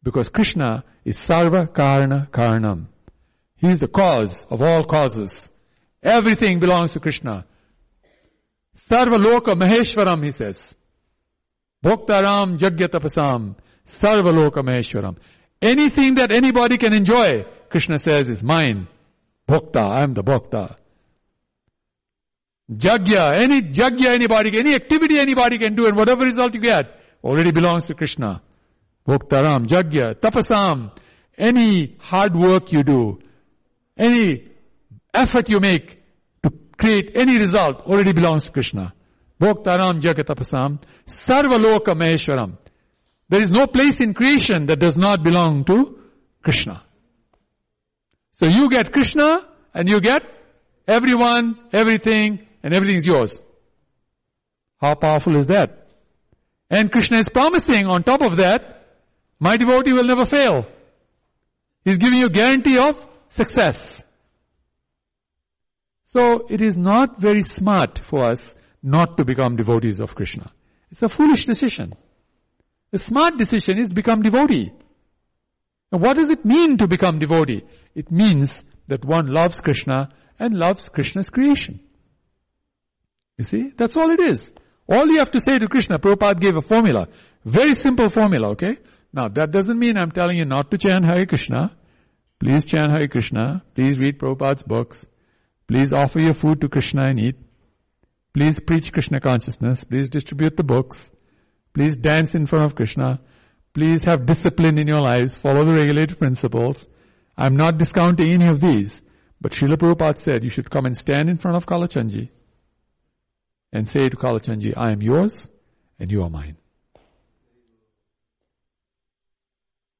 Because 0.02 0.28
Krishna 0.28 0.84
is 1.04 1.18
Sarva 1.18 1.68
Karana 1.68 2.28
Karanam. 2.30 2.86
He 3.56 3.68
is 3.68 3.78
the 3.78 3.88
cause 3.88 4.46
of 4.50 4.62
all 4.62 4.84
causes. 4.84 5.48
Everything 6.02 6.60
belongs 6.60 6.92
to 6.92 7.00
Krishna. 7.00 7.44
Sarva 8.74 9.18
Loka 9.18 9.54
Maheshwaram, 9.60 10.24
he 10.24 10.30
says. 10.30 10.74
Bhoktaram 11.84 12.58
Jagyatapasam 12.58 13.56
Sarvalokameshwaram. 13.86 15.16
Anything 15.60 16.14
that 16.14 16.32
anybody 16.32 16.76
can 16.76 16.92
enjoy, 16.92 17.44
Krishna 17.70 17.98
says 17.98 18.28
is 18.28 18.42
mine. 18.42 18.88
Bhokta, 19.48 19.80
I 19.80 20.02
am 20.02 20.14
the 20.14 20.22
Bhokta. 20.22 20.76
Jagya, 22.70 23.42
any 23.42 23.62
Jagya 23.62 24.06
anybody, 24.06 24.58
any 24.58 24.74
activity 24.74 25.18
anybody 25.18 25.58
can 25.58 25.74
do 25.74 25.86
and 25.86 25.96
whatever 25.96 26.24
result 26.24 26.54
you 26.54 26.60
get 26.60 27.00
already 27.24 27.50
belongs 27.50 27.86
to 27.86 27.94
Krishna. 27.94 28.42
Bhoktaram, 29.06 29.66
Jagya, 29.66 30.14
Tapasam, 30.14 30.92
any 31.36 31.96
hard 31.98 32.36
work 32.36 32.70
you 32.70 32.82
do, 32.82 33.20
any 33.96 34.48
effort 35.14 35.48
you 35.48 35.60
make 35.60 36.02
to 36.42 36.52
create 36.76 37.12
any 37.14 37.38
result 37.38 37.80
already 37.86 38.12
belongs 38.12 38.44
to 38.44 38.52
Krishna. 38.52 38.92
Bhoktaram, 39.40 40.00
Jagya, 40.00 40.24
Tapasam, 40.24 40.82
Sarvaloka 41.06 41.94
Maheshwaram. 41.94 42.58
There 43.30 43.40
is 43.40 43.50
no 43.50 43.66
place 43.66 44.00
in 44.00 44.12
creation 44.12 44.66
that 44.66 44.78
does 44.78 44.96
not 44.96 45.22
belong 45.22 45.64
to 45.66 45.98
Krishna. 46.42 46.82
So 48.42 48.48
you 48.48 48.68
get 48.68 48.92
Krishna 48.92 49.46
and 49.72 49.88
you 49.88 50.00
get 50.00 50.22
everyone, 50.86 51.58
everything, 51.72 52.47
and 52.62 52.74
everything 52.74 52.96
is 52.96 53.06
yours. 53.06 53.40
How 54.80 54.94
powerful 54.94 55.36
is 55.36 55.46
that? 55.46 55.88
And 56.70 56.92
Krishna 56.92 57.18
is 57.18 57.28
promising 57.28 57.86
on 57.86 58.02
top 58.02 58.20
of 58.20 58.36
that, 58.36 58.86
my 59.40 59.56
devotee 59.56 59.92
will 59.92 60.04
never 60.04 60.26
fail. 60.26 60.66
He's 61.84 61.98
giving 61.98 62.18
you 62.18 62.26
a 62.26 62.30
guarantee 62.30 62.78
of 62.78 62.96
success. 63.28 63.76
So 66.04 66.46
it 66.48 66.60
is 66.60 66.76
not 66.76 67.20
very 67.20 67.42
smart 67.42 68.00
for 68.08 68.26
us 68.26 68.40
not 68.82 69.16
to 69.16 69.24
become 69.24 69.56
devotees 69.56 70.00
of 70.00 70.14
Krishna. 70.14 70.52
It's 70.90 71.02
a 71.02 71.08
foolish 71.08 71.46
decision. 71.46 71.94
The 72.90 72.98
smart 72.98 73.36
decision 73.36 73.78
is 73.78 73.92
become 73.92 74.22
devotee. 74.22 74.72
Now 75.92 75.98
what 75.98 76.16
does 76.16 76.30
it 76.30 76.44
mean 76.44 76.78
to 76.78 76.86
become 76.86 77.18
devotee? 77.18 77.64
It 77.94 78.10
means 78.10 78.60
that 78.88 79.04
one 79.04 79.26
loves 79.26 79.60
Krishna 79.60 80.10
and 80.38 80.54
loves 80.54 80.88
Krishna's 80.88 81.30
creation. 81.30 81.80
You 83.38 83.44
see? 83.44 83.72
That's 83.76 83.96
all 83.96 84.10
it 84.10 84.20
is. 84.20 84.50
All 84.88 85.06
you 85.06 85.18
have 85.18 85.30
to 85.30 85.40
say 85.40 85.58
to 85.58 85.68
Krishna, 85.68 85.98
Prabhupada 85.98 86.40
gave 86.40 86.56
a 86.56 86.60
formula. 86.60 87.08
Very 87.44 87.74
simple 87.74 88.10
formula, 88.10 88.48
okay? 88.50 88.78
Now 89.12 89.28
that 89.28 89.52
doesn't 89.52 89.78
mean 89.78 89.96
I'm 89.96 90.10
telling 90.10 90.36
you 90.36 90.44
not 90.44 90.70
to 90.70 90.78
chant 90.78 91.04
Hare 91.04 91.24
Krishna. 91.24 91.76
Please 92.40 92.64
chant 92.64 92.90
Hare 92.90 93.08
Krishna. 93.08 93.62
Please 93.74 93.98
read 93.98 94.18
Prabhupada's 94.18 94.62
books. 94.62 95.06
Please 95.68 95.92
offer 95.92 96.18
your 96.18 96.34
food 96.34 96.60
to 96.62 96.68
Krishna 96.68 97.04
and 97.04 97.20
eat. 97.20 97.36
Please 98.34 98.58
preach 98.60 98.92
Krishna 98.92 99.20
consciousness. 99.20 99.84
Please 99.84 100.08
distribute 100.08 100.56
the 100.56 100.64
books. 100.64 100.98
Please 101.74 101.96
dance 101.96 102.34
in 102.34 102.46
front 102.46 102.64
of 102.64 102.74
Krishna. 102.74 103.20
Please 103.74 104.02
have 104.04 104.26
discipline 104.26 104.78
in 104.78 104.88
your 104.88 105.00
lives. 105.00 105.36
Follow 105.36 105.64
the 105.64 105.74
regulated 105.74 106.18
principles. 106.18 106.86
I'm 107.36 107.56
not 107.56 107.78
discounting 107.78 108.32
any 108.32 108.48
of 108.48 108.60
these. 108.60 109.00
But 109.40 109.52
Srila 109.52 109.76
Prabhupada 109.76 110.18
said 110.18 110.42
you 110.42 110.50
should 110.50 110.70
come 110.70 110.86
and 110.86 110.96
stand 110.96 111.28
in 111.28 111.38
front 111.38 111.56
of 111.56 111.66
Kalachandji 111.66 112.30
and 113.72 113.88
say 113.88 114.08
to 114.08 114.16
Kalachandji, 114.16 114.74
I 114.76 114.92
am 114.92 115.02
yours 115.02 115.48
and 115.98 116.10
you 116.10 116.22
are 116.22 116.30
mine. 116.30 116.56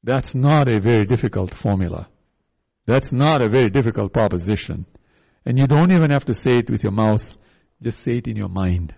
That's 0.03 0.35
not 0.35 0.69
a 0.69 0.81
very 0.81 1.05
difficult 1.05 1.55
formula. 1.55 2.09
That's 2.87 3.13
not 3.13 3.43
a 3.43 3.49
very 3.49 3.69
difficult 3.69 4.13
proposition. 4.13 4.87
And 5.45 5.59
you 5.59 5.67
don't 5.67 5.93
even 5.93 6.11
have 6.11 6.25
to 6.27 6.35
say 6.35 6.53
it 6.53 6.71
with 6.71 6.83
your 6.83 6.93
mouth, 6.93 7.25
just 7.83 8.03
say 8.03 8.19
it 8.19 8.27
in 8.27 8.37
your 8.37 8.49
mind. 8.49 8.95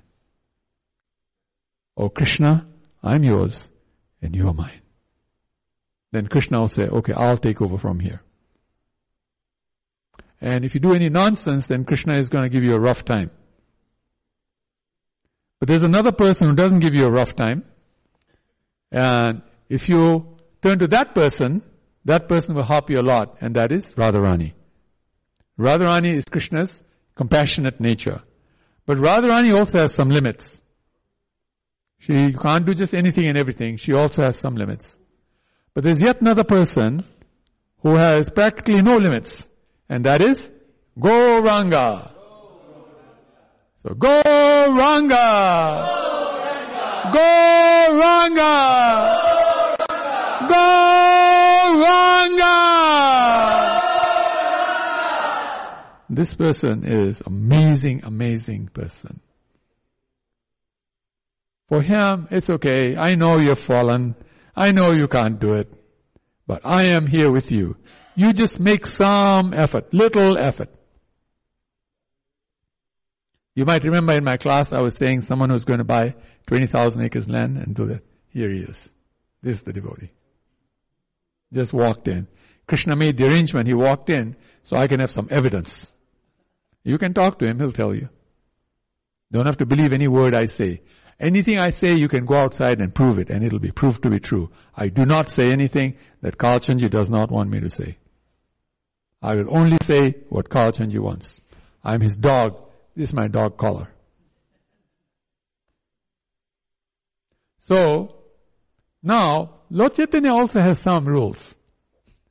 Oh 1.97 2.09
Krishna, 2.09 2.67
I'm 3.03 3.25
yours 3.25 3.69
and 4.23 4.35
you 4.35 4.49
are 4.49 4.55
mine. 4.55 4.83
Then 6.13 6.27
Krishna 6.27 6.61
will 6.61 6.69
say, 6.69 6.85
okay, 6.85 7.13
I'll 7.13 7.37
take 7.37 7.61
over 7.61 7.79
from 7.79 8.01
here. 8.01 8.23
And 10.41 10.65
if 10.65 10.75
you 10.75 10.81
do 10.81 10.95
any 10.95 11.09
nonsense, 11.09 11.67
then 11.67 11.85
Krishna 11.85 12.17
is 12.17 12.29
going 12.29 12.45
to 12.45 12.49
give 12.49 12.63
you 12.63 12.75
a 12.75 12.81
rough 12.81 13.05
time. 13.05 13.31
But 15.61 15.69
there's 15.69 15.83
another 15.83 16.11
person 16.11 16.49
who 16.49 16.55
doesn't 16.55 16.81
give 16.81 16.95
you 16.95 17.05
a 17.05 17.11
rough 17.11 17.37
time. 17.37 17.65
And 18.91 19.43
if 19.69 19.89
you 19.89 20.37
turn 20.63 20.79
to 20.81 20.89
that 20.89 21.15
person, 21.15 21.63
that 22.07 22.29
person 22.29 22.57
will 22.57 22.65
help 22.65 22.91
you 22.91 22.99
a 22.99 23.03
lot, 23.03 23.37
and 23.41 23.55
that 23.55 23.71
is 23.71 23.85
Radharani. 23.93 24.55
Radharani 25.59 26.15
is 26.15 26.25
Krishna's 26.25 26.83
compassionate 27.15 27.79
nature. 27.79 28.23
But 28.87 28.97
Radharani 28.97 29.55
also 29.55 29.79
has 29.79 29.95
some 29.95 30.09
limits. 30.09 30.57
She 31.99 32.33
can't 32.33 32.65
do 32.65 32.73
just 32.73 32.95
anything 32.95 33.27
and 33.27 33.37
everything. 33.37 33.77
She 33.77 33.93
also 33.93 34.23
has 34.23 34.39
some 34.39 34.57
limits. 34.57 34.97
But 35.75 35.85
there's 35.85 36.01
yet 36.01 36.23
another 36.23 36.45
person 36.45 37.05
who 37.83 37.97
has 37.97 38.31
practically 38.31 38.83
no 38.83 38.97
limits, 38.97 39.47
and 39.89 40.05
that 40.05 40.23
is 40.23 40.51
Gauranga. 40.99 42.13
So! 43.83 43.95
Go 43.95 44.23
Ranga! 44.69 45.99
Go 47.13 47.99
Ranga! 47.99 48.91
This 56.09 56.35
person 56.35 56.85
is 56.85 57.23
amazing, 57.25 58.03
amazing 58.05 58.69
person. 58.75 59.21
For 61.69 61.81
him, 61.81 62.27
it's 62.33 62.51
okay. 62.51 62.97
I 62.97 63.15
know 63.15 63.39
you've 63.39 63.61
fallen. 63.61 64.17
I 64.57 64.73
know 64.73 64.91
you 64.91 65.07
can't 65.07 65.39
do 65.39 65.55
it. 65.55 65.73
But 66.49 66.63
I 66.65 66.89
am 66.89 67.07
here 67.07 67.31
with 67.31 67.53
you. 67.53 67.77
You 68.17 68.33
just 68.33 68.59
make 68.59 68.87
some 68.87 69.55
effort, 69.55 69.95
little 69.95 70.37
effort. 70.37 70.69
You 73.55 73.65
might 73.65 73.85
remember 73.85 74.17
in 74.17 74.25
my 74.25 74.37
class 74.37 74.73
I 74.73 74.81
was 74.81 74.97
saying 74.97 75.23
someone 75.23 75.51
who's 75.51 75.65
going 75.65 75.79
to 75.79 75.85
buy 75.85 76.15
20,000 76.47 77.03
acres 77.03 77.29
land 77.29 77.57
and 77.57 77.75
do 77.75 77.87
that. 77.87 78.03
Here 78.29 78.51
he 78.51 78.61
is. 78.61 78.89
This 79.43 79.57
is 79.57 79.63
the 79.63 79.73
devotee. 79.73 80.13
Just 81.53 81.73
walked 81.73 82.07
in. 82.07 82.29
Krishna 82.67 82.95
made 82.95 83.17
the 83.17 83.25
arrangement. 83.25 83.67
He 83.67 83.75
walked 83.75 84.11
in 84.11 84.37
so 84.63 84.77
I 84.77 84.87
can 84.87 85.01
have 85.01 85.11
some 85.11 85.29
evidence. 85.31 85.91
You 86.85 86.99
can 86.99 87.13
talk 87.13 87.39
to 87.41 87.47
him. 87.47 87.59
He'll 87.59 87.73
tell 87.73 87.95
you. 87.95 88.09
Don't 89.33 89.47
have 89.47 89.59
to 89.59 89.67
believe 89.67 89.93
any 89.93 90.09
word 90.09 90.35
I 90.35 90.47
say. 90.47 90.83
Anything 91.19 91.59
I 91.59 91.71
say, 91.71 91.95
you 91.95 92.09
can 92.09 92.25
go 92.25 92.37
outside 92.37 92.81
and 92.81 92.95
prove 92.95 93.19
it, 93.19 93.29
and 93.29 93.45
it'll 93.45 93.59
be 93.59 93.73
proved 93.73 94.03
to 94.05 94.11
be 94.11 94.21
true. 94.21 94.51
I 94.75 94.89
do 94.89 95.05
not 95.05 95.29
say 95.29 95.51
anything 95.51 95.97
that 96.23 96.39
Kalachandji 96.39 96.91
does 96.91 97.11
not 97.11 97.31
want 97.31 97.51
me 97.51 97.61
to 97.61 97.69
say. 97.69 97.99
I 99.21 99.35
will 99.35 99.55
only 99.55 99.77
say 99.83 100.15
what 100.31 100.49
Kalachandji 100.49 100.99
wants. 100.99 101.41
I'm 101.85 102.01
his 102.01 102.17
dog. 102.17 102.70
This 103.01 103.09
is 103.09 103.15
my 103.15 103.29
dog 103.29 103.57
collar. 103.57 103.89
So, 107.61 108.15
now, 109.03 109.61
Lord 109.71 109.95
Chaitanya 109.95 110.33
also 110.33 110.61
has 110.61 110.81
some 110.81 111.07
rules. 111.07 111.55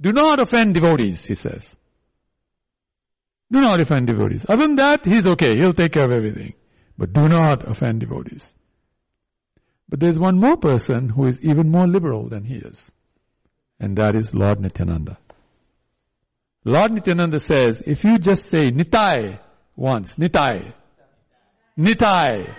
Do 0.00 0.12
not 0.14 0.40
offend 0.40 0.72
devotees, 0.72 1.26
he 1.26 1.34
says. 1.34 1.76
Do 3.52 3.60
not 3.60 3.78
offend 3.78 4.06
devotees. 4.06 4.46
Other 4.48 4.62
than 4.62 4.76
that, 4.76 5.04
he's 5.04 5.26
okay. 5.26 5.54
He'll 5.58 5.74
take 5.74 5.92
care 5.92 6.06
of 6.06 6.10
everything. 6.10 6.54
But 6.96 7.12
do 7.12 7.28
not 7.28 7.68
offend 7.68 8.00
devotees. 8.00 8.50
But 9.90 10.00
there's 10.00 10.18
one 10.18 10.40
more 10.40 10.56
person 10.56 11.10
who 11.10 11.26
is 11.26 11.38
even 11.42 11.70
more 11.70 11.86
liberal 11.86 12.30
than 12.30 12.44
he 12.44 12.54
is. 12.54 12.90
And 13.78 13.98
that 13.98 14.16
is 14.16 14.32
Lord 14.32 14.58
Nityananda. 14.58 15.18
Lord 16.64 16.92
Nityananda 16.92 17.38
says, 17.40 17.82
if 17.86 18.04
you 18.04 18.18
just 18.18 18.48
say 18.48 18.70
Nitai, 18.70 19.40
once. 19.76 20.14
Nitai. 20.16 20.72
Nitai. 21.78 22.54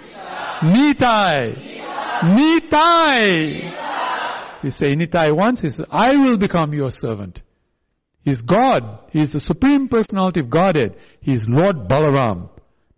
Nitai. 0.62 1.84
Nitai. 2.22 3.74
You 4.64 4.72
say 4.72 4.96
Nitai 4.96 5.36
once, 5.36 5.62
he 5.62 5.70
says, 5.70 5.86
I 5.90 6.16
will 6.16 6.38
become 6.38 6.74
your 6.74 6.92
servant. 6.92 7.42
He's 8.24 8.42
God. 8.42 9.00
He's 9.12 9.32
the 9.32 9.40
Supreme 9.40 9.88
Personality 9.88 10.42
of 10.42 10.50
Godhead. 10.50 10.98
He's 11.22 11.48
Lord 11.48 11.88
Balaram, 11.88 12.50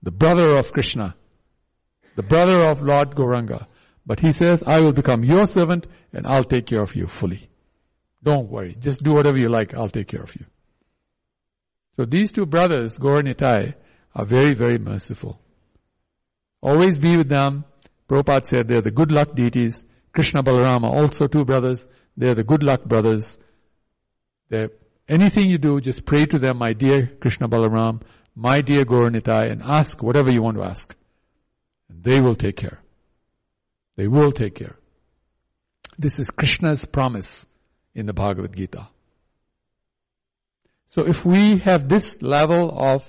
the 0.01 0.11
brother 0.11 0.57
of 0.57 0.71
Krishna, 0.71 1.15
the 2.15 2.23
brother 2.23 2.61
of 2.63 2.81
Lord 2.81 3.15
Gauranga. 3.15 3.67
But 4.05 4.19
he 4.21 4.31
says, 4.31 4.63
I 4.65 4.79
will 4.79 4.93
become 4.93 5.23
your 5.23 5.45
servant 5.45 5.85
and 6.13 6.25
I'll 6.25 6.43
take 6.43 6.65
care 6.65 6.81
of 6.81 6.95
you 6.95 7.07
fully. 7.07 7.49
Don't 8.23 8.49
worry. 8.49 8.75
Just 8.79 9.03
do 9.03 9.13
whatever 9.13 9.37
you 9.37 9.49
like. 9.49 9.73
I'll 9.73 9.89
take 9.89 10.07
care 10.07 10.23
of 10.23 10.35
you. 10.35 10.45
So 11.95 12.05
these 12.05 12.31
two 12.31 12.45
brothers, 12.45 12.97
Gaur 12.97 13.19
and 13.19 13.27
Nitai, 13.27 13.75
are 14.19 14.25
very, 14.25 14.53
very 14.53 14.77
merciful. 14.77 15.39
Always 16.61 16.97
be 16.97 17.15
with 17.15 17.29
them. 17.29 17.63
Prabhupada 18.09 18.45
said 18.45 18.67
they're 18.67 18.81
the 18.81 18.91
good 18.91 19.11
luck 19.11 19.33
deities. 19.33 19.85
Krishna 20.13 20.43
Balarama, 20.43 20.89
also 20.91 21.27
two 21.27 21.45
brothers. 21.45 21.87
They're 22.17 22.35
the 22.35 22.43
good 22.43 22.63
luck 22.63 22.83
brothers. 22.83 23.37
They're, 24.49 24.71
anything 25.07 25.49
you 25.49 25.57
do, 25.57 25.79
just 25.79 26.05
pray 26.05 26.25
to 26.25 26.37
them, 26.37 26.57
my 26.57 26.73
dear 26.73 27.07
Krishna 27.21 27.47
Balaram, 27.47 28.01
my 28.35 28.59
dear 28.59 28.83
Gauranitai, 28.83 29.51
and 29.51 29.61
ask 29.63 30.03
whatever 30.03 30.31
you 30.31 30.41
want 30.41 30.57
to 30.57 30.63
ask. 30.63 30.93
And 31.89 32.03
they 32.03 32.19
will 32.19 32.35
take 32.35 32.57
care. 32.57 32.79
They 33.95 34.07
will 34.07 34.31
take 34.31 34.55
care. 34.55 34.75
This 35.97 36.19
is 36.19 36.29
Krishna's 36.29 36.83
promise 36.85 37.45
in 37.95 38.05
the 38.05 38.13
Bhagavad 38.13 38.55
Gita. 38.55 38.89
So 40.89 41.05
if 41.05 41.23
we 41.23 41.59
have 41.59 41.87
this 41.87 42.21
level 42.21 42.71
of, 42.77 43.03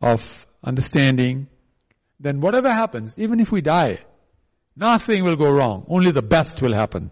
of 0.00 0.22
understanding, 0.62 1.48
then 2.20 2.40
whatever 2.40 2.70
happens, 2.70 3.12
even 3.16 3.40
if 3.40 3.50
we 3.50 3.60
die, 3.60 4.00
nothing 4.76 5.24
will 5.24 5.36
go 5.36 5.50
wrong. 5.50 5.86
Only 5.88 6.10
the 6.10 6.22
best 6.22 6.60
will 6.62 6.74
happen. 6.74 7.10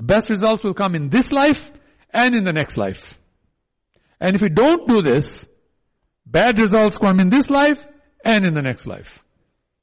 Best 0.00 0.30
results 0.30 0.62
will 0.62 0.74
come 0.74 0.94
in 0.94 1.08
this 1.08 1.30
life 1.30 1.70
and 2.10 2.34
in 2.34 2.44
the 2.44 2.52
next 2.52 2.76
life. 2.76 3.18
And 4.20 4.36
if 4.36 4.42
we 4.42 4.48
don't 4.48 4.88
do 4.88 5.02
this, 5.02 5.46
bad 6.26 6.58
results 6.58 6.98
come 6.98 7.20
in 7.20 7.30
this 7.30 7.48
life 7.50 7.84
and 8.24 8.44
in 8.44 8.54
the 8.54 8.62
next 8.62 8.86
life. 8.86 9.18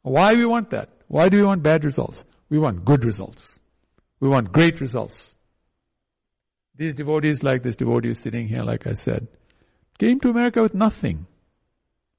Why 0.02 0.34
we 0.34 0.46
want 0.46 0.70
that? 0.72 0.90
Why 1.08 1.30
do 1.30 1.38
we 1.38 1.44
want 1.44 1.64
bad 1.64 1.84
results? 1.84 2.24
We 2.50 2.60
want 2.60 2.86
good 2.86 3.04
results. 3.04 3.60
We 4.20 4.30
want 4.30 4.52
great 4.52 4.80
results. 4.80 5.32
These 6.76 6.96
devotees, 6.96 7.44
like 7.44 7.64
this 7.64 7.76
devotee 7.76 8.14
sitting 8.14 8.48
here, 8.48 8.64
like 8.64 8.86
I 8.86 8.94
said, 8.94 9.28
came 9.98 10.20
to 10.22 10.30
America 10.30 10.62
with 10.62 10.74
nothing. 10.74 11.26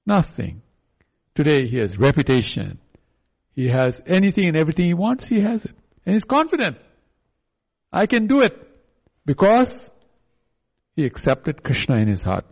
Nothing. 0.07 0.63
Today 1.35 1.67
he 1.67 1.79
has 1.79 1.99
reputation. 1.99 2.79
He 3.53 3.69
has 3.69 4.01
anything 4.07 4.47
and 4.47 4.57
everything 4.57 4.87
he 4.87 4.95
wants, 4.95 5.27
he 5.27 5.41
has 5.41 5.65
it. 5.65 5.75
And 6.05 6.15
he's 6.15 6.25
confident. 6.25 6.79
I 7.93 8.07
can 8.07 8.27
do 8.27 8.41
it. 8.41 8.55
Because 9.25 9.91
he 10.95 11.05
accepted 11.05 11.65
Krishna 11.65 11.97
in 11.97 12.07
his 12.07 12.23
heart. 12.23 12.45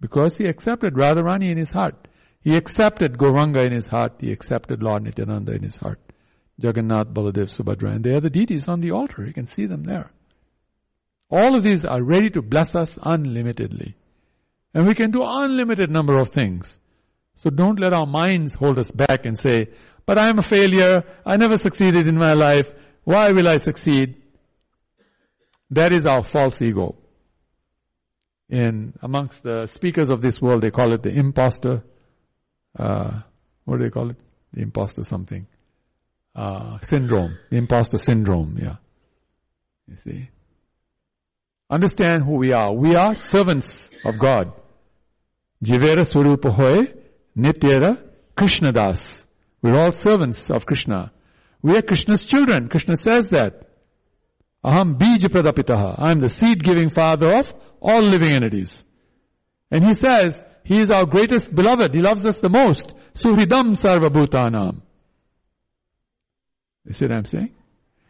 Because 0.00 0.38
he 0.38 0.46
accepted 0.46 0.94
Radharani 0.94 1.50
in 1.50 1.58
his 1.58 1.70
heart. 1.70 2.08
He 2.40 2.56
accepted 2.56 3.18
Gauranga 3.18 3.66
in 3.66 3.72
his 3.72 3.86
heart. 3.86 4.14
He 4.20 4.32
accepted 4.32 4.82
Lord 4.82 5.02
Nityananda 5.02 5.52
in 5.52 5.62
his 5.62 5.74
heart. 5.74 6.00
Jagannath, 6.58 7.08
Baladev, 7.08 7.54
Subhadra. 7.54 7.94
And 7.94 8.04
they 8.04 8.12
are 8.12 8.20
the 8.20 8.30
deities 8.30 8.68
on 8.68 8.80
the 8.80 8.92
altar. 8.92 9.26
You 9.26 9.34
can 9.34 9.46
see 9.46 9.66
them 9.66 9.84
there. 9.84 10.10
All 11.28 11.56
of 11.56 11.62
these 11.62 11.84
are 11.84 12.02
ready 12.02 12.30
to 12.30 12.40
bless 12.40 12.74
us 12.74 12.96
unlimitedly. 13.02 13.94
And 14.72 14.86
we 14.86 14.94
can 14.94 15.10
do 15.10 15.22
unlimited 15.24 15.90
number 15.90 16.18
of 16.18 16.30
things. 16.30 16.78
So 17.36 17.50
don't 17.50 17.78
let 17.78 17.92
our 17.92 18.06
minds 18.06 18.54
hold 18.54 18.78
us 18.78 18.90
back 18.90 19.24
and 19.24 19.38
say, 19.38 19.68
but 20.06 20.18
I 20.18 20.28
am 20.30 20.38
a 20.38 20.42
failure. 20.42 21.04
I 21.24 21.36
never 21.36 21.58
succeeded 21.58 22.08
in 22.08 22.16
my 22.16 22.32
life. 22.32 22.68
Why 23.04 23.30
will 23.32 23.48
I 23.48 23.56
succeed? 23.56 24.22
That 25.70 25.92
is 25.92 26.06
our 26.06 26.22
false 26.22 26.62
ego. 26.62 26.96
In 28.48 28.94
amongst 29.02 29.42
the 29.42 29.66
speakers 29.66 30.10
of 30.10 30.22
this 30.22 30.40
world, 30.40 30.62
they 30.62 30.70
call 30.70 30.92
it 30.94 31.02
the 31.02 31.10
imposter. 31.10 31.82
Uh, 32.78 33.20
what 33.64 33.78
do 33.78 33.84
they 33.84 33.90
call 33.90 34.10
it? 34.10 34.16
The 34.52 34.62
imposter 34.62 35.02
something. 35.02 35.46
Uh, 36.34 36.78
syndrome. 36.80 37.36
The 37.50 37.56
imposter 37.56 37.98
syndrome, 37.98 38.58
yeah. 38.60 38.76
You 39.88 39.96
see? 39.96 40.30
Understand 41.68 42.22
who 42.24 42.36
we 42.36 42.52
are. 42.52 42.72
We 42.72 42.94
are 42.94 43.14
servants 43.14 43.88
of 44.04 44.18
God. 44.18 44.52
Jivera 45.64 46.04
Swarupa 46.04 46.54
Hoy, 46.54 46.94
Nityera 47.36 48.02
Krishna 48.36 48.72
Das. 48.72 49.26
We're 49.62 49.78
all 49.78 49.92
servants 49.92 50.50
of 50.50 50.66
Krishna. 50.66 51.12
We 51.62 51.76
are 51.76 51.82
Krishna's 51.82 52.24
children. 52.24 52.68
Krishna 52.68 52.96
says 52.96 53.28
that. 53.30 53.62
Aham 54.64 54.98
bija 54.98 55.28
pradapitaha. 55.28 55.96
I 55.98 56.12
am 56.12 56.20
the 56.20 56.28
seed 56.28 56.62
giving 56.62 56.90
father 56.90 57.36
of 57.36 57.52
all 57.80 58.02
living 58.02 58.32
entities. 58.32 58.82
And 59.70 59.84
he 59.84 59.94
says, 59.94 60.40
he 60.64 60.78
is 60.78 60.90
our 60.90 61.06
greatest 61.06 61.54
beloved. 61.54 61.94
He 61.94 62.00
loves 62.00 62.24
us 62.24 62.36
the 62.38 62.48
most. 62.48 62.94
Suhridam 63.14 63.76
sarva 63.76 64.10
bhutanam. 64.10 64.82
You 66.84 66.94
see 66.94 67.06
what 67.06 67.16
I'm 67.16 67.24
saying? 67.24 67.54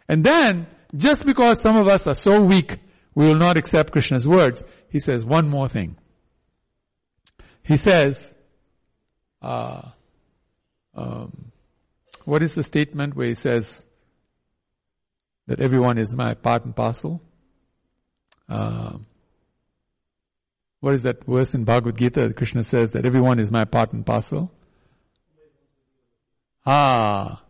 And 0.08 0.22
then, 0.22 0.66
just 0.94 1.24
because 1.24 1.60
some 1.60 1.76
of 1.76 1.88
us 1.88 2.06
are 2.06 2.14
so 2.14 2.42
weak 2.42 2.78
we 3.16 3.26
will 3.26 3.38
not 3.38 3.56
accept 3.56 3.92
Krishna's 3.92 4.28
words. 4.28 4.62
He 4.90 5.00
says 5.00 5.24
one 5.24 5.48
more 5.48 5.68
thing. 5.68 5.96
He 7.62 7.78
says, 7.78 8.30
uh, 9.46 9.88
um, 10.94 11.52
what 12.24 12.42
is 12.42 12.52
the 12.52 12.62
statement 12.62 13.14
where 13.14 13.28
he 13.28 13.34
says 13.34 13.84
that 15.46 15.60
everyone 15.60 15.98
is 15.98 16.12
my 16.12 16.34
part 16.34 16.64
and 16.64 16.74
parcel? 16.74 17.22
Uh, 18.48 18.98
what 20.80 20.94
is 20.94 21.02
that 21.02 21.24
verse 21.24 21.54
in 21.54 21.64
Bhagavad 21.64 21.96
Gita? 21.96 22.32
Krishna 22.36 22.62
says 22.62 22.90
that 22.92 23.06
everyone 23.06 23.38
is 23.38 23.50
my 23.50 23.64
part 23.64 23.92
and 23.92 24.04
parcel. 24.04 24.50
Ah, 26.64 27.42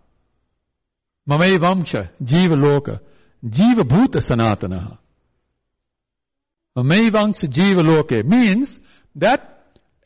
mamai 1.28 1.56
vamsha 1.56 2.10
jiva 2.22 2.56
loka 2.66 3.00
jiva 3.44 3.82
bhuta 3.82 4.20
sanatana. 4.20 4.98
Maivangsa 6.82 7.48
Jiva 7.48 7.82
Loke 7.82 8.24
means 8.24 8.80
that 9.14 9.55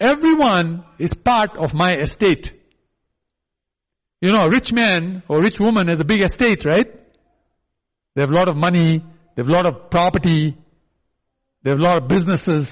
everyone 0.00 0.84
is 0.98 1.14
part 1.14 1.56
of 1.56 1.74
my 1.74 1.92
estate. 1.92 2.52
You 4.20 4.32
know, 4.32 4.42
a 4.42 4.50
rich 4.50 4.72
man 4.72 5.22
or 5.28 5.40
rich 5.40 5.60
woman 5.60 5.88
has 5.88 6.00
a 6.00 6.04
big 6.04 6.22
estate, 6.22 6.64
right? 6.64 6.88
They 8.14 8.22
have 8.22 8.30
a 8.30 8.34
lot 8.34 8.48
of 8.48 8.56
money, 8.56 8.98
they 8.98 9.42
have 9.42 9.48
a 9.48 9.52
lot 9.52 9.66
of 9.66 9.90
property, 9.90 10.56
they 11.62 11.70
have 11.70 11.78
a 11.78 11.82
lot 11.82 12.02
of 12.02 12.08
businesses, 12.08 12.68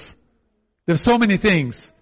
they 0.85 0.93
have 0.93 0.99
so 0.99 1.17
many 1.17 1.37
things 1.37 1.93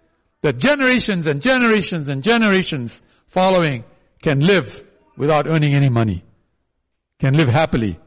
that 0.41 0.57
generations 0.57 1.27
and 1.27 1.41
generations 1.41 2.09
and 2.09 2.23
generations 2.23 3.01
following 3.27 3.83
can 4.23 4.39
live 4.39 4.81
without 5.17 5.47
earning 5.47 5.75
any 5.75 5.89
money. 5.89 6.23
Can 7.19 7.35
live 7.35 7.49
happily 7.49 7.99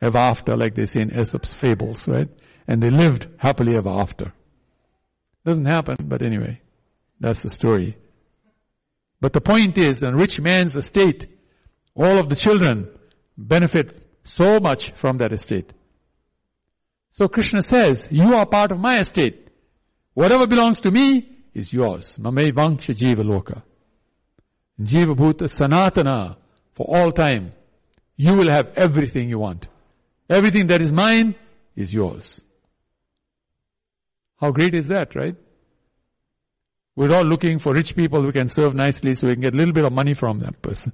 ever 0.00 0.18
after, 0.18 0.56
like 0.56 0.74
they 0.74 0.86
say 0.86 1.00
in 1.00 1.18
Aesop's 1.18 1.54
fables, 1.54 2.06
right? 2.08 2.28
and 2.68 2.82
they 2.82 2.90
lived 2.90 3.26
happily 3.38 3.74
ever 3.76 3.88
after. 3.88 4.32
Doesn't 5.44 5.66
happen, 5.66 5.96
but 6.00 6.22
anyway, 6.22 6.60
that's 7.20 7.42
the 7.42 7.50
story. 7.50 7.96
But 9.20 9.32
the 9.32 9.40
point 9.40 9.78
is, 9.78 10.02
a 10.02 10.12
rich 10.12 10.40
man's 10.40 10.76
estate, 10.76 11.26
all 11.94 12.18
of 12.18 12.28
the 12.28 12.36
children 12.36 12.88
benefit 13.36 14.00
so 14.24 14.60
much 14.60 14.92
from 14.94 15.18
that 15.18 15.32
estate. 15.32 15.72
So 17.12 17.26
Krishna 17.26 17.62
says, 17.62 18.06
you 18.10 18.34
are 18.34 18.46
part 18.46 18.70
of 18.70 18.78
my 18.78 18.98
estate. 18.98 19.48
Whatever 20.14 20.46
belongs 20.46 20.80
to 20.80 20.90
me 20.90 21.38
is 21.54 21.72
yours. 21.72 22.16
Mame 22.18 22.52
vanksha 22.52 22.94
jiva 22.94 23.24
loka. 23.24 23.62
Jiva 24.80 25.16
bhuta 25.16 25.48
sanatana 25.48 26.36
for 26.74 26.86
all 26.86 27.10
time. 27.10 27.52
You 28.16 28.34
will 28.34 28.50
have 28.50 28.72
everything 28.76 29.28
you 29.28 29.38
want. 29.38 29.68
Everything 30.30 30.68
that 30.68 30.80
is 30.80 30.92
mine 30.92 31.34
is 31.74 31.92
yours. 31.92 32.40
How 34.40 34.50
great 34.50 34.74
is 34.74 34.86
that, 34.88 35.14
right? 35.14 35.36
We're 36.96 37.14
all 37.14 37.24
looking 37.24 37.58
for 37.58 37.72
rich 37.72 37.94
people 37.94 38.22
who 38.22 38.32
can 38.32 38.48
serve 38.48 38.74
nicely 38.74 39.14
so 39.14 39.26
we 39.26 39.34
can 39.34 39.42
get 39.42 39.54
a 39.54 39.56
little 39.56 39.72
bit 39.72 39.84
of 39.84 39.92
money 39.92 40.14
from 40.14 40.40
that 40.40 40.60
person. 40.62 40.92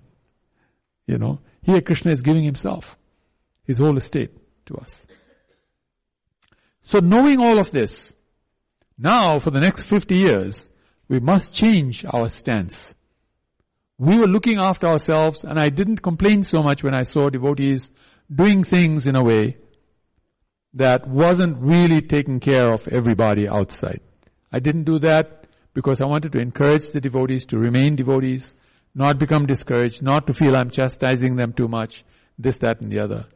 You 1.07 1.19
know, 1.19 1.41
here 1.63 1.81
Krishna 1.81 2.13
is 2.13 2.23
giving 2.23 2.45
himself, 2.45 2.97
his 3.65 3.79
whole 3.79 3.97
estate 3.97 4.31
to 4.67 4.77
us. 4.77 5.07
So 6.83 6.99
knowing 6.99 7.41
all 7.41 7.59
of 7.59 7.71
this, 7.71 8.13
now 8.99 9.39
for 9.39 9.51
the 9.51 9.61
next 9.61 9.85
50 9.85 10.15
years, 10.15 10.71
we 11.09 11.21
must 11.21 11.55
change 11.55 12.05
our 12.05 12.29
stance. 12.29 12.95
We 13.99 14.19
were 14.19 14.27
looking 14.27 14.59
after 14.59 14.87
ourselves 14.87 15.45
and 15.45 15.59
I 15.59 15.69
didn't 15.69 16.03
complain 16.03 16.43
so 16.43 16.63
much 16.63 16.83
when 16.83 16.95
I 16.95 17.05
saw 17.05 17.31
devotees 17.31 17.91
doing 18.35 18.65
things 18.65 19.07
in 19.07 19.17
a 19.17 19.23
way 19.23 19.57
that 20.75 21.07
wasn't 21.09 21.57
really 21.59 22.03
taking 22.03 22.41
care 22.41 22.73
of 22.73 22.87
everybody 22.89 23.49
outside. 23.49 24.01
I 24.53 24.59
didn't 24.59 24.85
do 24.85 24.99
that 25.01 25.47
because 25.73 26.01
I 26.01 26.07
wanted 26.07 26.33
to 26.33 26.39
encourage 26.39 26.89
the 26.93 27.01
devotees 27.01 27.47
to 27.47 27.59
remain 27.59 27.97
devotees, 27.97 28.55
not 28.95 29.19
become 29.19 29.47
discouraged, 29.47 30.03
not 30.03 30.27
to 30.27 30.35
feel 30.35 30.57
I'm 30.57 30.71
chastising 30.71 31.37
them 31.37 31.53
too 31.53 31.69
much, 31.69 32.05
this, 32.39 32.57
that, 32.57 32.81
and 32.81 32.91
the 32.91 33.01
other. 33.01 33.27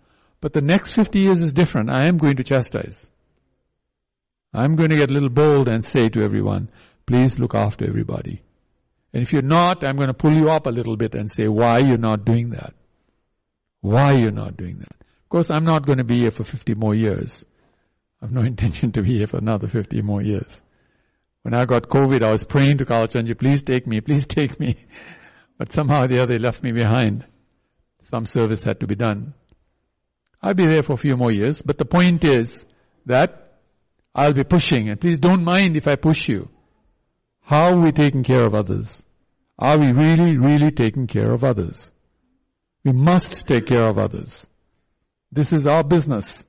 But 0.41 0.53
the 0.53 0.61
next 0.61 0.95
50 0.95 1.19
years 1.19 1.41
is 1.41 1.53
different. 1.53 1.91
I 1.91 2.07
am 2.07 2.19
going 2.19 2.37
to 2.37 2.45
chastise. 2.45 3.07
I'm 4.55 4.77
going 4.77 4.91
to 4.91 4.97
get 4.97 5.11
a 5.11 5.13
little 5.13 5.29
bold 5.29 5.69
and 5.69 5.85
say 5.85 6.09
to 6.09 6.23
everyone, 6.23 6.71
please 7.07 7.39
look 7.39 7.55
after 7.55 7.87
everybody. 7.87 8.43
And 9.13 9.23
if 9.23 9.33
you're 9.33 9.43
not, 9.43 9.87
I'm 9.87 9.97
going 9.97 10.09
to 10.09 10.15
pull 10.15 10.33
you 10.33 10.49
up 10.49 10.67
a 10.67 10.71
little 10.71 10.97
bit 10.97 11.15
and 11.15 11.31
say, 11.31 11.49
why 11.49 11.79
you're 11.79 11.99
not 11.99 12.25
doing 12.25 12.51
that? 12.51 12.75
Why 13.81 14.13
you're 14.13 14.31
not 14.31 14.57
doing 14.57 14.79
that? 14.79 14.98
Of 15.29 15.31
course, 15.31 15.51
I'm 15.51 15.65
not 15.65 15.85
going 15.85 15.99
to 15.99 16.05
be 16.05 16.21
here 16.21 16.31
for 16.31 16.43
50 16.43 16.75
more 16.77 16.95
years. 16.95 17.45
I 18.23 18.25
have 18.25 18.33
no 18.33 18.41
intention 18.53 18.93
to 18.93 19.03
be 19.03 19.19
here 19.19 19.27
for 19.27 19.37
another 19.37 19.69
50 19.69 20.01
more 20.01 20.23
years. 20.23 20.59
When 21.43 21.53
I 21.53 21.67
got 21.67 21.91
COVID, 21.91 22.23
I 22.23 22.33
was 22.33 22.45
praying 22.45 22.79
to 22.79 22.87
Kalachandji, 22.87 23.39
please 23.39 23.61
take 23.61 23.87
me, 23.87 24.01
please 24.01 24.27
take 24.29 24.59
me. 24.59 24.87
But 25.59 25.75
somehow 25.75 26.05
or 26.05 26.09
the 26.09 26.23
other, 26.23 26.33
they 26.33 26.39
left 26.39 26.63
me 26.63 26.73
behind. 26.73 27.27
Some 28.01 28.25
service 28.25 28.65
had 28.65 28.81
to 28.81 28.87
be 28.87 28.95
done. 28.95 29.35
I'll 30.41 30.55
be 30.55 30.65
there 30.65 30.83
for 30.83 30.95
a 30.95 30.97
few 30.97 31.15
more 31.15 31.31
years, 31.31 31.61
but 31.61 31.77
the 31.77 31.85
point 31.85 32.25
is 32.25 32.65
that 33.05 33.59
I'll 34.15 34.33
be 34.33 34.45
pushing, 34.45 34.89
and 34.89 34.99
please 34.99 35.19
don't 35.19 35.45
mind 35.45 35.77
if 35.77 35.87
I 35.87 35.97
push 35.97 36.27
you. 36.27 36.49
How 37.43 37.75
are 37.75 37.81
we 37.85 37.93
taking 37.93 38.25
care 38.25 38.47
of 38.47 38.55
others? 38.55 39.03
Are 39.59 39.79
we 39.79 39.93
really, 39.93 40.39
really 40.39 40.71
taking 40.71 41.07
care 41.07 41.33
of 41.33 41.45
others? 41.45 41.91
We 42.83 42.93
must 42.93 43.47
take 43.47 43.67
care 43.67 43.87
of 43.87 43.99
others. 43.99 44.47
This 45.31 45.53
is 45.53 45.67
our 45.67 45.85
business 45.85 46.47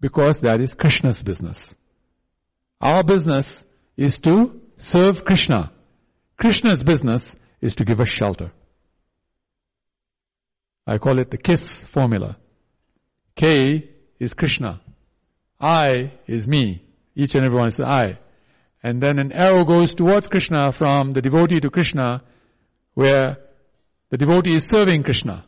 because 0.00 0.40
that 0.40 0.60
is 0.60 0.74
Krishna's 0.74 1.22
business. 1.22 1.74
Our 2.80 3.02
business 3.02 3.64
is 3.96 4.18
to 4.20 4.60
serve 4.76 5.24
Krishna. 5.24 5.72
Krishna's 6.36 6.82
business 6.82 7.34
is 7.60 7.76
to 7.76 7.84
give 7.84 8.00
us 8.00 8.08
shelter. 8.08 8.52
I 10.86 10.98
call 10.98 11.18
it 11.18 11.30
the 11.30 11.38
KISS 11.38 11.86
formula. 11.86 12.36
K 13.34 13.90
is 14.20 14.34
Krishna. 14.34 14.80
I 15.60 16.12
is 16.26 16.46
me. 16.46 16.84
Each 17.14 17.34
and 17.34 17.44
every 17.44 17.56
one 17.56 17.68
is 17.68 17.80
I. 17.80 18.18
And 18.82 19.02
then 19.02 19.18
an 19.18 19.32
arrow 19.32 19.64
goes 19.64 19.94
towards 19.94 20.28
Krishna 20.28 20.72
from 20.72 21.12
the 21.12 21.22
devotee 21.22 21.60
to 21.60 21.70
Krishna 21.70 22.22
where 22.94 23.38
the 24.10 24.16
devotee 24.16 24.56
is 24.56 24.64
serving 24.64 25.02
Krishna. 25.02 25.44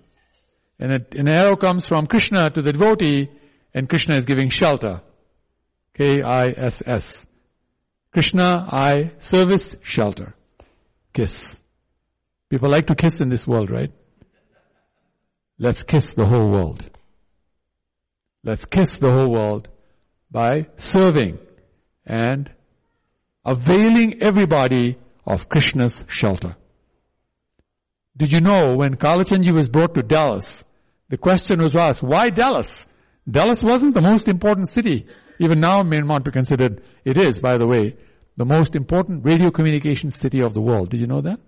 And 0.79 1.07
an 1.13 1.29
arrow 1.29 1.57
comes 1.57 1.87
from 1.87 2.07
Krishna 2.07 2.51
to 2.51 2.63
the 2.63 2.73
devotee 2.73 3.31
and 3.75 3.89
Krishna 3.89 4.17
is 4.17 4.25
giving 4.25 4.49
shelter. 4.49 5.03
K-I-S-S. 5.95 7.27
Krishna, 8.13 8.67
I, 8.71 9.13
service, 9.19 9.77
shelter. 9.83 10.35
Kiss. 11.13 11.33
People 12.49 12.71
like 12.71 12.87
to 12.87 12.95
kiss 12.95 13.21
in 13.21 13.29
this 13.29 13.47
world, 13.47 13.71
right? 13.71 13.91
Let's 15.59 15.83
kiss 15.83 16.15
the 16.15 16.25
whole 16.25 16.51
world. 16.51 16.89
Let's 18.45 18.65
kiss 18.65 18.97
the 18.99 19.11
whole 19.11 19.31
world 19.31 19.69
by 20.31 20.69
serving 20.77 21.39
and 22.07 22.51
availing 23.45 24.23
everybody 24.23 24.97
of 25.27 25.49
Krishna's 25.49 26.05
shelter. 26.09 26.57
Did 28.17 28.33
you 28.33 28.41
know 28.41 28.77
when 28.77 28.97
Kalachandji 28.97 29.53
was 29.53 29.69
brought 29.69 29.95
to 29.95 30.03
Dallas, 30.03 30.65
the 31.09 31.19
question 31.19 31.63
was 31.63 31.75
asked, 31.75 32.03
why 32.03 32.31
Dallas? 32.31 32.69
Dallas 33.29 33.61
wasn't 33.63 33.95
the 33.95 34.01
most 34.01 34.29
important 34.29 34.69
city. 34.69 35.07
Even 35.39 35.61
now 35.61 35.83
not 35.83 36.25
be 36.25 36.31
considered, 36.31 36.83
it 37.05 37.17
is, 37.17 37.39
by 37.39 37.59
the 37.59 37.67
way, 37.67 37.97
the 38.37 38.45
most 38.45 38.75
important 38.75 39.25
radio 39.25 39.51
communication 39.51 40.11
city 40.11 40.41
of 40.41 40.55
the 40.55 40.61
world. 40.61 40.91
Did 40.91 41.01
you 41.01 41.07
know 41.07 41.21
that? 41.21 41.41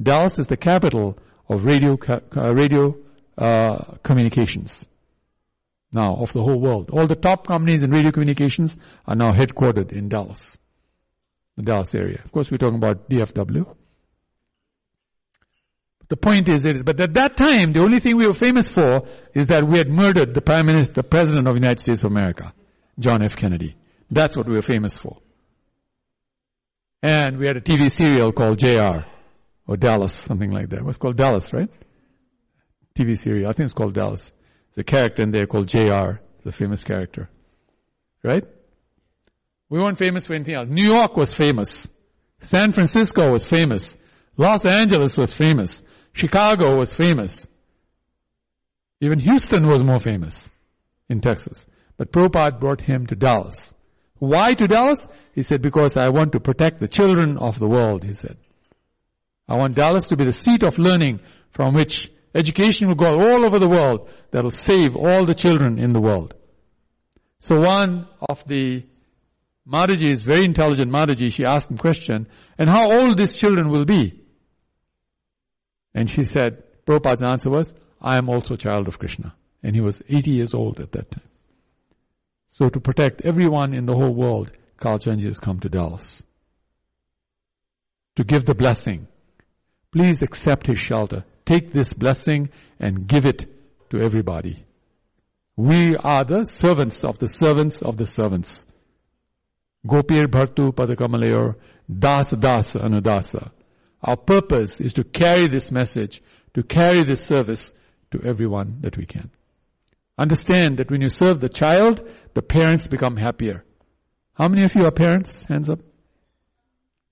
Dallas 0.00 0.38
is 0.38 0.46
the 0.46 0.56
capital 0.56 1.18
of 1.48 1.64
radio, 1.64 1.96
uh, 2.08 2.54
radio 2.54 2.96
uh, 3.38 3.96
communications. 4.02 4.84
Now, 5.92 6.16
of 6.16 6.32
the 6.32 6.42
whole 6.42 6.60
world. 6.60 6.90
All 6.92 7.06
the 7.06 7.14
top 7.14 7.46
companies 7.46 7.82
in 7.82 7.90
radio 7.90 8.10
communications 8.10 8.76
are 9.06 9.14
now 9.14 9.30
headquartered 9.30 9.92
in 9.92 10.08
Dallas. 10.08 10.58
The 11.56 11.62
Dallas 11.62 11.94
area. 11.94 12.20
Of 12.24 12.32
course, 12.32 12.50
we're 12.50 12.58
talking 12.58 12.76
about 12.76 13.08
DFW. 13.08 13.74
The 16.08 16.16
point 16.16 16.48
is, 16.48 16.64
it 16.64 16.76
is, 16.76 16.84
but 16.84 17.00
at 17.00 17.14
that 17.14 17.36
time, 17.36 17.72
the 17.72 17.80
only 17.80 17.98
thing 17.98 18.16
we 18.16 18.26
were 18.26 18.34
famous 18.34 18.68
for 18.68 19.08
is 19.34 19.46
that 19.46 19.66
we 19.68 19.78
had 19.78 19.88
murdered 19.88 20.34
the 20.34 20.40
Prime 20.40 20.66
Minister, 20.66 20.92
the 20.92 21.02
President 21.02 21.48
of 21.48 21.54
the 21.54 21.60
United 21.60 21.80
States 21.80 22.04
of 22.04 22.12
America, 22.12 22.52
John 22.98 23.24
F. 23.24 23.34
Kennedy. 23.34 23.76
That's 24.10 24.36
what 24.36 24.46
we 24.46 24.54
were 24.54 24.62
famous 24.62 24.96
for. 24.96 25.18
And 27.02 27.38
we 27.38 27.46
had 27.46 27.56
a 27.56 27.60
TV 27.60 27.92
serial 27.92 28.32
called 28.32 28.58
JR, 28.58 29.04
or 29.66 29.76
Dallas, 29.76 30.12
something 30.26 30.50
like 30.50 30.70
that. 30.70 30.78
It 30.78 30.84
was 30.84 30.96
called 30.96 31.16
Dallas, 31.16 31.52
right? 31.52 31.68
TV 32.96 33.18
serial. 33.18 33.50
I 33.50 33.52
think 33.52 33.64
it's 33.66 33.74
called 33.74 33.94
Dallas. 33.94 34.22
There's 34.22 34.82
a 34.82 34.84
character 34.84 35.22
in 35.22 35.32
there 35.32 35.46
called 35.46 35.68
JR, 35.68 36.20
the 36.44 36.52
famous 36.52 36.84
character. 36.84 37.28
Right? 38.22 38.44
We 39.68 39.80
weren't 39.80 39.98
famous 39.98 40.26
for 40.26 40.34
anything 40.34 40.54
else. 40.54 40.68
New 40.70 40.84
York 40.84 41.16
was 41.16 41.34
famous. 41.34 41.88
San 42.40 42.72
Francisco 42.72 43.32
was 43.32 43.44
famous. 43.44 43.96
Los 44.36 44.64
Angeles 44.64 45.16
was 45.16 45.32
famous. 45.32 45.82
Chicago 46.16 46.78
was 46.78 46.94
famous. 46.94 47.46
Even 49.02 49.18
Houston 49.18 49.68
was 49.68 49.84
more 49.84 49.98
famous 49.98 50.48
in 51.10 51.20
Texas. 51.20 51.66
But 51.98 52.10
Prabhupada 52.10 52.58
brought 52.58 52.80
him 52.80 53.06
to 53.08 53.14
Dallas. 53.14 53.74
Why 54.18 54.54
to 54.54 54.66
Dallas? 54.66 54.98
He 55.34 55.42
said, 55.42 55.60
because 55.60 55.94
I 55.98 56.08
want 56.08 56.32
to 56.32 56.40
protect 56.40 56.80
the 56.80 56.88
children 56.88 57.36
of 57.36 57.58
the 57.58 57.68
world, 57.68 58.02
he 58.02 58.14
said. 58.14 58.38
I 59.46 59.56
want 59.56 59.74
Dallas 59.74 60.06
to 60.06 60.16
be 60.16 60.24
the 60.24 60.32
seat 60.32 60.62
of 60.62 60.78
learning 60.78 61.20
from 61.50 61.74
which 61.74 62.10
education 62.34 62.88
will 62.88 62.94
go 62.94 63.12
all 63.12 63.44
over 63.44 63.58
the 63.58 63.68
world 63.68 64.08
that 64.30 64.42
will 64.42 64.50
save 64.52 64.96
all 64.96 65.26
the 65.26 65.34
children 65.34 65.78
in 65.78 65.92
the 65.92 66.00
world. 66.00 66.32
So 67.40 67.60
one 67.60 68.08
of 68.26 68.42
the 68.46 68.86
Mataji 69.68 70.24
very 70.24 70.46
intelligent 70.46 70.90
Mataji, 70.90 71.30
she 71.30 71.44
asked 71.44 71.70
him 71.70 71.76
question, 71.76 72.26
and 72.56 72.70
how 72.70 72.90
old 72.90 73.18
these 73.18 73.36
children 73.36 73.68
will 73.68 73.84
be? 73.84 74.22
And 75.96 76.10
she 76.10 76.24
said, 76.24 76.62
Prabhupada's 76.86 77.22
answer 77.22 77.48
was, 77.48 77.74
I 78.02 78.18
am 78.18 78.28
also 78.28 78.54
a 78.54 78.58
child 78.58 78.86
of 78.86 78.98
Krishna. 78.98 79.34
And 79.62 79.74
he 79.74 79.80
was 79.80 80.02
80 80.06 80.30
years 80.30 80.52
old 80.52 80.78
at 80.78 80.92
that 80.92 81.10
time. 81.10 81.28
So 82.50 82.68
to 82.68 82.78
protect 82.78 83.22
everyone 83.22 83.72
in 83.72 83.86
the 83.86 83.94
whole 83.94 84.14
world, 84.14 84.50
Kalachandji 84.78 85.24
has 85.24 85.40
come 85.40 85.58
to 85.60 85.70
Dallas. 85.70 86.22
To 88.16 88.24
give 88.24 88.44
the 88.44 88.54
blessing. 88.54 89.08
Please 89.90 90.20
accept 90.20 90.66
his 90.66 90.78
shelter. 90.78 91.24
Take 91.46 91.72
this 91.72 91.94
blessing 91.94 92.50
and 92.78 93.08
give 93.08 93.24
it 93.24 93.46
to 93.90 93.98
everybody. 93.98 94.64
We 95.56 95.96
are 95.96 96.24
the 96.24 96.44
servants 96.44 97.04
of 97.04 97.18
the 97.18 97.28
servants 97.28 97.80
of 97.80 97.96
the 97.96 98.06
servants. 98.06 98.66
Gopir 99.86 100.26
Bhartu 100.26 100.72
Padakamalayur 100.74 101.54
Das 101.88 102.30
Das 102.38 102.66
Anudasa. 102.76 103.50
Our 104.06 104.16
purpose 104.16 104.80
is 104.80 104.92
to 104.94 105.04
carry 105.04 105.48
this 105.48 105.70
message, 105.70 106.22
to 106.54 106.62
carry 106.62 107.02
this 107.02 107.24
service 107.24 107.74
to 108.12 108.22
everyone 108.22 108.78
that 108.80 108.96
we 108.96 109.04
can. 109.04 109.30
Understand 110.16 110.78
that 110.78 110.90
when 110.90 111.02
you 111.02 111.08
serve 111.08 111.40
the 111.40 111.48
child, 111.48 112.08
the 112.34 112.42
parents 112.42 112.86
become 112.86 113.16
happier. 113.16 113.64
How 114.34 114.48
many 114.48 114.64
of 114.64 114.72
you 114.74 114.84
are 114.84 114.92
parents? 114.92 115.44
Hands 115.44 115.68
up. 115.68 115.80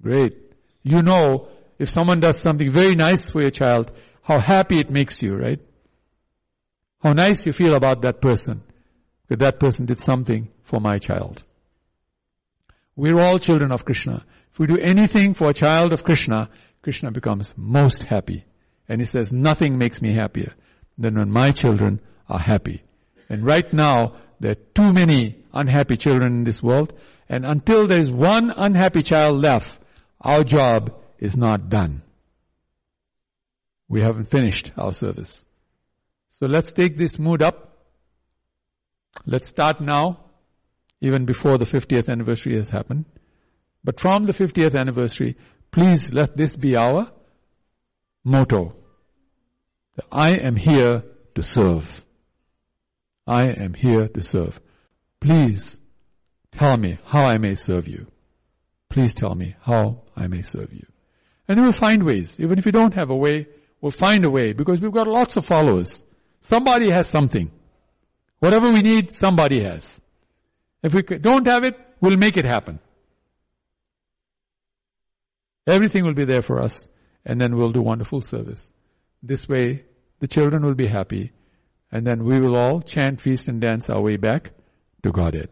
Great. 0.00 0.36
You 0.82 1.02
know 1.02 1.48
if 1.78 1.88
someone 1.88 2.20
does 2.20 2.40
something 2.40 2.72
very 2.72 2.94
nice 2.94 3.28
for 3.28 3.42
your 3.42 3.50
child, 3.50 3.90
how 4.22 4.40
happy 4.40 4.78
it 4.78 4.90
makes 4.90 5.20
you, 5.20 5.34
right? 5.34 5.60
How 7.02 7.12
nice 7.12 7.44
you 7.44 7.52
feel 7.52 7.74
about 7.74 8.02
that 8.02 8.20
person. 8.20 8.62
Because 9.26 9.40
that 9.40 9.58
person 9.58 9.86
did 9.86 9.98
something 9.98 10.48
for 10.62 10.80
my 10.80 10.98
child. 10.98 11.42
We're 12.94 13.20
all 13.20 13.38
children 13.38 13.72
of 13.72 13.84
Krishna. 13.84 14.24
If 14.52 14.58
we 14.58 14.66
do 14.66 14.78
anything 14.78 15.34
for 15.34 15.50
a 15.50 15.54
child 15.54 15.92
of 15.92 16.04
Krishna, 16.04 16.48
Krishna 16.84 17.10
becomes 17.10 17.54
most 17.56 18.02
happy. 18.02 18.44
And 18.90 19.00
he 19.00 19.06
says, 19.06 19.32
nothing 19.32 19.78
makes 19.78 20.02
me 20.02 20.14
happier 20.14 20.52
than 20.98 21.18
when 21.18 21.30
my 21.30 21.50
children 21.50 21.98
are 22.28 22.38
happy. 22.38 22.82
And 23.30 23.42
right 23.42 23.72
now, 23.72 24.18
there 24.38 24.52
are 24.52 24.66
too 24.74 24.92
many 24.92 25.42
unhappy 25.54 25.96
children 25.96 26.34
in 26.34 26.44
this 26.44 26.62
world. 26.62 26.92
And 27.26 27.46
until 27.46 27.88
there 27.88 27.98
is 27.98 28.12
one 28.12 28.52
unhappy 28.54 29.02
child 29.02 29.40
left, 29.40 29.78
our 30.20 30.44
job 30.44 30.94
is 31.18 31.34
not 31.34 31.70
done. 31.70 32.02
We 33.88 34.02
haven't 34.02 34.30
finished 34.30 34.72
our 34.76 34.92
service. 34.92 35.42
So 36.38 36.44
let's 36.44 36.70
take 36.70 36.98
this 36.98 37.18
mood 37.18 37.40
up. 37.40 37.78
Let's 39.24 39.48
start 39.48 39.80
now, 39.80 40.20
even 41.00 41.24
before 41.24 41.56
the 41.56 41.64
50th 41.64 42.10
anniversary 42.10 42.56
has 42.56 42.68
happened. 42.68 43.06
But 43.82 44.00
from 44.00 44.24
the 44.24 44.32
50th 44.32 44.74
anniversary, 44.74 45.36
Please 45.74 46.12
let 46.12 46.36
this 46.36 46.54
be 46.54 46.76
our 46.76 47.10
motto. 48.22 48.76
I 50.12 50.34
am 50.34 50.54
here 50.54 51.02
to 51.34 51.42
serve. 51.42 52.04
I 53.26 53.46
am 53.46 53.74
here 53.74 54.06
to 54.06 54.22
serve. 54.22 54.60
Please 55.20 55.76
tell 56.52 56.76
me 56.76 57.00
how 57.04 57.24
I 57.24 57.38
may 57.38 57.56
serve 57.56 57.88
you. 57.88 58.06
Please 58.88 59.12
tell 59.14 59.34
me 59.34 59.56
how 59.62 60.02
I 60.14 60.28
may 60.28 60.42
serve 60.42 60.72
you. 60.72 60.86
And 61.48 61.60
we'll 61.60 61.72
find 61.72 62.04
ways. 62.04 62.36
Even 62.38 62.56
if 62.56 62.64
we 62.64 62.70
don't 62.70 62.94
have 62.94 63.10
a 63.10 63.16
way, 63.16 63.48
we'll 63.80 63.90
find 63.90 64.24
a 64.24 64.30
way 64.30 64.52
because 64.52 64.80
we've 64.80 64.92
got 64.92 65.08
lots 65.08 65.36
of 65.36 65.44
followers. 65.44 66.04
Somebody 66.38 66.92
has 66.92 67.08
something. 67.08 67.50
Whatever 68.38 68.70
we 68.70 68.82
need, 68.82 69.12
somebody 69.12 69.64
has. 69.64 69.92
If 70.84 70.94
we 70.94 71.02
don't 71.02 71.48
have 71.48 71.64
it, 71.64 71.74
we'll 72.00 72.16
make 72.16 72.36
it 72.36 72.44
happen. 72.44 72.78
Everything 75.66 76.04
will 76.04 76.14
be 76.14 76.24
there 76.24 76.42
for 76.42 76.60
us, 76.60 76.88
and 77.24 77.40
then 77.40 77.56
we'll 77.56 77.72
do 77.72 77.82
wonderful 77.82 78.20
service. 78.20 78.70
This 79.22 79.48
way, 79.48 79.84
the 80.20 80.28
children 80.28 80.64
will 80.64 80.74
be 80.74 80.86
happy, 80.86 81.32
and 81.90 82.06
then 82.06 82.24
we 82.24 82.40
will 82.40 82.56
all 82.56 82.82
chant, 82.82 83.20
feast, 83.20 83.48
and 83.48 83.60
dance 83.60 83.88
our 83.88 84.02
way 84.02 84.16
back 84.16 84.50
to 85.02 85.10
Godhead. 85.10 85.48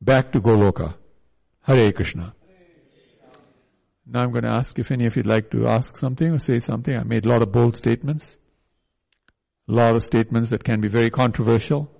Back 0.00 0.32
to 0.32 0.40
Goloka. 0.40 0.94
Hare 1.62 1.92
Krishna. 1.92 2.34
Now 4.06 4.22
I'm 4.22 4.30
going 4.30 4.44
to 4.44 4.50
ask 4.50 4.78
if 4.78 4.92
any 4.92 5.06
of 5.06 5.16
you'd 5.16 5.26
like 5.26 5.50
to 5.50 5.66
ask 5.66 5.96
something 5.96 6.30
or 6.30 6.38
say 6.38 6.60
something. 6.60 6.96
I 6.96 7.02
made 7.02 7.26
a 7.26 7.28
lot 7.28 7.42
of 7.42 7.50
bold 7.50 7.76
statements. 7.76 8.36
A 9.68 9.72
lot 9.72 9.96
of 9.96 10.04
statements 10.04 10.50
that 10.50 10.62
can 10.62 10.80
be 10.80 10.86
very 10.86 11.10
controversial. 11.10 11.90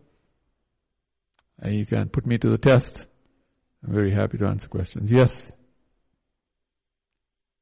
And 1.59 1.75
you 1.75 1.85
can 1.85 2.09
put 2.09 2.25
me 2.27 2.39
to 2.39 2.49
the 2.49 2.59
test. 2.59 3.09
I'm 3.85 3.93
very 3.93 4.13
happy 4.13 4.39
to 4.39 4.47
answer 4.47 4.69
questions. 4.69 5.11
Yes. 5.11 5.51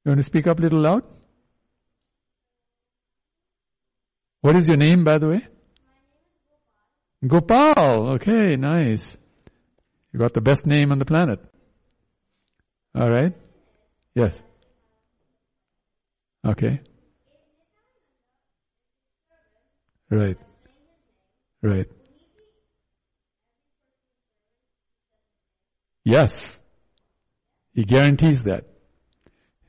You 0.04 0.10
want 0.10 0.18
to 0.18 0.24
speak 0.24 0.46
up 0.46 0.58
a 0.58 0.62
little 0.62 0.82
loud? 0.82 1.02
What 4.42 4.56
is 4.56 4.68
your 4.68 4.76
name, 4.76 5.04
by 5.04 5.16
the 5.16 5.28
way? 5.28 5.48
Gopal. 7.26 8.10
Okay, 8.16 8.56
nice. 8.56 9.16
You 10.12 10.20
got 10.20 10.34
the 10.34 10.42
best 10.42 10.66
name 10.66 10.92
on 10.92 10.98
the 10.98 11.06
planet. 11.06 11.40
All 12.94 13.08
right. 13.08 13.32
Yes. 14.14 14.40
Okay. 16.46 16.80
Right. 20.10 20.36
Right. 21.62 21.88
Yes. 26.04 26.30
He 27.72 27.84
guarantees 27.84 28.42
that. 28.42 28.73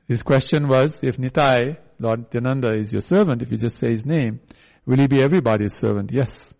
His 0.08 0.22
question 0.22 0.68
was, 0.68 0.98
if 1.02 1.16
Nitai, 1.16 1.78
Lord 1.98 2.20
Nityananda 2.20 2.74
is 2.74 2.92
your 2.92 3.00
servant, 3.00 3.42
if 3.42 3.50
you 3.50 3.58
just 3.58 3.76
say 3.76 3.90
his 3.90 4.06
name, 4.06 4.40
will 4.84 4.98
he 4.98 5.06
be 5.06 5.22
everybody's 5.22 5.76
servant? 5.78 6.10
Yes. 6.12 6.54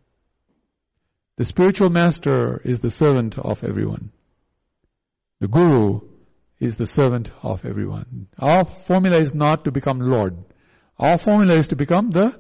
The 1.36 1.44
spiritual 1.44 1.90
master 1.90 2.60
is 2.64 2.80
the 2.80 2.90
servant 2.90 3.38
of 3.38 3.62
everyone. 3.62 4.10
The 5.40 5.48
guru 5.48 6.00
is 6.58 6.76
the 6.76 6.86
servant 6.86 7.30
of 7.42 7.64
everyone. 7.64 8.28
Our 8.38 8.64
formula 8.86 9.20
is 9.20 9.34
not 9.34 9.64
to 9.64 9.70
become 9.70 10.00
Lord. 10.00 10.36
Our 10.98 11.18
formula 11.18 11.58
is 11.58 11.68
to 11.68 11.76
become 11.76 12.10
the 12.10 12.34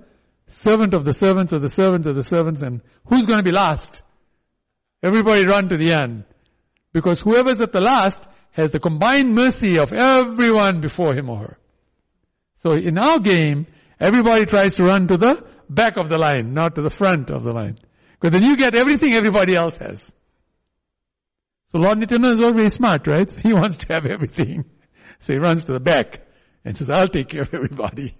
servant 0.46 0.94
of 0.94 1.04
the 1.04 1.12
servants 1.12 1.52
of 1.52 1.60
the 1.60 1.68
servants 1.68 2.06
of 2.06 2.16
the 2.16 2.22
servants 2.22 2.62
and 2.62 2.80
who's 3.06 3.26
going 3.26 3.38
to 3.38 3.44
be 3.44 3.52
last? 3.52 4.02
Everybody 5.02 5.44
run 5.44 5.68
to 5.68 5.76
the 5.76 5.92
end. 5.92 6.24
Because 6.92 7.20
whoever's 7.20 7.60
at 7.60 7.72
the 7.72 7.80
last 7.80 8.16
has 8.56 8.70
the 8.70 8.80
combined 8.80 9.34
mercy 9.34 9.78
of 9.78 9.92
everyone 9.92 10.80
before 10.80 11.14
him 11.14 11.28
or 11.28 11.38
her. 11.38 11.58
So 12.56 12.72
in 12.72 12.96
our 12.96 13.18
game, 13.18 13.66
everybody 14.00 14.46
tries 14.46 14.74
to 14.76 14.84
run 14.84 15.06
to 15.08 15.18
the 15.18 15.44
back 15.68 15.98
of 15.98 16.08
the 16.08 16.16
line, 16.16 16.54
not 16.54 16.74
to 16.76 16.82
the 16.82 16.90
front 16.90 17.28
of 17.30 17.44
the 17.44 17.52
line. 17.52 17.76
Because 18.18 18.32
then 18.32 18.48
you 18.48 18.56
get 18.56 18.74
everything 18.74 19.12
everybody 19.12 19.54
else 19.54 19.76
has. 19.76 20.10
So 21.68 21.78
Lord 21.78 21.98
Nityananda 21.98 22.32
is 22.32 22.40
always 22.40 22.72
smart, 22.72 23.06
right? 23.06 23.30
He 23.42 23.52
wants 23.52 23.76
to 23.76 23.86
have 23.92 24.06
everything. 24.06 24.64
So 25.18 25.32
he 25.32 25.38
runs 25.38 25.64
to 25.64 25.72
the 25.72 25.80
back 25.80 26.20
and 26.62 26.76
says, 26.76 26.90
I'll 26.90 27.08
take 27.08 27.30
care 27.30 27.40
of 27.40 27.54
everybody. 27.54 28.14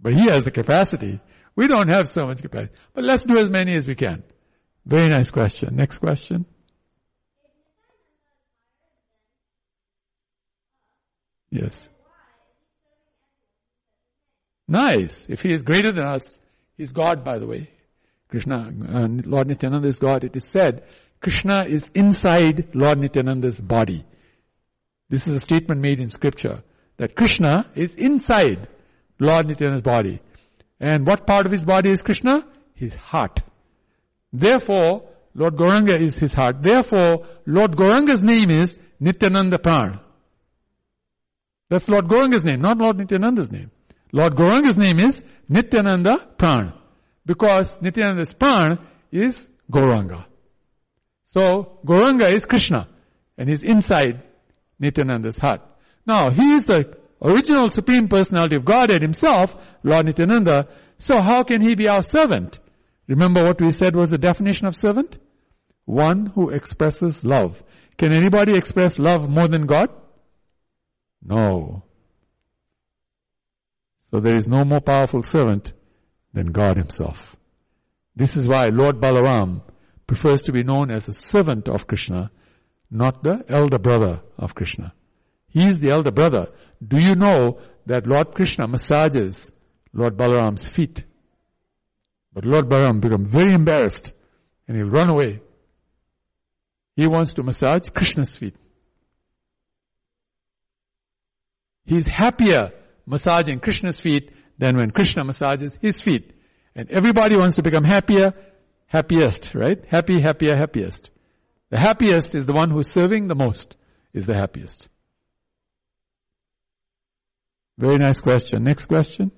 But 0.00 0.14
he 0.14 0.28
has 0.32 0.44
the 0.44 0.50
capacity. 0.50 1.20
We 1.54 1.68
don't 1.68 1.86
have 1.86 2.08
so 2.08 2.26
much 2.26 2.42
capacity. 2.42 2.74
But 2.92 3.04
let's 3.04 3.22
do 3.22 3.38
as 3.38 3.48
many 3.48 3.76
as 3.76 3.86
we 3.86 3.94
can. 3.94 4.24
Very 4.84 5.08
nice 5.08 5.30
question. 5.30 5.76
Next 5.76 5.98
question. 5.98 6.44
Yes. 11.50 11.88
Nice. 14.66 15.24
If 15.28 15.40
he 15.40 15.52
is 15.52 15.62
greater 15.62 15.92
than 15.92 16.06
us, 16.06 16.38
he's 16.76 16.92
God, 16.92 17.24
by 17.24 17.38
the 17.38 17.46
way. 17.46 17.70
Krishna, 18.28 18.70
uh, 18.86 19.06
Lord 19.24 19.48
Nityananda 19.48 19.88
is 19.88 19.98
God. 19.98 20.24
It 20.24 20.36
is 20.36 20.44
said, 20.52 20.84
Krishna 21.20 21.64
is 21.64 21.82
inside 21.94 22.68
Lord 22.74 22.98
Nityananda's 22.98 23.58
body. 23.58 24.04
This 25.08 25.26
is 25.26 25.36
a 25.36 25.40
statement 25.40 25.80
made 25.80 26.00
in 26.00 26.08
scripture, 26.08 26.62
that 26.98 27.16
Krishna 27.16 27.70
is 27.74 27.94
inside 27.96 28.68
Lord 29.18 29.46
Nityananda's 29.46 29.82
body. 29.82 30.20
And 30.78 31.06
what 31.06 31.26
part 31.26 31.46
of 31.46 31.52
his 31.52 31.64
body 31.64 31.90
is 31.90 32.02
Krishna? 32.02 32.46
His 32.74 32.94
heart. 32.94 33.40
Therefore, 34.32 35.08
Lord 35.34 35.56
Gauranga 35.56 36.00
is 36.00 36.16
his 36.16 36.32
heart. 36.32 36.62
Therefore, 36.62 37.26
Lord 37.46 37.76
Gauranga's 37.76 38.20
name 38.20 38.50
is 38.50 38.78
Nityananda 39.00 39.58
Pran. 39.58 40.00
That's 41.68 41.88
Lord 41.88 42.08
Gauranga's 42.08 42.44
name, 42.44 42.60
not 42.60 42.78
Lord 42.78 42.98
Nityananda's 42.98 43.50
name. 43.50 43.70
Lord 44.12 44.36
Gauranga's 44.36 44.76
name 44.76 44.98
is 45.00 45.22
Nityananda 45.48 46.28
Pran. 46.38 46.72
Because 47.26 47.78
Nityananda's 47.80 48.32
Pran 48.32 48.78
is 49.12 49.36
Gauranga. 49.70 50.24
So, 51.26 51.78
Gauranga 51.84 52.32
is 52.32 52.44
Krishna. 52.44 52.88
And 53.36 53.48
he's 53.48 53.62
inside 53.62 54.22
Nityananda's 54.78 55.36
heart. 55.36 55.60
Now, 56.06 56.30
he 56.30 56.54
is 56.54 56.64
the 56.64 56.96
original 57.22 57.70
Supreme 57.70 58.08
Personality 58.08 58.56
of 58.56 58.64
Godhead 58.64 59.02
himself, 59.02 59.50
Lord 59.82 60.06
Nityananda. 60.06 60.68
So 60.98 61.20
how 61.20 61.42
can 61.42 61.60
he 61.60 61.74
be 61.74 61.88
our 61.88 62.02
servant? 62.02 62.58
Remember 63.06 63.44
what 63.44 63.60
we 63.60 63.70
said 63.70 63.94
was 63.94 64.10
the 64.10 64.18
definition 64.18 64.66
of 64.66 64.74
servant? 64.74 65.18
One 65.84 66.26
who 66.26 66.50
expresses 66.50 67.24
love. 67.24 67.62
Can 67.96 68.12
anybody 68.12 68.56
express 68.56 68.98
love 68.98 69.28
more 69.28 69.48
than 69.48 69.66
God? 69.66 69.88
No. 71.22 71.84
So 74.10 74.20
there 74.20 74.36
is 74.36 74.46
no 74.46 74.64
more 74.64 74.80
powerful 74.80 75.22
servant 75.22 75.72
than 76.32 76.52
God 76.52 76.76
himself. 76.76 77.36
This 78.16 78.36
is 78.36 78.46
why 78.46 78.66
Lord 78.66 79.00
Balaram 79.00 79.62
prefers 80.06 80.42
to 80.42 80.52
be 80.52 80.62
known 80.62 80.90
as 80.90 81.08
a 81.08 81.12
servant 81.12 81.68
of 81.68 81.86
Krishna, 81.86 82.30
not 82.90 83.22
the 83.22 83.44
elder 83.48 83.78
brother 83.78 84.20
of 84.38 84.54
Krishna. 84.54 84.94
He 85.48 85.68
is 85.68 85.78
the 85.78 85.90
elder 85.90 86.10
brother. 86.10 86.48
Do 86.86 86.96
you 87.02 87.14
know 87.14 87.60
that 87.86 88.06
Lord 88.06 88.34
Krishna 88.34 88.66
massages 88.66 89.52
Lord 89.92 90.16
Balaram's 90.16 90.66
feet? 90.66 91.04
But 92.32 92.44
Lord 92.44 92.68
Balaram 92.68 93.00
becomes 93.00 93.30
very 93.30 93.52
embarrassed 93.52 94.12
and 94.66 94.76
he'll 94.76 94.88
run 94.88 95.10
away. 95.10 95.40
He 96.96 97.06
wants 97.06 97.34
to 97.34 97.42
massage 97.42 97.88
Krishna's 97.90 98.36
feet. 98.36 98.56
He's 101.88 102.06
happier 102.06 102.72
massaging 103.06 103.60
Krishna's 103.60 103.98
feet 103.98 104.30
than 104.58 104.76
when 104.76 104.90
Krishna 104.90 105.24
massages 105.24 105.72
his 105.80 105.98
feet. 106.00 106.34
And 106.76 106.90
everybody 106.90 107.34
wants 107.38 107.56
to 107.56 107.62
become 107.62 107.82
happier, 107.82 108.34
happiest, 108.86 109.54
right? 109.54 109.82
Happy, 109.88 110.20
happier, 110.20 110.54
happiest. 110.54 111.10
The 111.70 111.78
happiest 111.78 112.34
is 112.34 112.44
the 112.44 112.52
one 112.52 112.70
who's 112.70 112.90
serving 112.90 113.28
the 113.28 113.34
most, 113.34 113.74
is 114.12 114.26
the 114.26 114.34
happiest. 114.34 114.86
Very 117.78 117.96
nice 117.96 118.20
question. 118.20 118.64
Next 118.64 118.84
question. 118.84 119.32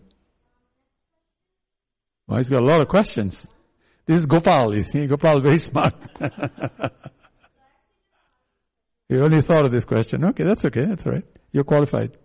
Well, 2.27 2.39
he's 2.39 2.51
got 2.51 2.63
a 2.63 2.65
lot 2.65 2.81
of 2.81 2.89
questions. 2.89 3.47
This 4.07 4.19
is 4.19 4.27
Gopal, 4.27 4.75
you 4.75 4.83
see. 4.83 5.07
Gopal 5.07 5.41
very 5.41 5.59
smart. 5.59 5.95
you 9.09 9.23
only 9.23 9.43
thought 9.43 9.67
of 9.67 9.71
this 9.71 9.85
question. 9.85 10.25
Okay, 10.25 10.43
that's 10.43 10.65
okay. 10.65 10.87
That's 10.87 11.07
all 11.07 11.13
right. 11.13 11.25
You're 11.53 11.63
qualified. 11.63 12.17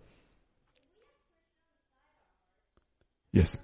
Yes. 3.35 3.57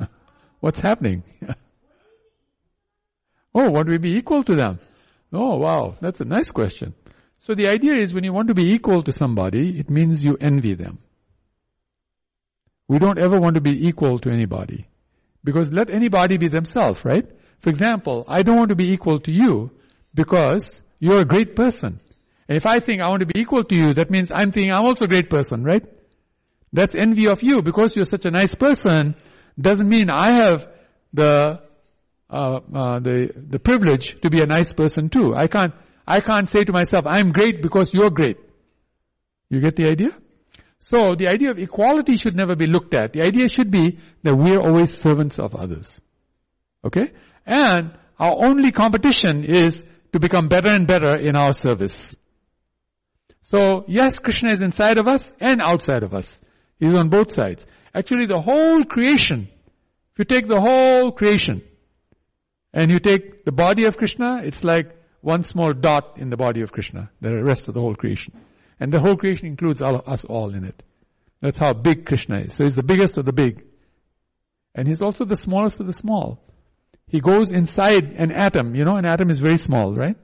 What's 0.60 0.78
happening? 0.78 1.22
oh, 3.54 3.68
want 3.70 3.90
we 3.90 3.98
be 3.98 4.12
equal 4.16 4.42
to 4.44 4.56
them? 4.56 4.78
Oh, 5.34 5.58
wow. 5.58 5.96
That's 6.00 6.22
a 6.22 6.24
nice 6.24 6.50
question. 6.50 6.94
So 7.40 7.54
the 7.54 7.68
idea 7.68 7.96
is 8.00 8.14
when 8.14 8.24
you 8.24 8.32
want 8.32 8.48
to 8.48 8.54
be 8.54 8.72
equal 8.72 9.02
to 9.02 9.12
somebody, 9.12 9.78
it 9.78 9.90
means 9.90 10.24
you 10.24 10.38
envy 10.40 10.72
them. 10.72 11.00
We 12.88 12.98
don't 12.98 13.18
ever 13.18 13.38
want 13.38 13.56
to 13.56 13.60
be 13.60 13.86
equal 13.86 14.18
to 14.20 14.30
anybody. 14.30 14.88
Because 15.44 15.70
let 15.70 15.90
anybody 15.90 16.38
be 16.38 16.48
themselves, 16.48 17.04
right? 17.04 17.26
For 17.60 17.68
example, 17.68 18.24
I 18.28 18.42
don't 18.42 18.56
want 18.56 18.70
to 18.70 18.76
be 18.76 18.92
equal 18.92 19.20
to 19.20 19.30
you 19.30 19.72
because 20.14 20.82
you're 21.00 21.20
a 21.20 21.26
great 21.26 21.54
person. 21.54 22.00
If 22.48 22.66
I 22.66 22.80
think 22.80 23.00
I 23.00 23.08
want 23.08 23.20
to 23.20 23.26
be 23.26 23.40
equal 23.40 23.64
to 23.64 23.74
you, 23.74 23.94
that 23.94 24.10
means 24.10 24.30
I'm 24.32 24.52
thinking 24.52 24.72
I'm 24.72 24.84
also 24.84 25.04
a 25.04 25.08
great 25.08 25.30
person, 25.30 25.64
right? 25.64 25.84
That's 26.72 26.94
envy 26.94 27.28
of 27.28 27.42
you 27.42 27.62
because 27.62 27.94
you're 27.96 28.04
such 28.04 28.24
a 28.24 28.30
nice 28.30 28.54
person 28.54 29.14
doesn't 29.60 29.88
mean 29.88 30.08
I 30.10 30.32
have 30.32 30.68
the 31.12 31.60
uh, 32.30 32.60
uh, 32.74 32.98
the 33.00 33.30
the 33.36 33.58
privilege 33.58 34.20
to 34.22 34.30
be 34.30 34.42
a 34.42 34.46
nice 34.46 34.72
person 34.72 35.10
too. 35.10 35.34
I 35.34 35.46
can't 35.48 35.74
I 36.06 36.20
can't 36.20 36.48
say 36.48 36.64
to 36.64 36.72
myself 36.72 37.04
I'm 37.06 37.32
great 37.32 37.62
because 37.62 37.92
you're 37.92 38.10
great. 38.10 38.38
You 39.50 39.60
get 39.60 39.76
the 39.76 39.86
idea? 39.86 40.16
So 40.78 41.14
the 41.14 41.28
idea 41.28 41.50
of 41.50 41.58
equality 41.58 42.16
should 42.16 42.34
never 42.34 42.56
be 42.56 42.66
looked 42.66 42.94
at. 42.94 43.12
The 43.12 43.22
idea 43.22 43.48
should 43.48 43.70
be 43.70 43.98
that 44.22 44.34
we're 44.34 44.58
always 44.58 44.98
servants 44.98 45.38
of 45.38 45.54
others. 45.54 46.00
Okay? 46.84 47.12
And 47.46 47.92
our 48.18 48.46
only 48.48 48.72
competition 48.72 49.44
is 49.44 49.84
to 50.12 50.18
become 50.18 50.48
better 50.48 50.70
and 50.70 50.86
better 50.86 51.14
in 51.16 51.36
our 51.36 51.52
service. 51.52 51.94
So 53.52 53.84
yes, 53.86 54.18
Krishna 54.18 54.50
is 54.50 54.62
inside 54.62 54.98
of 54.98 55.06
us 55.06 55.20
and 55.38 55.60
outside 55.60 56.02
of 56.02 56.14
us. 56.14 56.40
He's 56.80 56.94
on 56.94 57.10
both 57.10 57.32
sides. 57.32 57.66
Actually 57.94 58.24
the 58.24 58.40
whole 58.40 58.82
creation, 58.84 59.48
if 60.12 60.18
you 60.18 60.24
take 60.24 60.48
the 60.48 60.58
whole 60.58 61.12
creation, 61.12 61.62
and 62.72 62.90
you 62.90 62.98
take 62.98 63.44
the 63.44 63.52
body 63.52 63.84
of 63.84 63.98
Krishna, 63.98 64.40
it's 64.42 64.64
like 64.64 64.96
one 65.20 65.44
small 65.44 65.74
dot 65.74 66.14
in 66.16 66.30
the 66.30 66.38
body 66.38 66.62
of 66.62 66.72
Krishna, 66.72 67.10
the 67.20 67.42
rest 67.42 67.68
of 67.68 67.74
the 67.74 67.80
whole 67.80 67.94
creation. 67.94 68.32
And 68.80 68.90
the 68.90 69.00
whole 69.00 69.18
creation 69.18 69.48
includes 69.48 69.82
all, 69.82 70.02
us 70.06 70.24
all 70.24 70.54
in 70.54 70.64
it. 70.64 70.82
That's 71.42 71.58
how 71.58 71.74
big 71.74 72.06
Krishna 72.06 72.40
is. 72.40 72.54
So 72.54 72.64
he's 72.64 72.74
the 72.74 72.82
biggest 72.82 73.18
of 73.18 73.26
the 73.26 73.34
big. 73.34 73.64
And 74.74 74.88
he's 74.88 75.02
also 75.02 75.26
the 75.26 75.36
smallest 75.36 75.78
of 75.78 75.86
the 75.86 75.92
small. 75.92 76.42
He 77.06 77.20
goes 77.20 77.52
inside 77.52 78.14
an 78.16 78.32
atom. 78.32 78.74
You 78.74 78.86
know, 78.86 78.96
an 78.96 79.04
atom 79.04 79.30
is 79.30 79.38
very 79.38 79.58
small, 79.58 79.94
right? 79.94 80.16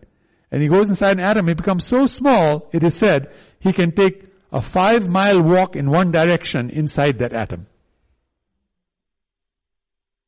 And 0.50 0.62
he 0.62 0.68
goes 0.68 0.88
inside 0.88 1.18
an 1.18 1.24
atom. 1.24 1.46
he 1.48 1.54
becomes 1.54 1.86
so 1.86 2.06
small, 2.06 2.68
it 2.72 2.82
is 2.82 2.94
said, 2.94 3.28
he 3.60 3.72
can 3.72 3.92
take 3.92 4.24
a 4.50 4.62
five 4.62 5.06
mile 5.08 5.42
walk 5.42 5.76
in 5.76 5.90
one 5.90 6.10
direction 6.10 6.70
inside 6.70 7.18
that 7.18 7.32
atom. 7.34 7.66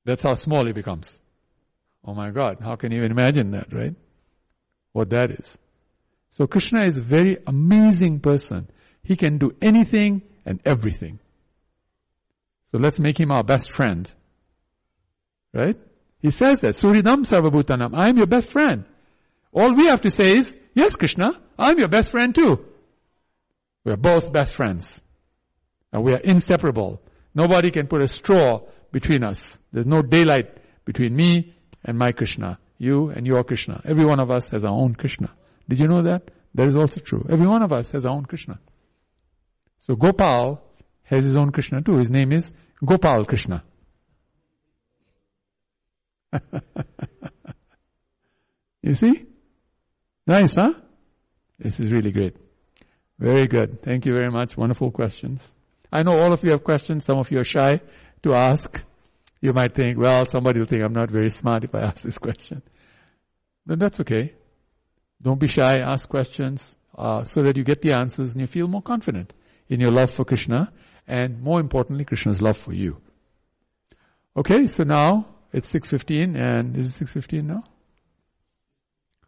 That's 0.04 0.22
how 0.22 0.34
small 0.34 0.66
he 0.66 0.72
becomes. 0.72 1.10
Oh 2.04 2.14
my 2.14 2.30
God, 2.30 2.58
how 2.60 2.76
can 2.76 2.92
you 2.92 3.04
imagine 3.04 3.52
that, 3.52 3.72
right? 3.72 3.94
What 4.92 5.10
that 5.10 5.30
is. 5.30 5.56
So 6.30 6.46
Krishna 6.46 6.84
is 6.84 6.96
a 6.96 7.02
very 7.02 7.38
amazing 7.46 8.20
person. 8.20 8.68
He 9.02 9.16
can 9.16 9.38
do 9.38 9.52
anything 9.60 10.22
and 10.44 10.60
everything. 10.64 11.18
So 12.70 12.78
let's 12.78 12.98
make 12.98 13.18
him 13.18 13.30
our 13.30 13.44
best 13.44 13.72
friend. 13.72 14.10
Right? 15.52 15.76
He 16.20 16.30
says 16.30 16.60
that, 16.60 16.74
Suridam 16.74 17.26
Sarvabhutanam, 17.26 17.92
I 17.94 18.08
am 18.08 18.16
your 18.16 18.26
best 18.26 18.52
friend. 18.52 18.84
All 19.53 19.74
we 19.74 19.86
have 19.88 20.01
to 20.03 20.11
say 20.11 20.36
is, 20.36 20.53
yes 20.74 20.94
Krishna, 20.94 21.40
I'm 21.59 21.78
your 21.78 21.88
best 21.88 22.11
friend 22.11 22.34
too. 22.34 22.64
We 23.84 23.92
are 23.92 23.96
both 23.96 24.32
best 24.32 24.55
friends. 24.55 25.01
And 25.92 26.05
we 26.05 26.12
are 26.12 26.18
inseparable. 26.18 27.03
Nobody 27.34 27.70
can 27.70 27.86
put 27.86 28.03
a 28.03 28.07
straw 28.07 28.61
between 28.92 29.24
us. 29.24 29.42
There's 29.72 29.86
no 29.86 30.03
daylight 30.03 30.59
between 30.84 31.14
me 31.16 31.55
and 31.84 31.98
my 31.98 32.12
Krishna. 32.12 32.59
You 32.78 33.11
and 33.11 33.26
your 33.26 33.44
Krishna. 33.44 33.82
Every 33.84 34.07
one 34.07 34.20
of 34.20 34.30
us 34.30 34.48
has 34.51 34.64
our 34.64 34.72
own 34.72 34.94
Krishna. 34.94 35.30
Did 35.68 35.80
you 35.80 35.88
know 35.88 36.03
that? 36.03 36.30
That 36.55 36.68
is 36.68 36.76
also 36.76 37.01
true. 37.01 37.26
Every 37.30 37.46
one 37.46 37.62
of 37.62 37.72
us 37.72 37.90
has 37.90 38.05
our 38.05 38.12
own 38.12 38.24
Krishna. 38.24 38.59
So 39.86 39.94
Gopal 39.96 40.62
has 41.03 41.24
his 41.24 41.36
own 41.36 41.51
Krishna 41.53 41.82
too. 41.82 41.98
His 41.98 42.11
name 42.11 42.32
is 42.32 42.51
Gopal 42.84 43.24
Krishna. 43.24 43.64
you 48.82 48.94
see? 48.94 49.26
Nice, 50.31 50.55
huh? 50.55 50.74
This 51.59 51.81
is 51.81 51.91
really 51.91 52.12
great. 52.12 52.37
Very 53.18 53.49
good. 53.49 53.83
Thank 53.83 54.07
you 54.07 54.12
very 54.12 54.31
much. 54.31 54.57
Wonderful 54.57 54.93
questions. 54.93 55.43
I 55.91 56.05
know 56.05 56.12
all 56.12 56.33
of 56.33 56.45
you 56.45 56.51
have 56.53 56.62
questions. 56.62 57.05
Some 57.05 57.18
of 57.18 57.33
you 57.33 57.41
are 57.41 57.45
shy 57.57 57.81
to 58.22 58.35
ask. 58.35 58.81
You 59.41 59.53
might 59.53 59.74
think, 59.74 59.99
well, 59.99 60.24
somebody 60.26 60.61
will 60.61 60.68
think 60.68 60.85
I'm 60.85 60.93
not 60.93 61.11
very 61.11 61.31
smart 61.31 61.64
if 61.64 61.74
I 61.74 61.81
ask 61.81 62.03
this 62.03 62.16
question. 62.16 62.62
Then 63.66 63.81
that's 63.81 63.99
okay. 63.99 64.35
Don't 65.20 65.41
be 65.41 65.49
shy. 65.49 65.78
Ask 65.81 66.09
questions 66.09 66.76
uh, 66.97 67.24
so 67.24 67.43
that 67.43 67.57
you 67.57 67.64
get 67.64 67.83
the 67.83 67.91
answers 67.91 68.31
and 68.31 68.41
you 68.41 68.47
feel 68.47 68.68
more 68.68 68.83
confident 68.83 69.33
in 69.68 69.81
your 69.81 69.91
love 69.91 70.12
for 70.12 70.24
Krishna 70.24 70.72
and 71.09 71.43
more 71.43 71.59
importantly, 71.59 72.05
Krishna's 72.05 72.41
love 72.41 72.57
for 72.57 72.72
you. 72.72 72.99
Okay, 74.37 74.68
so 74.68 74.85
now 74.85 75.26
it's 75.53 75.72
6.15 75.72 76.41
and 76.41 76.76
is 76.76 76.91
it 76.91 77.05
6.15 77.05 77.47
now? 77.47 77.64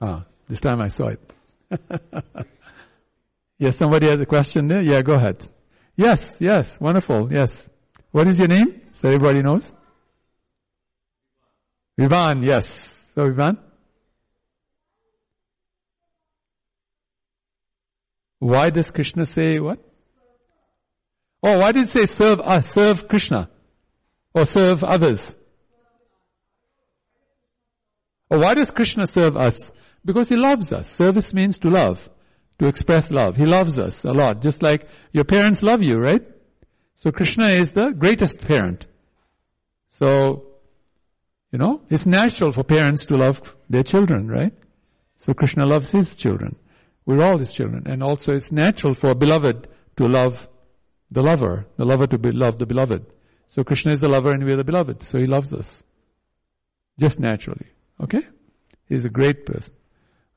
Ah, 0.01 0.27
this 0.53 0.61
time 0.61 0.83
I 0.83 0.89
saw 0.89 1.07
it. 1.07 1.33
yes, 3.59 3.79
somebody 3.79 4.07
has 4.11 4.21
a 4.21 4.27
question 4.27 4.69
there? 4.69 4.83
Yeah, 4.83 5.01
go 5.01 5.15
ahead. 5.15 5.49
Yes, 5.97 6.21
yes, 6.41 6.79
wonderful, 6.79 7.33
yes. 7.33 7.65
What 8.11 8.29
is 8.29 8.39
your 8.39 8.49
name? 8.49 8.83
So 8.93 9.09
everybody 9.09 9.41
knows? 9.41 9.73
Vivan, 11.97 12.43
yes. 12.43 12.67
So 13.15 13.29
Vivan? 13.29 13.57
Why 18.39 18.69
does 18.69 18.91
Krishna 18.91 19.25
say 19.25 19.59
what? 19.59 19.79
Oh, 21.43 21.61
why 21.61 21.73
did 21.73 21.85
it 21.85 21.93
say 21.93 22.05
serve 22.05 22.41
us, 22.41 22.71
serve 22.73 23.09
Krishna? 23.09 23.49
Or 24.35 24.45
serve 24.45 24.85
others? 24.85 25.35
Or 28.29 28.39
why 28.39 28.53
does 28.53 28.71
Krishna 28.71 29.07
serve 29.07 29.39
us? 29.39 29.57
Because 30.05 30.29
He 30.29 30.37
loves 30.37 30.73
us. 30.73 30.95
Service 30.97 31.33
means 31.33 31.59
to 31.59 31.69
love, 31.69 31.99
to 32.59 32.69
express 32.69 33.11
love. 33.11 33.37
He 33.37 33.47
loves 33.47 33.79
us 33.79 34.05
a 34.05 34.13
lot, 34.13 34.43
just 34.43 34.63
like 34.63 34.87
your 35.13 35.25
parents 35.25 35.63
love 35.63 35.83
you, 35.83 35.97
right? 35.97 36.23
So 36.95 37.11
Krishna 37.11 37.49
is 37.49 37.71
the 37.71 37.91
greatest 37.91 38.41
parent. 38.41 38.87
So, 39.89 40.47
you 41.51 41.59
know, 41.59 41.83
it's 41.91 42.07
natural 42.07 42.53
for 42.53 42.65
parents 42.65 43.05
to 43.07 43.17
love 43.17 43.41
their 43.69 43.83
children, 43.83 44.29
right? 44.29 44.53
So 45.17 45.35
Krishna 45.35 45.67
loves 45.67 45.91
his 45.91 46.15
children. 46.15 46.57
We're 47.05 47.23
all 47.25 47.39
his 47.39 47.53
children. 47.53 47.85
And 47.87 48.03
also 48.03 48.33
it's 48.33 48.53
natural 48.53 48.95
for 48.95 49.11
a 49.11 49.15
beloved 49.15 49.69
to 49.97 50.07
love 50.07 50.47
the 51.11 51.23
lover, 51.23 51.67
the 51.77 51.85
lover 51.85 52.07
to 52.07 52.19
be, 52.19 52.33
love 52.33 52.59
the 52.59 52.67
beloved. 52.67 53.05
So 53.49 53.65
Krishna 53.65 53.93
is 53.93 54.01
the 54.01 54.09
lover 54.09 54.31
and 54.31 54.45
we 54.45 54.53
are 54.53 54.57
the 54.57 54.65
beloved. 54.65 55.03
So 55.03 55.19
he 55.19 55.27
loves 55.27 55.53
us. 55.53 55.83
Just 56.99 57.19
naturally. 57.19 57.67
Okay? 58.01 58.23
He's 58.89 59.05
a 59.05 59.11
great 59.11 59.45
person. 59.45 59.75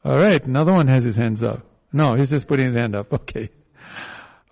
Alright, 0.06 0.46
another 0.46 0.72
one 0.72 0.88
has 0.88 1.04
his 1.04 1.16
hands 1.16 1.44
up. 1.44 1.66
No, 1.92 2.16
he's 2.16 2.30
just 2.30 2.48
putting 2.48 2.66
his 2.66 2.76
hand 2.76 2.96
up. 2.96 3.12
Okay. 3.12 3.50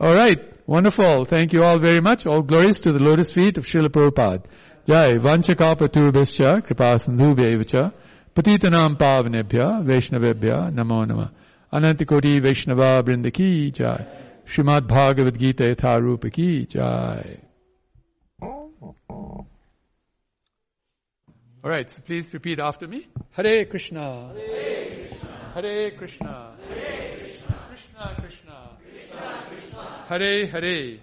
Alright, 0.02 0.68
wonderful. 0.68 1.26
Thank 1.26 1.54
you 1.54 1.64
all 1.64 1.80
very 1.80 2.02
much. 2.02 2.26
All 2.26 2.42
glories 2.42 2.80
to 2.80 2.92
the 2.92 3.00
lotus 3.00 3.32
feet 3.32 3.58
of 3.58 3.66
Srila 3.66 3.90
Prabhupada. 3.90 4.46
Jai, 4.88 5.12
vanchakapa 5.20 5.88
turbhischa, 5.90 6.66
kripa 6.66 6.98
sandhubhya 6.98 7.94
patitanam 8.36 8.98
pavanebhya, 8.98 9.86
vaishnavebhya, 9.86 10.74
namo 10.74 11.06
namah. 11.06 11.32
Anantikoti 11.72 12.42
Vaishnava 12.42 13.04
Brindaki 13.04 13.72
Jai. 13.72 14.06
Srimad 14.46 14.88
Bhagavad 14.88 15.38
Gita 15.40 15.64
Yatharupa 15.64 16.32
Ki 16.32 16.66
Jai. 16.66 17.40
Alright, 21.64 21.90
so 21.90 22.02
please 22.06 22.34
repeat 22.34 22.60
after 22.60 22.88
me. 22.88 23.08
Hare 23.32 23.66
Krishna. 23.66 24.34
Hare 24.36 25.08
Krishna. 25.08 25.43
Hare 25.54 25.92
Krishna. 25.92 26.56
Hare 26.68 27.38
Krishna. 27.70 28.16
Krishna. 28.20 30.06
Hare 30.10 30.48
Hare. 30.48 30.98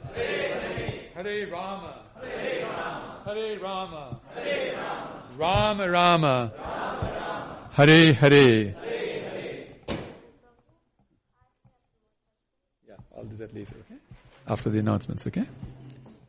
Hare 1.15 1.47
Rama. 1.51 2.03
Hare 2.21 2.65
Rama. 2.65 3.23
Hare 3.25 3.59
Rama. 3.61 4.21
Rama. 4.35 5.21
Rama 5.39 5.91
Rama. 5.91 6.53
Rama 6.59 7.11
Rama. 7.21 7.69
Hare 7.71 8.13
Hare. 8.13 8.73
Hare 8.73 9.01
I'll 13.17 13.25
do 13.25 13.37
that 13.37 13.55
later, 13.55 13.75
okay? 13.87 14.01
After 14.49 14.71
the 14.71 14.79
announcements, 14.81 15.27
okay? 15.27 15.47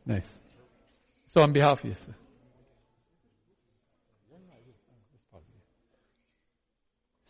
Nice. 0.06 0.28
So 1.26 1.40
on 1.40 1.52
behalf, 1.52 1.82
of 1.82 1.90
yes, 1.90 2.00
sir. 2.06 2.14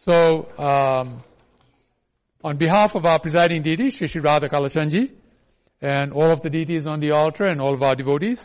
So, 0.05 0.49
um, 0.59 1.23
on 2.43 2.57
behalf 2.57 2.97
of 2.97 3.07
our 3.07 3.21
presiding 3.21 3.63
deity, 3.63 3.91
Sri 3.91 4.09
Sri 4.09 4.21
Radha 4.21 4.49
Kalachandji, 4.49 5.13
and 5.81 6.13
all 6.13 6.33
of 6.33 6.43
the 6.43 6.51
deities 6.51 6.89
on 6.89 6.99
the 6.99 7.13
altar 7.13 7.45
and 7.45 7.61
all 7.61 7.73
of 7.73 7.83
our 7.83 7.95
devotees, 7.95 8.43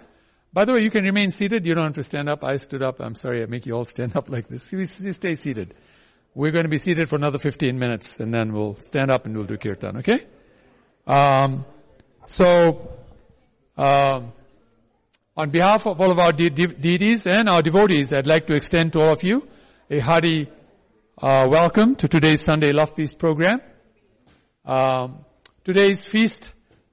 by 0.53 0.65
the 0.65 0.73
way, 0.73 0.81
you 0.81 0.91
can 0.91 1.03
remain 1.03 1.31
seated. 1.31 1.65
You 1.65 1.73
don't 1.73 1.85
have 1.85 1.95
to 1.95 2.03
stand 2.03 2.29
up. 2.29 2.43
I 2.43 2.57
stood 2.57 2.83
up. 2.83 2.99
I'm 2.99 3.15
sorry 3.15 3.41
I 3.41 3.47
make 3.47 3.65
you 3.65 3.73
all 3.73 3.85
stand 3.85 4.15
up 4.15 4.29
like 4.29 4.47
this. 4.47 4.71
You 4.71 4.85
stay 4.85 5.33
seated. 5.33 5.73
We're 6.35 6.51
going 6.51 6.65
to 6.65 6.69
be 6.69 6.77
seated 6.77 7.09
for 7.09 7.15
another 7.15 7.39
15 7.39 7.77
minutes 7.79 8.19
and 8.19 8.31
then 8.31 8.53
we'll 8.53 8.77
stand 8.79 9.09
up 9.09 9.25
and 9.25 9.35
we'll 9.35 9.47
do 9.47 9.57
kirtan, 9.57 9.97
okay? 9.97 10.27
Um, 11.07 11.65
so, 12.27 12.91
um, 13.75 14.31
on 15.35 15.49
behalf 15.49 15.87
of 15.87 15.99
all 15.99 16.11
of 16.11 16.19
our 16.19 16.31
de- 16.33 16.51
de- 16.51 16.67
deities 16.67 17.25
and 17.25 17.49
our 17.49 17.63
devotees, 17.63 18.13
I'd 18.13 18.27
like 18.27 18.45
to 18.47 18.53
extend 18.53 18.93
to 18.93 18.99
all 18.99 19.13
of 19.13 19.23
you 19.23 19.47
a 19.89 19.99
hearty 19.99 20.47
uh, 21.19 21.47
welcome 21.49 21.95
to 21.95 22.07
today's 22.07 22.41
Sunday 22.43 22.71
Love 22.71 22.93
Feast 22.95 23.17
program. 23.17 23.59
Um, 24.63 25.25
today's 25.63 26.05
feast 26.05 26.51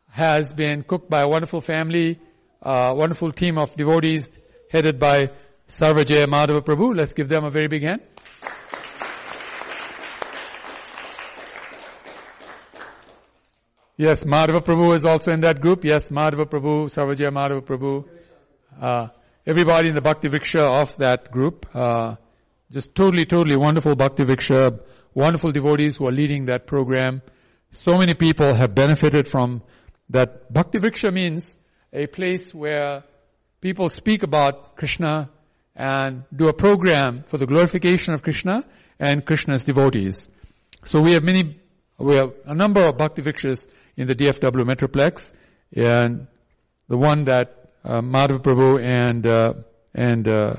has 0.08 0.50
been 0.54 0.82
cooked 0.82 1.10
by 1.10 1.22
a 1.22 1.28
wonderful 1.28 1.60
family, 1.60 2.18
uh, 2.62 2.94
wonderful 2.94 3.32
team 3.32 3.58
of 3.58 3.76
devotees 3.76 4.28
headed 4.70 4.98
by 4.98 5.24
Sarvajaya 5.68 6.24
Madhava 6.24 6.64
Prabhu. 6.64 6.96
Let's 6.96 7.12
give 7.12 7.28
them 7.28 7.44
a 7.44 7.50
very 7.50 7.68
big 7.68 7.82
hand. 7.82 8.00
Yes, 13.96 14.24
Madhava 14.24 14.64
Prabhu 14.64 14.96
is 14.96 15.04
also 15.04 15.32
in 15.32 15.40
that 15.40 15.60
group. 15.60 15.84
Yes, 15.84 16.08
Madhava 16.08 16.46
Prabhu, 16.46 16.86
Sarvajaya 16.86 17.30
Madhava 17.30 17.60
Prabhu. 17.60 18.04
Uh, 18.80 19.08
everybody 19.46 19.88
in 19.90 19.94
the 19.94 20.00
Bhakti 20.00 20.28
Vriksha 20.28 20.62
of 20.82 20.96
that 20.96 21.30
group. 21.30 21.66
Uh, 21.74 22.16
just 22.70 22.94
totally, 22.94 23.24
totally 23.26 23.56
wonderful 23.56 23.94
Bhakti 23.94 24.24
Vriksha, 24.24 24.80
wonderful 25.14 25.52
devotees 25.52 25.96
who 25.96 26.06
are 26.06 26.12
leading 26.12 26.46
that 26.46 26.66
program. 26.66 27.22
So 27.72 27.98
many 27.98 28.14
people 28.14 28.54
have 28.54 28.74
benefited 28.74 29.28
from 29.28 29.62
that. 30.10 30.52
Bhakti 30.52 30.78
Vriksha 30.78 31.12
means 31.12 31.56
a 31.92 32.06
place 32.06 32.52
where 32.52 33.04
people 33.60 33.88
speak 33.88 34.22
about 34.22 34.76
Krishna 34.76 35.30
and 35.76 36.24
do 36.34 36.48
a 36.48 36.52
program 36.52 37.24
for 37.26 37.38
the 37.38 37.46
glorification 37.46 38.14
of 38.14 38.22
Krishna 38.22 38.64
and 38.98 39.24
Krishna's 39.24 39.64
devotees. 39.64 40.28
So 40.84 41.00
we 41.00 41.12
have 41.12 41.22
many, 41.22 41.60
we 41.98 42.14
have 42.14 42.32
a 42.44 42.54
number 42.54 42.84
of 42.84 42.98
Bhakti 42.98 43.22
Vrikshas 43.22 43.64
in 43.96 44.06
the 44.06 44.14
DFW 44.14 44.64
Metroplex, 44.64 45.32
and 45.74 46.26
the 46.88 46.96
one 46.96 47.24
that 47.24 47.70
uh, 47.84 48.00
Madhava 48.00 48.42
Prabhu 48.42 48.82
and 48.82 49.26
uh, 49.26 49.54
and 49.94 50.26
uh, 50.28 50.54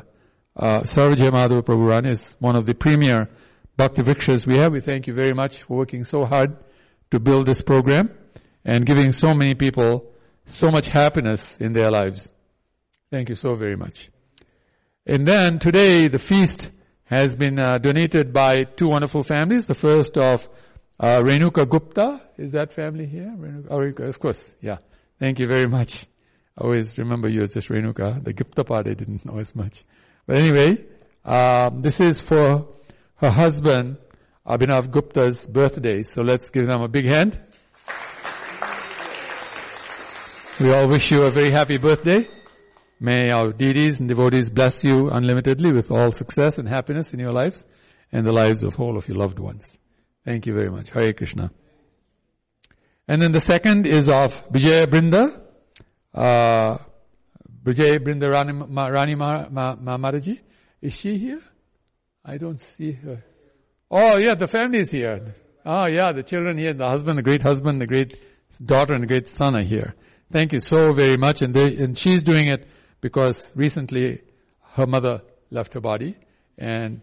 uh, 0.56 0.82
Sarvajaya 0.82 1.32
Madhava 1.32 2.10
is 2.10 2.36
one 2.40 2.56
of 2.56 2.66
the 2.66 2.74
premier 2.74 3.30
Bhakti 3.78 4.02
Vrikshas 4.02 4.46
we 4.46 4.58
have. 4.58 4.72
We 4.72 4.82
thank 4.82 5.08
you 5.08 5.14
very 5.14 5.34
much 5.34 5.64
for 5.64 5.78
working 5.78 6.04
so 6.04 6.26
hard 6.26 6.58
to 7.12 7.20
build 7.20 7.46
this 7.46 7.62
program. 7.62 8.10
and 8.66 8.86
giving 8.86 9.12
so 9.12 9.34
many 9.34 9.54
people 9.54 10.12
so 10.46 10.72
much 10.72 10.88
happiness 10.88 11.58
in 11.58 11.74
their 11.74 11.92
lives. 11.92 12.32
Thank 13.12 13.30
you 13.30 13.36
so 13.36 13.54
very 13.56 13.76
much. 13.76 14.10
And 15.06 15.28
then 15.28 15.60
today 15.60 16.08
the 16.08 16.20
feast 16.20 16.72
has 17.06 17.36
been 17.36 17.60
uh, 17.60 17.78
donated 17.78 18.34
by 18.34 18.64
two 18.64 18.88
wonderful 18.88 19.24
families. 19.24 19.66
The 19.66 19.76
first 19.76 20.18
of 20.18 20.42
uh, 21.00 21.18
Renuka 21.20 21.70
Gupta. 21.70 22.22
Is 22.38 22.52
that 22.52 22.74
family 22.74 23.06
here? 23.06 23.34
Renuka, 23.38 24.02
oh, 24.02 24.08
of 24.10 24.20
course. 24.20 24.56
Yeah. 24.60 24.78
Thank 25.20 25.40
you 25.40 25.48
very 25.48 25.68
much. 25.68 26.08
I 26.58 26.64
always 26.64 26.98
remember 26.98 27.30
you 27.30 27.44
as 27.44 27.54
just 27.54 27.70
Renuka. 27.70 28.24
The 28.24 28.34
Gupta 28.34 28.64
part 28.64 28.88
I 28.88 28.96
didn't 28.96 29.24
know 29.26 29.38
as 29.38 29.56
much. 29.56 29.84
But 30.28 30.38
anyway, 30.38 30.86
um, 31.24 31.82
this 31.82 32.00
is 32.00 32.20
for 32.22 32.68
her 33.16 33.30
husband, 33.30 33.98
Abhinav 34.46 34.90
Gupta's 34.90 35.46
birthday. 35.46 36.04
So 36.04 36.22
let's 36.22 36.50
give 36.50 36.66
them 36.66 36.82
a 36.82 36.88
big 36.88 37.06
hand. 37.06 37.40
We 40.60 40.72
all 40.72 40.88
wish 40.88 41.12
you 41.12 41.24
a 41.24 41.32
very 41.32 41.52
happy 41.52 41.78
birthday. 41.78 42.28
May 43.00 43.30
our 43.30 43.52
deities 43.52 44.00
and 44.00 44.08
devotees 44.08 44.50
bless 44.50 44.84
you 44.84 45.10
unlimitedly 45.10 45.74
with 45.74 45.92
all 45.92 46.14
success 46.14 46.58
and 46.58 46.68
happiness 46.68 47.14
in 47.14 47.20
your 47.20 47.34
lives 47.34 47.66
and 48.12 48.26
the 48.26 48.32
lives 48.32 48.64
of 48.64 48.80
all 48.80 48.98
of 48.98 49.08
your 49.08 49.18
loved 49.18 49.38
ones. 49.38 49.78
Thank 50.24 50.46
you 50.46 50.54
very 50.54 50.72
much. 50.72 50.90
Hare 50.90 51.12
Krishna. 51.12 51.52
And 53.08 53.22
then 53.22 53.34
the 53.34 53.42
second 53.42 53.86
is 53.86 54.08
of 54.08 54.34
Vijay 54.50 54.88
Brinda, 54.88 55.42
uh, 56.14 56.78
Vijay 57.66 58.00
Brinda 58.00 58.30
Rani, 58.30 59.16
Maharaji. 59.16 60.40
Is 60.82 60.94
she 60.94 61.18
here? 61.18 61.42
I 62.24 62.38
don't 62.38 62.62
see 62.62 62.92
her. 62.92 63.24
Oh 63.90 64.18
yeah, 64.18 64.36
the 64.36 64.48
family 64.48 64.80
is 64.80 64.92
here. 64.92 65.36
Oh 65.66 65.88
yeah, 65.88 66.12
the 66.12 66.24
children 66.24 66.58
here, 66.58 66.74
the 66.74 66.88
husband, 66.88 67.18
the 67.18 67.24
great 67.24 67.42
husband, 67.42 67.82
the 67.82 67.88
great 67.88 68.16
daughter 68.64 68.94
and 68.94 69.04
the 69.04 69.08
great 69.08 69.28
son 69.36 69.56
are 69.56 69.64
here. 69.64 69.96
Thank 70.32 70.54
you 70.54 70.60
so 70.60 70.94
very 70.94 71.18
much. 71.18 71.42
And 71.42 71.54
they, 71.54 71.76
and 71.78 71.98
she's 71.98 72.22
doing 72.22 72.48
it 72.48 72.68
because 73.02 73.52
recently 73.56 74.22
her 74.74 74.86
mother 74.86 75.22
left 75.50 75.74
her 75.74 75.82
body 75.82 76.18
and, 76.58 77.02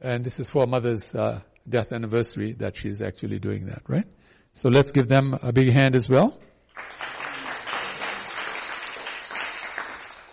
and 0.00 0.24
this 0.24 0.38
is 0.38 0.48
for 0.48 0.66
mother's, 0.66 1.14
uh, 1.14 1.40
death 1.68 1.92
anniversary 1.92 2.52
that 2.52 2.76
she's 2.76 3.00
actually 3.00 3.38
doing 3.38 3.66
that, 3.66 3.82
right? 3.88 4.06
So 4.52 4.68
let's 4.68 4.92
give 4.92 5.08
them 5.08 5.38
a 5.42 5.52
big 5.52 5.72
hand 5.72 5.96
as 5.96 6.08
well. 6.08 6.38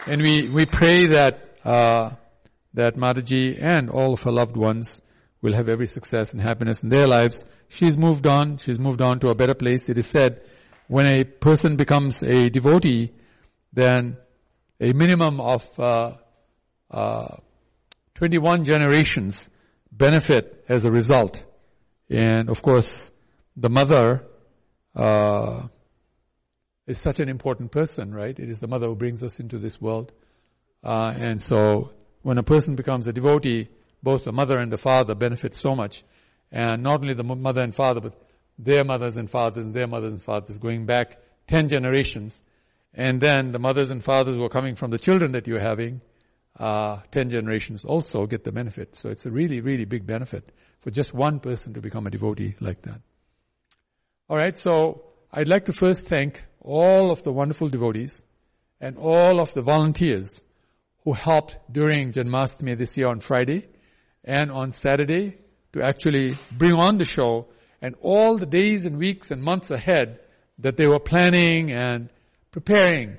And 0.08 0.22
we, 0.22 0.50
we 0.50 0.66
pray 0.66 1.08
that, 1.08 1.58
uh, 1.64 2.12
that 2.74 2.96
Mataji 2.96 3.64
and 3.64 3.90
all 3.90 4.14
of 4.14 4.22
her 4.24 4.32
loved 4.32 4.58
ones 4.58 5.00
will 5.42 5.54
have 5.54 5.70
every 5.70 5.86
success 5.86 6.32
and 6.32 6.42
happiness 6.42 6.82
in 6.82 6.90
their 6.90 7.06
lives. 7.06 7.44
She's 7.68 7.96
moved 7.96 8.26
on. 8.26 8.58
She's 8.58 8.80
moved 8.80 9.02
on 9.02 9.20
to 9.20 9.28
a 9.30 9.36
better 9.36 9.54
place. 9.54 9.90
It 9.90 9.98
is 9.98 10.08
said 10.08 10.42
when 10.88 11.06
a 11.06 11.24
person 11.24 11.76
becomes 11.76 12.24
a 12.24 12.50
devotee, 12.50 13.12
then 13.74 14.18
a 14.80 14.92
minimum 14.94 15.40
of 15.40 15.64
uh, 15.80 16.14
uh, 16.90 17.38
21 18.16 18.64
generations 18.64 19.50
benefit 19.92 20.66
as 20.68 20.84
a 20.84 20.92
result. 20.92 21.44
And 22.10 22.50
of 22.50 22.62
course, 22.62 23.12
the 23.56 23.70
mother 23.70 24.24
uh, 24.96 25.68
is 26.88 27.00
such 27.00 27.20
an 27.20 27.30
important 27.30 27.72
person, 27.72 28.14
right? 28.14 28.38
It 28.38 28.50
is 28.50 28.60
the 28.60 28.68
mother 28.68 28.88
who 28.88 28.96
brings 28.96 29.24
us 29.24 29.40
into 29.40 29.58
this 29.58 29.80
world. 29.80 30.12
Uh, 30.84 31.14
and 31.16 31.42
so 31.42 31.92
when 32.24 32.38
a 32.38 32.44
person 32.44 32.76
becomes 32.76 33.08
a 33.08 33.14
devotee, 33.14 33.70
both 34.04 34.24
the 34.24 34.32
mother 34.32 34.58
and 34.58 34.72
the 34.72 34.78
father 34.78 35.16
benefit 35.16 35.56
so 35.56 35.76
much. 35.76 36.04
And 36.52 36.84
not 36.84 37.02
only 37.02 37.14
the 37.14 37.24
mother 37.24 37.62
and 37.62 37.74
father, 37.74 38.02
but 38.02 38.20
their 38.58 38.84
mothers 38.84 39.18
and 39.18 39.30
fathers 39.30 39.64
and 39.64 39.74
their 39.74 39.88
mothers 39.88 40.14
and 40.14 40.22
fathers 40.22 40.58
going 40.58 40.86
back 40.86 41.18
10 41.48 41.70
generations. 41.70 42.42
And 42.94 43.22
then 43.22 43.52
the 43.52 43.60
mothers 43.60 43.90
and 43.90 44.04
fathers 44.04 44.36
who 44.36 44.44
are 44.44 44.50
coming 44.50 44.76
from 44.76 44.92
the 44.92 44.98
children 44.98 45.32
that 45.32 45.48
you're 45.48 45.62
having, 45.62 46.02
uh, 46.60 46.98
10 47.12 47.30
generations 47.30 47.86
also 47.86 48.26
get 48.26 48.44
the 48.44 48.52
benefit. 48.52 48.96
So 48.96 49.10
it's 49.10 49.26
a 49.26 49.32
really, 49.32 49.62
really 49.62 49.86
big 49.86 50.06
benefit 50.06 50.52
for 50.82 50.92
just 50.92 51.14
one 51.14 51.40
person 51.40 51.74
to 51.76 51.82
become 51.82 52.08
a 52.08 52.10
devotee 52.10 52.56
like 52.60 52.82
that. 52.82 53.02
Alright, 54.30 54.58
so 54.58 55.04
I'd 55.32 55.48
like 55.48 55.66
to 55.66 55.74
first 55.74 56.08
thank 56.08 56.44
all 56.62 57.12
of 57.12 57.24
the 57.24 57.32
wonderful 57.32 57.70
devotees 57.70 58.24
and 58.80 58.98
all 58.98 59.40
of 59.40 59.54
the 59.54 59.62
volunteers 59.62 60.44
who 61.04 61.14
helped 61.14 61.58
during 61.72 62.14
Janmashtami 62.14 62.78
this 62.78 62.96
year 62.96 63.08
on 63.08 63.20
Friday 63.20 63.68
and 64.24 64.52
on 64.52 64.72
Saturday 64.72 65.38
to 65.74 65.82
actually 65.82 66.38
bring 66.52 66.74
on 66.74 66.98
the 66.98 67.06
show 67.06 67.48
and 67.82 67.96
all 68.02 68.38
the 68.38 68.46
days 68.46 68.86
and 68.86 68.98
weeks 68.98 69.32
and 69.32 69.42
months 69.42 69.72
ahead 69.72 70.20
that 70.60 70.78
they 70.78 70.86
were 70.86 71.00
planning 71.00 71.72
and 71.72 72.10
preparing 72.52 73.18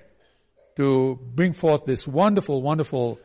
to 0.77 1.19
bring 1.35 1.53
forth 1.53 1.85
this 1.85 2.07
wonderful, 2.07 2.63
wonderful 2.63 3.19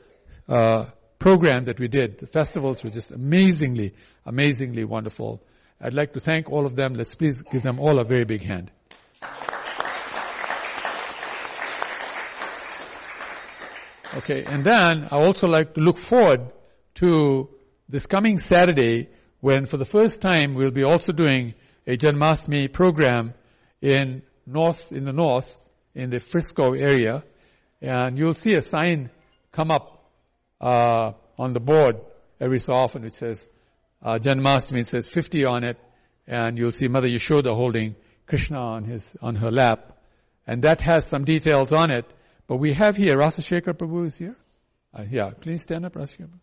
uh, 0.50 0.86
program 1.20 1.66
that 1.66 1.80
we 1.80 1.88
did. 1.88 2.20
The 2.20 2.28
festivals 2.28 2.84
were 2.84 2.90
just 2.90 3.12
amazingly, 3.12 3.94
amazingly 4.26 4.84
wonderful. 4.84 5.44
I'd 5.80 5.94
like 5.94 6.14
to 6.14 6.20
thank 6.20 6.50
all 6.50 6.66
of 6.66 6.76
them. 6.76 6.96
Let's 6.96 7.14
please 7.14 7.42
give 7.44 7.62
them 7.62 7.80
all 7.80 8.00
a 8.00 8.04
very 8.04 8.26
big 8.26 8.44
hand. 8.44 8.72
Okay, 14.18 14.44
and 14.44 14.64
then 14.64 15.08
I 15.12 15.18
also 15.18 15.48
like 15.48 15.76
to 15.76 15.80
look 15.80 16.00
forward 16.00 16.52
to 16.96 17.50
this 17.88 18.08
coming 18.08 18.40
Saturday 18.40 19.10
when 19.42 19.68
for 19.68 19.78
the 19.78 19.86
first 19.86 20.22
time 20.22 20.56
we'll 20.56 20.72
be 20.72 20.84
also 20.84 21.14
doing 21.14 21.54
a 21.86 21.96
Janmashtami 21.96 22.74
program 22.74 23.36
in 23.80 24.24
north, 24.48 24.92
in 24.92 25.06
the 25.06 25.14
north, 25.14 25.48
in 25.94 26.10
the 26.10 26.20
Frisco 26.20 26.74
area. 26.74 27.24
And 27.80 28.18
you'll 28.18 28.34
see 28.34 28.56
a 28.56 28.62
sign 28.62 29.12
come 29.52 29.70
up, 29.70 30.10
uh, 30.60 31.12
on 31.38 31.54
the 31.54 31.60
board 31.60 31.98
every 32.42 32.60
so 32.60 32.74
often 32.74 33.04
which 33.04 33.14
says, 33.14 33.48
uh, 34.02 34.18
Janmashtami, 34.18 34.80
it 34.80 34.88
says 34.88 35.08
50 35.08 35.46
on 35.46 35.64
it. 35.64 35.78
And 36.26 36.58
you'll 36.58 36.72
see 36.72 36.88
Mother 36.88 37.08
Yashoda 37.08 37.56
holding 37.56 37.96
Krishna 38.26 38.58
on 38.58 38.84
his, 38.86 39.04
on 39.22 39.36
her 39.36 39.52
lap. 39.52 39.96
And 40.48 40.64
that 40.64 40.82
has 40.82 41.06
some 41.06 41.24
details 41.24 41.72
on 41.72 41.92
it 41.92 42.06
but 42.48 42.58
we 42.58 42.74
have 42.74 42.96
here, 42.96 43.18
Rasa 43.18 43.42
Shekhar 43.42 43.74
Prabhu 43.74 44.08
is 44.08 44.16
here. 44.16 44.36
Uh, 44.94 45.04
yeah, 45.10 45.32
please 45.32 45.62
stand 45.62 45.86
up, 45.86 45.96
Rasa 45.96 46.14
Shekhar. 46.16 46.40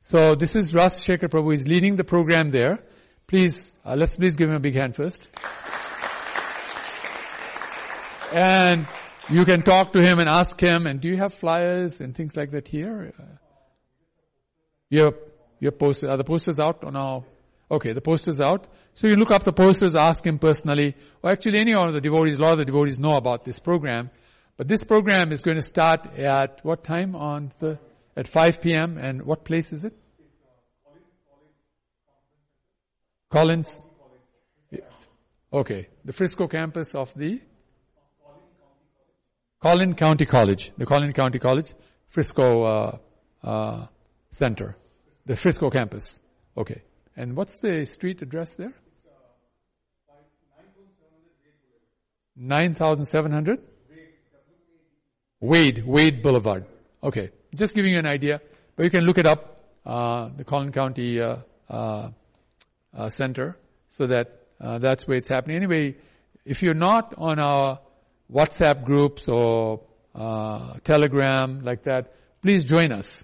So 0.00 0.34
this 0.34 0.54
is 0.54 0.74
Rasa 0.74 1.00
Shekhar 1.00 1.28
Prabhu. 1.30 1.52
He's 1.52 1.66
leading 1.66 1.96
the 1.96 2.04
program 2.04 2.50
there. 2.50 2.80
Please, 3.26 3.64
uh, 3.84 3.94
let's 3.96 4.16
please 4.16 4.36
give 4.36 4.50
him 4.50 4.56
a 4.56 4.60
big 4.60 4.74
hand 4.74 4.94
first. 4.94 5.28
And 8.32 8.86
you 9.30 9.44
can 9.44 9.62
talk 9.62 9.92
to 9.92 10.02
him 10.02 10.18
and 10.18 10.28
ask 10.28 10.60
him, 10.60 10.86
and 10.86 11.00
do 11.00 11.08
you 11.08 11.16
have 11.16 11.32
flyers 11.34 12.00
and 12.00 12.14
things 12.14 12.36
like 12.36 12.50
that 12.50 12.68
here? 12.68 13.14
Uh, 13.18 13.22
your, 14.90 15.14
your 15.60 15.72
posters, 15.72 16.10
are 16.10 16.16
the 16.16 16.24
posters 16.24 16.60
out 16.60 16.84
on 16.84 16.96
our, 16.96 17.24
okay, 17.70 17.92
the 17.92 18.00
posters 18.00 18.40
out. 18.40 18.66
So 18.94 19.06
you 19.06 19.14
look 19.14 19.30
up 19.30 19.44
the 19.44 19.52
posters, 19.52 19.94
ask 19.94 20.26
him 20.26 20.38
personally, 20.38 20.94
or 21.22 21.30
actually 21.30 21.58
any 21.58 21.74
of 21.74 21.92
the 21.92 22.00
devotees, 22.00 22.36
a 22.36 22.42
lot 22.42 22.52
of 22.52 22.58
the 22.58 22.64
devotees 22.64 22.98
know 22.98 23.16
about 23.16 23.44
this 23.44 23.58
program. 23.58 24.10
But 24.56 24.68
this 24.68 24.84
program 24.84 25.32
is 25.32 25.42
going 25.42 25.56
to 25.56 25.62
start 25.62 26.16
at 26.16 26.60
what 26.64 26.84
time 26.84 27.16
on 27.16 27.52
the, 27.58 27.78
at 28.16 28.28
5 28.28 28.60
p.m. 28.60 28.98
and 28.98 29.22
what 29.22 29.44
place 29.44 29.72
is 29.72 29.84
it? 29.84 29.94
Collins? 33.30 33.68
Okay. 35.52 35.88
The 36.04 36.12
Frisco 36.12 36.46
campus 36.46 36.94
of 36.94 37.12
the? 37.14 37.40
Collin 39.60 39.94
County 39.94 40.26
College. 40.26 40.72
The 40.76 40.86
Collin 40.86 41.12
County 41.12 41.38
College, 41.38 41.74
Frisco, 42.08 42.62
uh, 42.62 42.98
uh, 43.42 43.86
center. 44.30 44.76
The 45.26 45.36
Frisco 45.36 45.70
campus. 45.70 46.20
Okay. 46.56 46.82
And 47.16 47.34
what's 47.34 47.56
the 47.58 47.86
street 47.86 48.22
address 48.22 48.52
there? 48.52 48.74
9,700? 52.36 53.60
Wade, 55.44 55.84
Wade 55.84 56.22
Boulevard. 56.22 56.64
Okay, 57.02 57.28
just 57.54 57.74
giving 57.74 57.92
you 57.92 57.98
an 57.98 58.06
idea, 58.06 58.40
but 58.76 58.84
you 58.84 58.90
can 58.90 59.04
look 59.04 59.18
it 59.18 59.26
up, 59.26 59.62
uh, 59.84 60.30
the 60.34 60.42
Collin 60.42 60.72
County 60.72 61.20
uh, 61.20 61.36
uh, 61.68 62.08
uh 62.96 63.10
Center, 63.10 63.58
so 63.90 64.06
that 64.06 64.46
uh, 64.58 64.78
that's 64.78 65.06
where 65.06 65.18
it's 65.18 65.28
happening. 65.28 65.56
Anyway, 65.56 65.96
if 66.46 66.62
you're 66.62 66.72
not 66.72 67.12
on 67.18 67.38
our 67.38 67.78
WhatsApp 68.32 68.84
groups 68.84 69.28
or 69.28 69.82
uh, 70.14 70.78
Telegram 70.82 71.62
like 71.62 71.84
that, 71.84 72.14
please 72.40 72.64
join 72.64 72.90
us. 72.90 73.22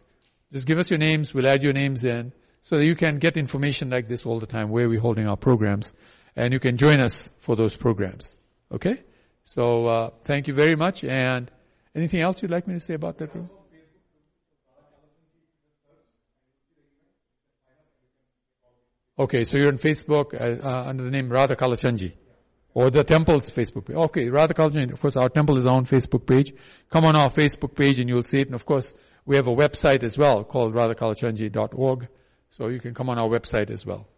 Just 0.53 0.67
give 0.67 0.79
us 0.79 0.91
your 0.91 0.99
names. 0.99 1.33
We'll 1.33 1.49
add 1.49 1.63
your 1.63 1.73
names 1.73 2.05
in 2.05 2.35
so 2.61 2.77
that 2.77 2.85
you 2.85 2.97
can 2.97 3.19
get 3.19 3.39
information 3.39 3.89
like 3.89 4.09
this 4.09 4.27
all 4.27 4.41
the 4.41 4.47
time 4.47 4.69
where 4.69 4.91
we're 4.91 5.01
holding 5.01 5.27
our 5.27 5.39
programs, 5.39 5.91
and 6.37 6.53
you 6.53 6.61
can 6.61 6.77
join 6.77 7.01
us 7.01 7.31
for 7.39 7.57
those 7.57 7.77
programs. 7.77 8.37
Okay. 8.71 9.01
So 9.47 10.13
thank 10.27 10.49
you 10.49 10.53
very 10.53 10.77
much 10.77 11.03
and. 11.03 11.51
Anything 11.95 12.21
else 12.21 12.41
you'd 12.43 12.51
like 12.51 12.69
me 12.69 12.75
to 12.75 12.81
say 12.81 12.95
about 12.95 13.19
that 13.19 13.35
room? 13.35 13.51
Okay, 19.19 19.45
so 19.45 19.59
you're 19.59 19.69
on 19.69 19.79
Facebook 19.79 20.33
uh, 20.33 20.67
uh, 20.67 20.89
under 20.89 21.05
the 21.05 21.11
name 21.11 21.31
Radha 21.31 21.55
Kalachandji. 21.55 22.15
or 22.73 22.91
the 22.91 23.05
temple's 23.05 23.51
Facebook 23.51 23.87
page. 23.87 23.97
Okay, 23.97 24.29
Radha 24.31 24.55
Kalachandji, 24.55 24.93
of 24.93 25.01
course 25.01 25.17
our 25.17 25.29
temple 25.29 25.59
is 25.59 25.67
on 25.67 25.85
Facebook 25.85 26.27
page. 26.27 26.55
Come 26.91 27.05
on 27.05 27.17
our 27.17 27.31
Facebook 27.31 27.75
page 27.75 27.99
and 27.99 28.09
you'll 28.09 28.23
see 28.23 28.41
it. 28.41 28.47
And 28.47 28.55
of 28.55 28.65
course, 28.65 28.95
we 29.27 29.37
have 29.37 29.47
a 29.47 29.55
website 29.55 30.03
as 30.03 30.17
well 30.17 30.45
called 30.45 30.75
radhakalachanji.org. 30.75 32.09
So 32.51 32.69
you 32.69 32.81
can 32.81 32.95
come 32.95 33.09
on 33.11 33.19
our 33.19 33.29
website 33.29 33.71
as 33.71 33.85
well. 33.85 34.09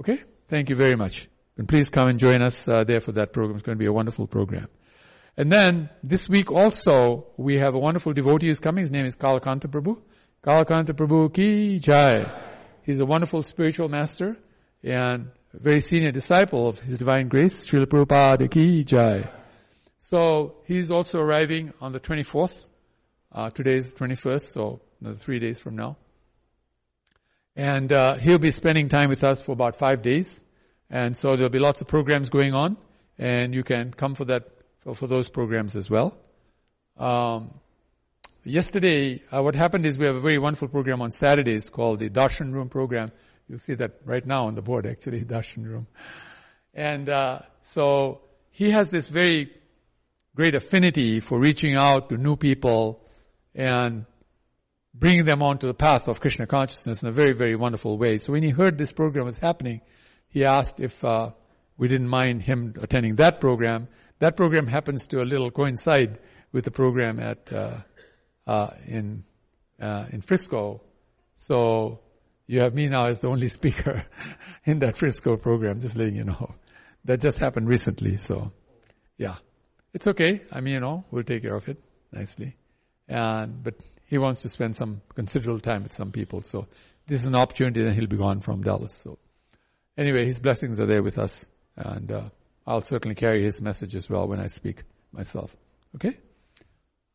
Okay? 0.00 0.22
Thank 0.48 0.70
you 0.70 0.76
very 0.76 0.96
much. 0.96 1.28
And 1.56 1.68
please 1.68 1.90
come 1.90 2.08
and 2.08 2.18
join 2.18 2.40
us 2.40 2.56
uh, 2.66 2.84
there 2.84 3.00
for 3.00 3.12
that 3.12 3.32
program. 3.32 3.56
It's 3.58 3.66
going 3.66 3.76
to 3.76 3.80
be 3.80 3.86
a 3.86 3.92
wonderful 3.92 4.26
program. 4.26 4.68
And 5.38 5.52
then 5.52 5.88
this 6.02 6.28
week 6.28 6.50
also, 6.50 7.28
we 7.36 7.58
have 7.58 7.76
a 7.76 7.78
wonderful 7.78 8.12
devotee 8.12 8.48
who's 8.48 8.58
coming. 8.58 8.82
His 8.82 8.90
name 8.90 9.06
is 9.06 9.14
Kalakanta 9.14 9.68
Prabhu. 9.68 9.96
Kalakanta 10.44 10.90
Prabhu 10.90 11.32
ki 11.32 11.78
jai. 11.78 12.24
He's 12.82 12.98
a 12.98 13.06
wonderful 13.06 13.44
spiritual 13.44 13.88
master 13.88 14.36
and 14.82 15.30
very 15.54 15.78
senior 15.78 16.10
disciple 16.10 16.66
of 16.66 16.80
His 16.80 16.98
Divine 16.98 17.28
Grace, 17.28 17.54
Srila 17.64 17.86
Prabhupada 17.86 18.50
ki 18.50 18.82
jai. 18.82 19.30
So 20.10 20.56
he's 20.64 20.90
also 20.90 21.20
arriving 21.20 21.72
on 21.80 21.92
the 21.92 22.00
24th. 22.00 22.66
Uh, 23.30 23.50
today 23.50 23.76
is 23.76 23.92
the 23.92 23.96
21st, 23.96 24.52
so 24.52 24.80
another 25.00 25.18
three 25.18 25.38
days 25.38 25.60
from 25.60 25.76
now. 25.76 25.98
And 27.54 27.92
uh, 27.92 28.16
he'll 28.18 28.40
be 28.40 28.50
spending 28.50 28.88
time 28.88 29.08
with 29.08 29.22
us 29.22 29.40
for 29.40 29.52
about 29.52 29.78
five 29.78 30.02
days. 30.02 30.28
And 30.90 31.16
so 31.16 31.36
there'll 31.36 31.48
be 31.48 31.60
lots 31.60 31.80
of 31.80 31.86
programs 31.86 32.28
going 32.28 32.54
on, 32.54 32.76
and 33.18 33.54
you 33.54 33.62
can 33.62 33.92
come 33.92 34.16
for 34.16 34.24
that 34.24 34.57
for, 34.88 34.94
for 34.94 35.06
those 35.06 35.28
programs 35.28 35.76
as 35.76 35.90
well. 35.90 36.16
Um, 36.96 37.54
yesterday, 38.44 39.22
uh, 39.30 39.42
what 39.42 39.54
happened 39.54 39.86
is 39.86 39.98
we 39.98 40.06
have 40.06 40.16
a 40.16 40.20
very 40.20 40.38
wonderful 40.38 40.68
program 40.68 41.02
on 41.02 41.12
Saturdays 41.12 41.68
called 41.68 42.00
the 42.00 42.08
Darshan 42.08 42.52
Room 42.52 42.68
program. 42.68 43.12
You'll 43.48 43.58
see 43.58 43.74
that 43.74 44.00
right 44.04 44.26
now 44.26 44.46
on 44.46 44.54
the 44.54 44.62
board, 44.62 44.86
actually, 44.86 45.20
Darshan 45.24 45.64
Room. 45.64 45.86
And 46.74 47.08
uh, 47.08 47.40
so 47.62 48.22
he 48.50 48.70
has 48.70 48.88
this 48.88 49.08
very 49.08 49.52
great 50.34 50.54
affinity 50.54 51.20
for 51.20 51.38
reaching 51.38 51.76
out 51.76 52.08
to 52.08 52.16
new 52.16 52.36
people 52.36 53.00
and 53.54 54.06
bringing 54.94 55.24
them 55.24 55.42
onto 55.42 55.66
the 55.66 55.74
path 55.74 56.08
of 56.08 56.20
Krishna 56.20 56.46
consciousness 56.46 57.02
in 57.02 57.08
a 57.08 57.12
very, 57.12 57.32
very 57.32 57.56
wonderful 57.56 57.98
way. 57.98 58.18
So 58.18 58.32
when 58.32 58.42
he 58.42 58.50
heard 58.50 58.78
this 58.78 58.92
program 58.92 59.26
was 59.26 59.38
happening, 59.38 59.80
he 60.28 60.44
asked 60.44 60.80
if 60.80 61.04
uh, 61.04 61.30
we 61.76 61.88
didn't 61.88 62.08
mind 62.08 62.42
him 62.42 62.74
attending 62.80 63.16
that 63.16 63.40
program. 63.40 63.88
That 64.20 64.36
program 64.36 64.66
happens 64.66 65.06
to 65.06 65.20
a 65.20 65.24
little 65.24 65.50
coincide 65.50 66.18
with 66.52 66.64
the 66.64 66.70
program 66.70 67.20
at 67.20 67.52
uh, 67.52 67.78
uh, 68.46 68.70
in 68.86 69.24
uh, 69.80 70.06
in 70.10 70.22
Frisco. 70.22 70.82
So 71.36 72.00
you 72.46 72.60
have 72.60 72.74
me 72.74 72.88
now 72.88 73.06
as 73.06 73.18
the 73.18 73.28
only 73.28 73.48
speaker 73.58 74.06
in 74.64 74.80
that 74.80 74.96
Frisco 74.96 75.36
program. 75.36 75.80
Just 75.80 75.96
letting 75.96 76.16
you 76.16 76.24
know, 76.24 76.54
that 77.04 77.20
just 77.20 77.38
happened 77.38 77.68
recently. 77.68 78.16
So 78.16 78.52
yeah, 79.16 79.36
it's 79.94 80.06
okay. 80.08 80.42
I 80.50 80.60
mean, 80.60 80.74
you 80.74 80.80
know, 80.80 81.04
we'll 81.10 81.24
take 81.24 81.42
care 81.42 81.54
of 81.54 81.68
it 81.68 81.78
nicely. 82.12 82.56
And 83.06 83.62
but 83.62 83.74
he 84.06 84.18
wants 84.18 84.42
to 84.42 84.48
spend 84.48 84.74
some 84.76 85.02
considerable 85.14 85.60
time 85.60 85.82
with 85.82 85.94
some 85.94 86.12
people. 86.12 86.42
So 86.42 86.66
this 87.06 87.20
is 87.20 87.26
an 87.26 87.34
opportunity, 87.34 87.84
and 87.84 87.94
he'll 87.94 88.06
be 88.06 88.16
gone 88.16 88.40
from 88.40 88.62
Dallas. 88.62 88.98
So 89.02 89.18
anyway, 89.96 90.24
his 90.26 90.38
blessings 90.38 90.80
are 90.80 90.86
there 90.86 91.02
with 91.02 91.18
us, 91.18 91.44
and 91.76 92.10
uh, 92.10 92.28
I'll 92.68 92.82
certainly 92.82 93.14
carry 93.14 93.42
his 93.42 93.62
message 93.62 93.94
as 93.94 94.10
well 94.10 94.28
when 94.28 94.40
I 94.40 94.48
speak 94.48 94.84
myself. 95.10 95.56
Okay? 95.94 96.18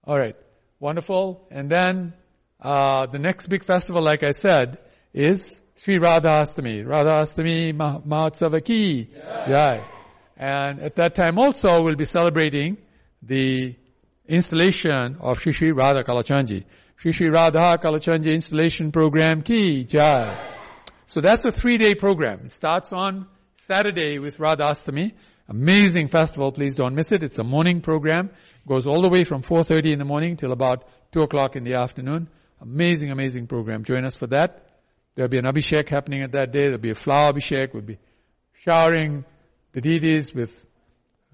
All 0.03 0.17
right. 0.17 0.35
Wonderful. 0.79 1.47
And 1.51 1.69
then 1.69 2.13
uh, 2.59 3.05
the 3.05 3.19
next 3.19 3.45
big 3.47 3.63
festival, 3.63 4.01
like 4.01 4.23
I 4.23 4.31
said, 4.31 4.79
is 5.13 5.55
Sri 5.75 5.99
Radha 5.99 6.43
Astami. 6.43 6.83
Radha 6.83 7.11
Astami 7.21 7.71
Mahotsava 7.71 8.65
Ki 8.65 9.11
Jai. 9.47 9.85
And 10.37 10.81
at 10.81 10.95
that 10.95 11.13
time 11.13 11.37
also 11.37 11.83
we'll 11.83 11.97
be 11.97 12.05
celebrating 12.05 12.77
the 13.21 13.75
installation 14.27 15.17
of 15.19 15.39
Sri 15.39 15.71
Radha 15.71 16.03
Kalachandji. 16.03 16.65
Sri 16.97 17.29
Radha 17.29 17.77
Kalachandji 17.77 18.33
installation 18.33 18.91
program 18.91 19.43
Ki 19.43 19.83
Jai. 19.83 20.49
So 21.05 21.21
that's 21.21 21.45
a 21.45 21.51
three 21.51 21.77
day 21.77 21.93
program. 21.93 22.47
It 22.47 22.53
starts 22.53 22.91
on 22.91 23.27
Saturday 23.67 24.17
with 24.17 24.39
Radhastami. 24.39 25.11
Amazing 25.49 26.07
festival, 26.07 26.51
please 26.51 26.75
don't 26.75 26.95
miss 26.95 27.11
it. 27.11 27.21
It's 27.21 27.37
a 27.37 27.43
morning 27.43 27.81
program. 27.81 28.29
Goes 28.67 28.87
all 28.87 29.01
the 29.01 29.09
way 29.09 29.23
from 29.23 29.41
4.30 29.41 29.91
in 29.91 29.99
the 29.99 30.05
morning 30.05 30.37
till 30.37 30.53
about 30.53 30.87
2 31.11 31.21
o'clock 31.21 31.55
in 31.55 31.63
the 31.63 31.73
afternoon. 31.73 32.29
Amazing, 32.61 33.11
amazing 33.11 33.47
program. 33.47 33.83
Join 33.83 34.05
us 34.05 34.15
for 34.15 34.27
that. 34.27 34.69
There'll 35.15 35.29
be 35.29 35.37
an 35.37 35.45
Abhishek 35.45 35.89
happening 35.89 36.23
at 36.23 36.31
that 36.31 36.51
day. 36.51 36.63
There'll 36.63 36.77
be 36.77 36.91
a 36.91 36.95
flower 36.95 37.33
Abhishek. 37.33 37.73
We'll 37.73 37.83
be 37.83 37.99
showering 38.65 39.25
the 39.73 39.81
deities 39.81 40.33
with 40.33 40.49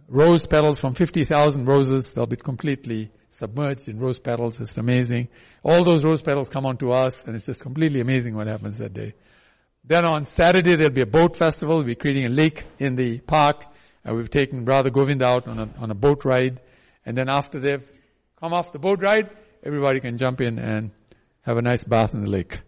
rose 0.07 0.45
petals 0.45 0.79
from 0.79 0.95
50,000 0.95 1.65
roses. 1.65 2.09
They'll 2.13 2.25
be 2.25 2.35
completely 2.35 3.11
submerged 3.29 3.87
in 3.87 3.99
rose 3.99 4.19
petals. 4.19 4.59
It's 4.59 4.77
amazing. 4.77 5.29
All 5.63 5.85
those 5.85 6.03
rose 6.03 6.21
petals 6.21 6.49
come 6.49 6.65
onto 6.65 6.89
us 6.89 7.13
and 7.25 7.35
it's 7.35 7.45
just 7.45 7.61
completely 7.61 8.01
amazing 8.01 8.35
what 8.35 8.47
happens 8.47 8.79
that 8.79 8.93
day. 8.93 9.13
Then 9.83 10.05
on 10.05 10.25
Saturday 10.25 10.75
there'll 10.75 10.91
be 10.91 11.01
a 11.01 11.05
boat 11.05 11.37
festival. 11.37 11.77
We'll 11.77 11.85
be 11.85 11.95
creating 11.95 12.25
a 12.25 12.29
lake 12.29 12.63
in 12.79 12.95
the 12.95 13.19
park 13.19 13.63
and 14.09 14.17
we've 14.17 14.31
taken 14.31 14.65
Radha 14.65 14.89
Govind 14.89 15.21
out 15.21 15.47
on 15.47 15.59
a, 15.59 15.69
on 15.77 15.91
a 15.91 15.93
boat 15.93 16.25
ride. 16.25 16.59
And 17.05 17.15
then 17.15 17.29
after 17.29 17.59
they've 17.59 17.87
come 18.39 18.53
off 18.53 18.71
the 18.71 18.79
boat 18.79 19.03
ride, 19.03 19.29
everybody 19.63 19.99
can 19.99 20.17
jump 20.17 20.41
in 20.41 20.57
and 20.57 20.89
have 21.43 21.57
a 21.57 21.61
nice 21.61 21.83
bath 21.83 22.15
in 22.15 22.21
the 22.21 22.27
lake. 22.27 22.59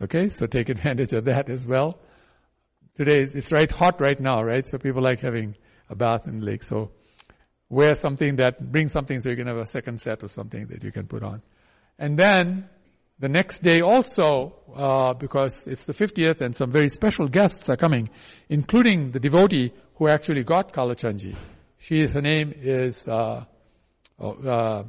Okay, 0.00 0.30
so 0.30 0.46
take 0.46 0.68
advantage 0.70 1.12
of 1.12 1.26
that 1.26 1.50
as 1.50 1.66
well. 1.66 1.98
Today, 2.94 3.20
it's 3.20 3.52
right 3.52 3.70
hot 3.70 4.00
right 4.00 4.18
now, 4.18 4.42
right? 4.42 4.66
So 4.66 4.78
people 4.78 5.02
like 5.02 5.20
having 5.20 5.56
a 5.90 5.94
bath 5.94 6.26
in 6.26 6.40
the 6.40 6.46
lake. 6.46 6.62
So 6.62 6.90
wear 7.68 7.92
something 7.92 8.36
that, 8.36 8.72
bring 8.72 8.88
something 8.88 9.20
so 9.20 9.28
you 9.28 9.36
can 9.36 9.46
have 9.46 9.58
a 9.58 9.66
second 9.66 10.00
set 10.00 10.22
or 10.22 10.28
something 10.28 10.68
that 10.68 10.82
you 10.82 10.90
can 10.90 11.06
put 11.06 11.22
on. 11.22 11.42
And 11.98 12.18
then, 12.18 12.66
the 13.18 13.28
next 13.28 13.62
day 13.62 13.80
also, 13.80 14.54
uh, 14.74 15.12
because 15.12 15.66
it's 15.66 15.84
the 15.84 15.92
50th 15.92 16.40
and 16.40 16.54
some 16.54 16.70
very 16.70 16.88
special 16.88 17.26
guests 17.26 17.68
are 17.68 17.76
coming, 17.76 18.08
including 18.48 19.10
the 19.10 19.18
devotee 19.18 19.72
who 19.98 20.08
actually 20.08 20.44
got 20.44 20.72
Kalachandji. 20.72 21.36
She, 21.78 22.00
is 22.00 22.12
her 22.12 22.20
name 22.20 22.54
is, 22.56 23.06
uh, 23.06 23.44
oh, 24.20 24.30
uh, 24.30 24.84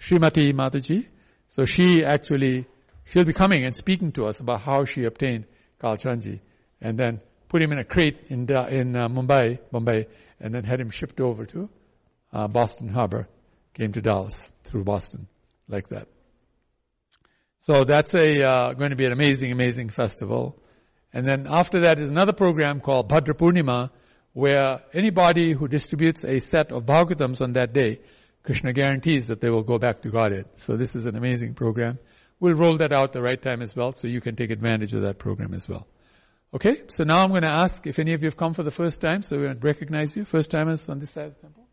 Srimati 0.00 0.52
Mataji. 0.52 1.06
So 1.48 1.64
she 1.64 2.02
actually, 2.04 2.66
she'll 3.04 3.24
be 3.24 3.34
coming 3.34 3.64
and 3.64 3.74
speaking 3.74 4.12
to 4.12 4.24
us 4.24 4.40
about 4.40 4.62
how 4.62 4.84
she 4.84 5.04
obtained 5.04 5.44
Kalachandji 5.82 6.40
and 6.80 6.98
then 6.98 7.20
put 7.48 7.62
him 7.62 7.72
in 7.72 7.78
a 7.78 7.84
crate 7.84 8.18
in, 8.28 8.50
in 8.50 8.96
uh, 8.96 9.08
Mumbai, 9.08 9.58
Bombay, 9.70 10.06
and 10.40 10.54
then 10.54 10.64
had 10.64 10.80
him 10.80 10.90
shipped 10.90 11.20
over 11.20 11.44
to 11.46 11.68
uh, 12.32 12.48
Boston 12.48 12.88
Harbor, 12.88 13.28
came 13.74 13.92
to 13.92 14.00
Dallas 14.00 14.50
through 14.64 14.84
Boston, 14.84 15.28
like 15.68 15.88
that. 15.90 16.08
So 17.60 17.84
that's 17.84 18.14
a 18.14 18.42
uh, 18.42 18.72
going 18.74 18.90
to 18.90 18.96
be 18.96 19.06
an 19.06 19.12
amazing, 19.12 19.52
amazing 19.52 19.90
festival. 19.90 20.60
And 21.12 21.26
then 21.26 21.46
after 21.48 21.82
that 21.82 21.98
is 21.98 22.08
another 22.08 22.32
program 22.32 22.80
called 22.80 23.08
Bhadra 23.08 23.34
Purnima, 23.34 23.90
where 24.34 24.80
anybody 24.92 25.52
who 25.52 25.68
distributes 25.68 26.24
a 26.24 26.40
set 26.40 26.72
of 26.72 26.84
Bhagavatams 26.84 27.40
on 27.40 27.54
that 27.54 27.72
day, 27.72 28.00
Krishna 28.42 28.72
guarantees 28.72 29.28
that 29.28 29.40
they 29.40 29.48
will 29.48 29.62
go 29.62 29.78
back 29.78 30.02
to 30.02 30.10
Godhead. 30.10 30.46
So 30.56 30.76
this 30.76 30.94
is 30.94 31.06
an 31.06 31.16
amazing 31.16 31.54
program. 31.54 31.98
We'll 32.40 32.54
roll 32.54 32.76
that 32.78 32.92
out 32.92 33.12
the 33.12 33.22
right 33.22 33.40
time 33.40 33.62
as 33.62 33.74
well, 33.74 33.94
so 33.94 34.06
you 34.06 34.20
can 34.20 34.36
take 34.36 34.50
advantage 34.50 34.92
of 34.92 35.02
that 35.02 35.18
program 35.18 35.54
as 35.54 35.66
well. 35.66 35.86
Okay, 36.52 36.82
so 36.88 37.04
now 37.04 37.18
I'm 37.18 37.30
going 37.30 37.42
to 37.42 37.48
ask 37.48 37.86
if 37.86 37.98
any 37.98 38.12
of 38.12 38.22
you 38.22 38.26
have 38.26 38.36
come 38.36 38.54
for 38.54 38.62
the 38.62 38.70
first 38.70 39.00
time, 39.00 39.22
so 39.22 39.38
we 39.38 39.46
recognize 39.46 40.14
you, 40.14 40.24
first 40.24 40.50
timers 40.50 40.88
on 40.88 40.98
this 40.98 41.10
side 41.10 41.26
of 41.26 41.34
the 41.36 41.40
temple. 41.40 41.63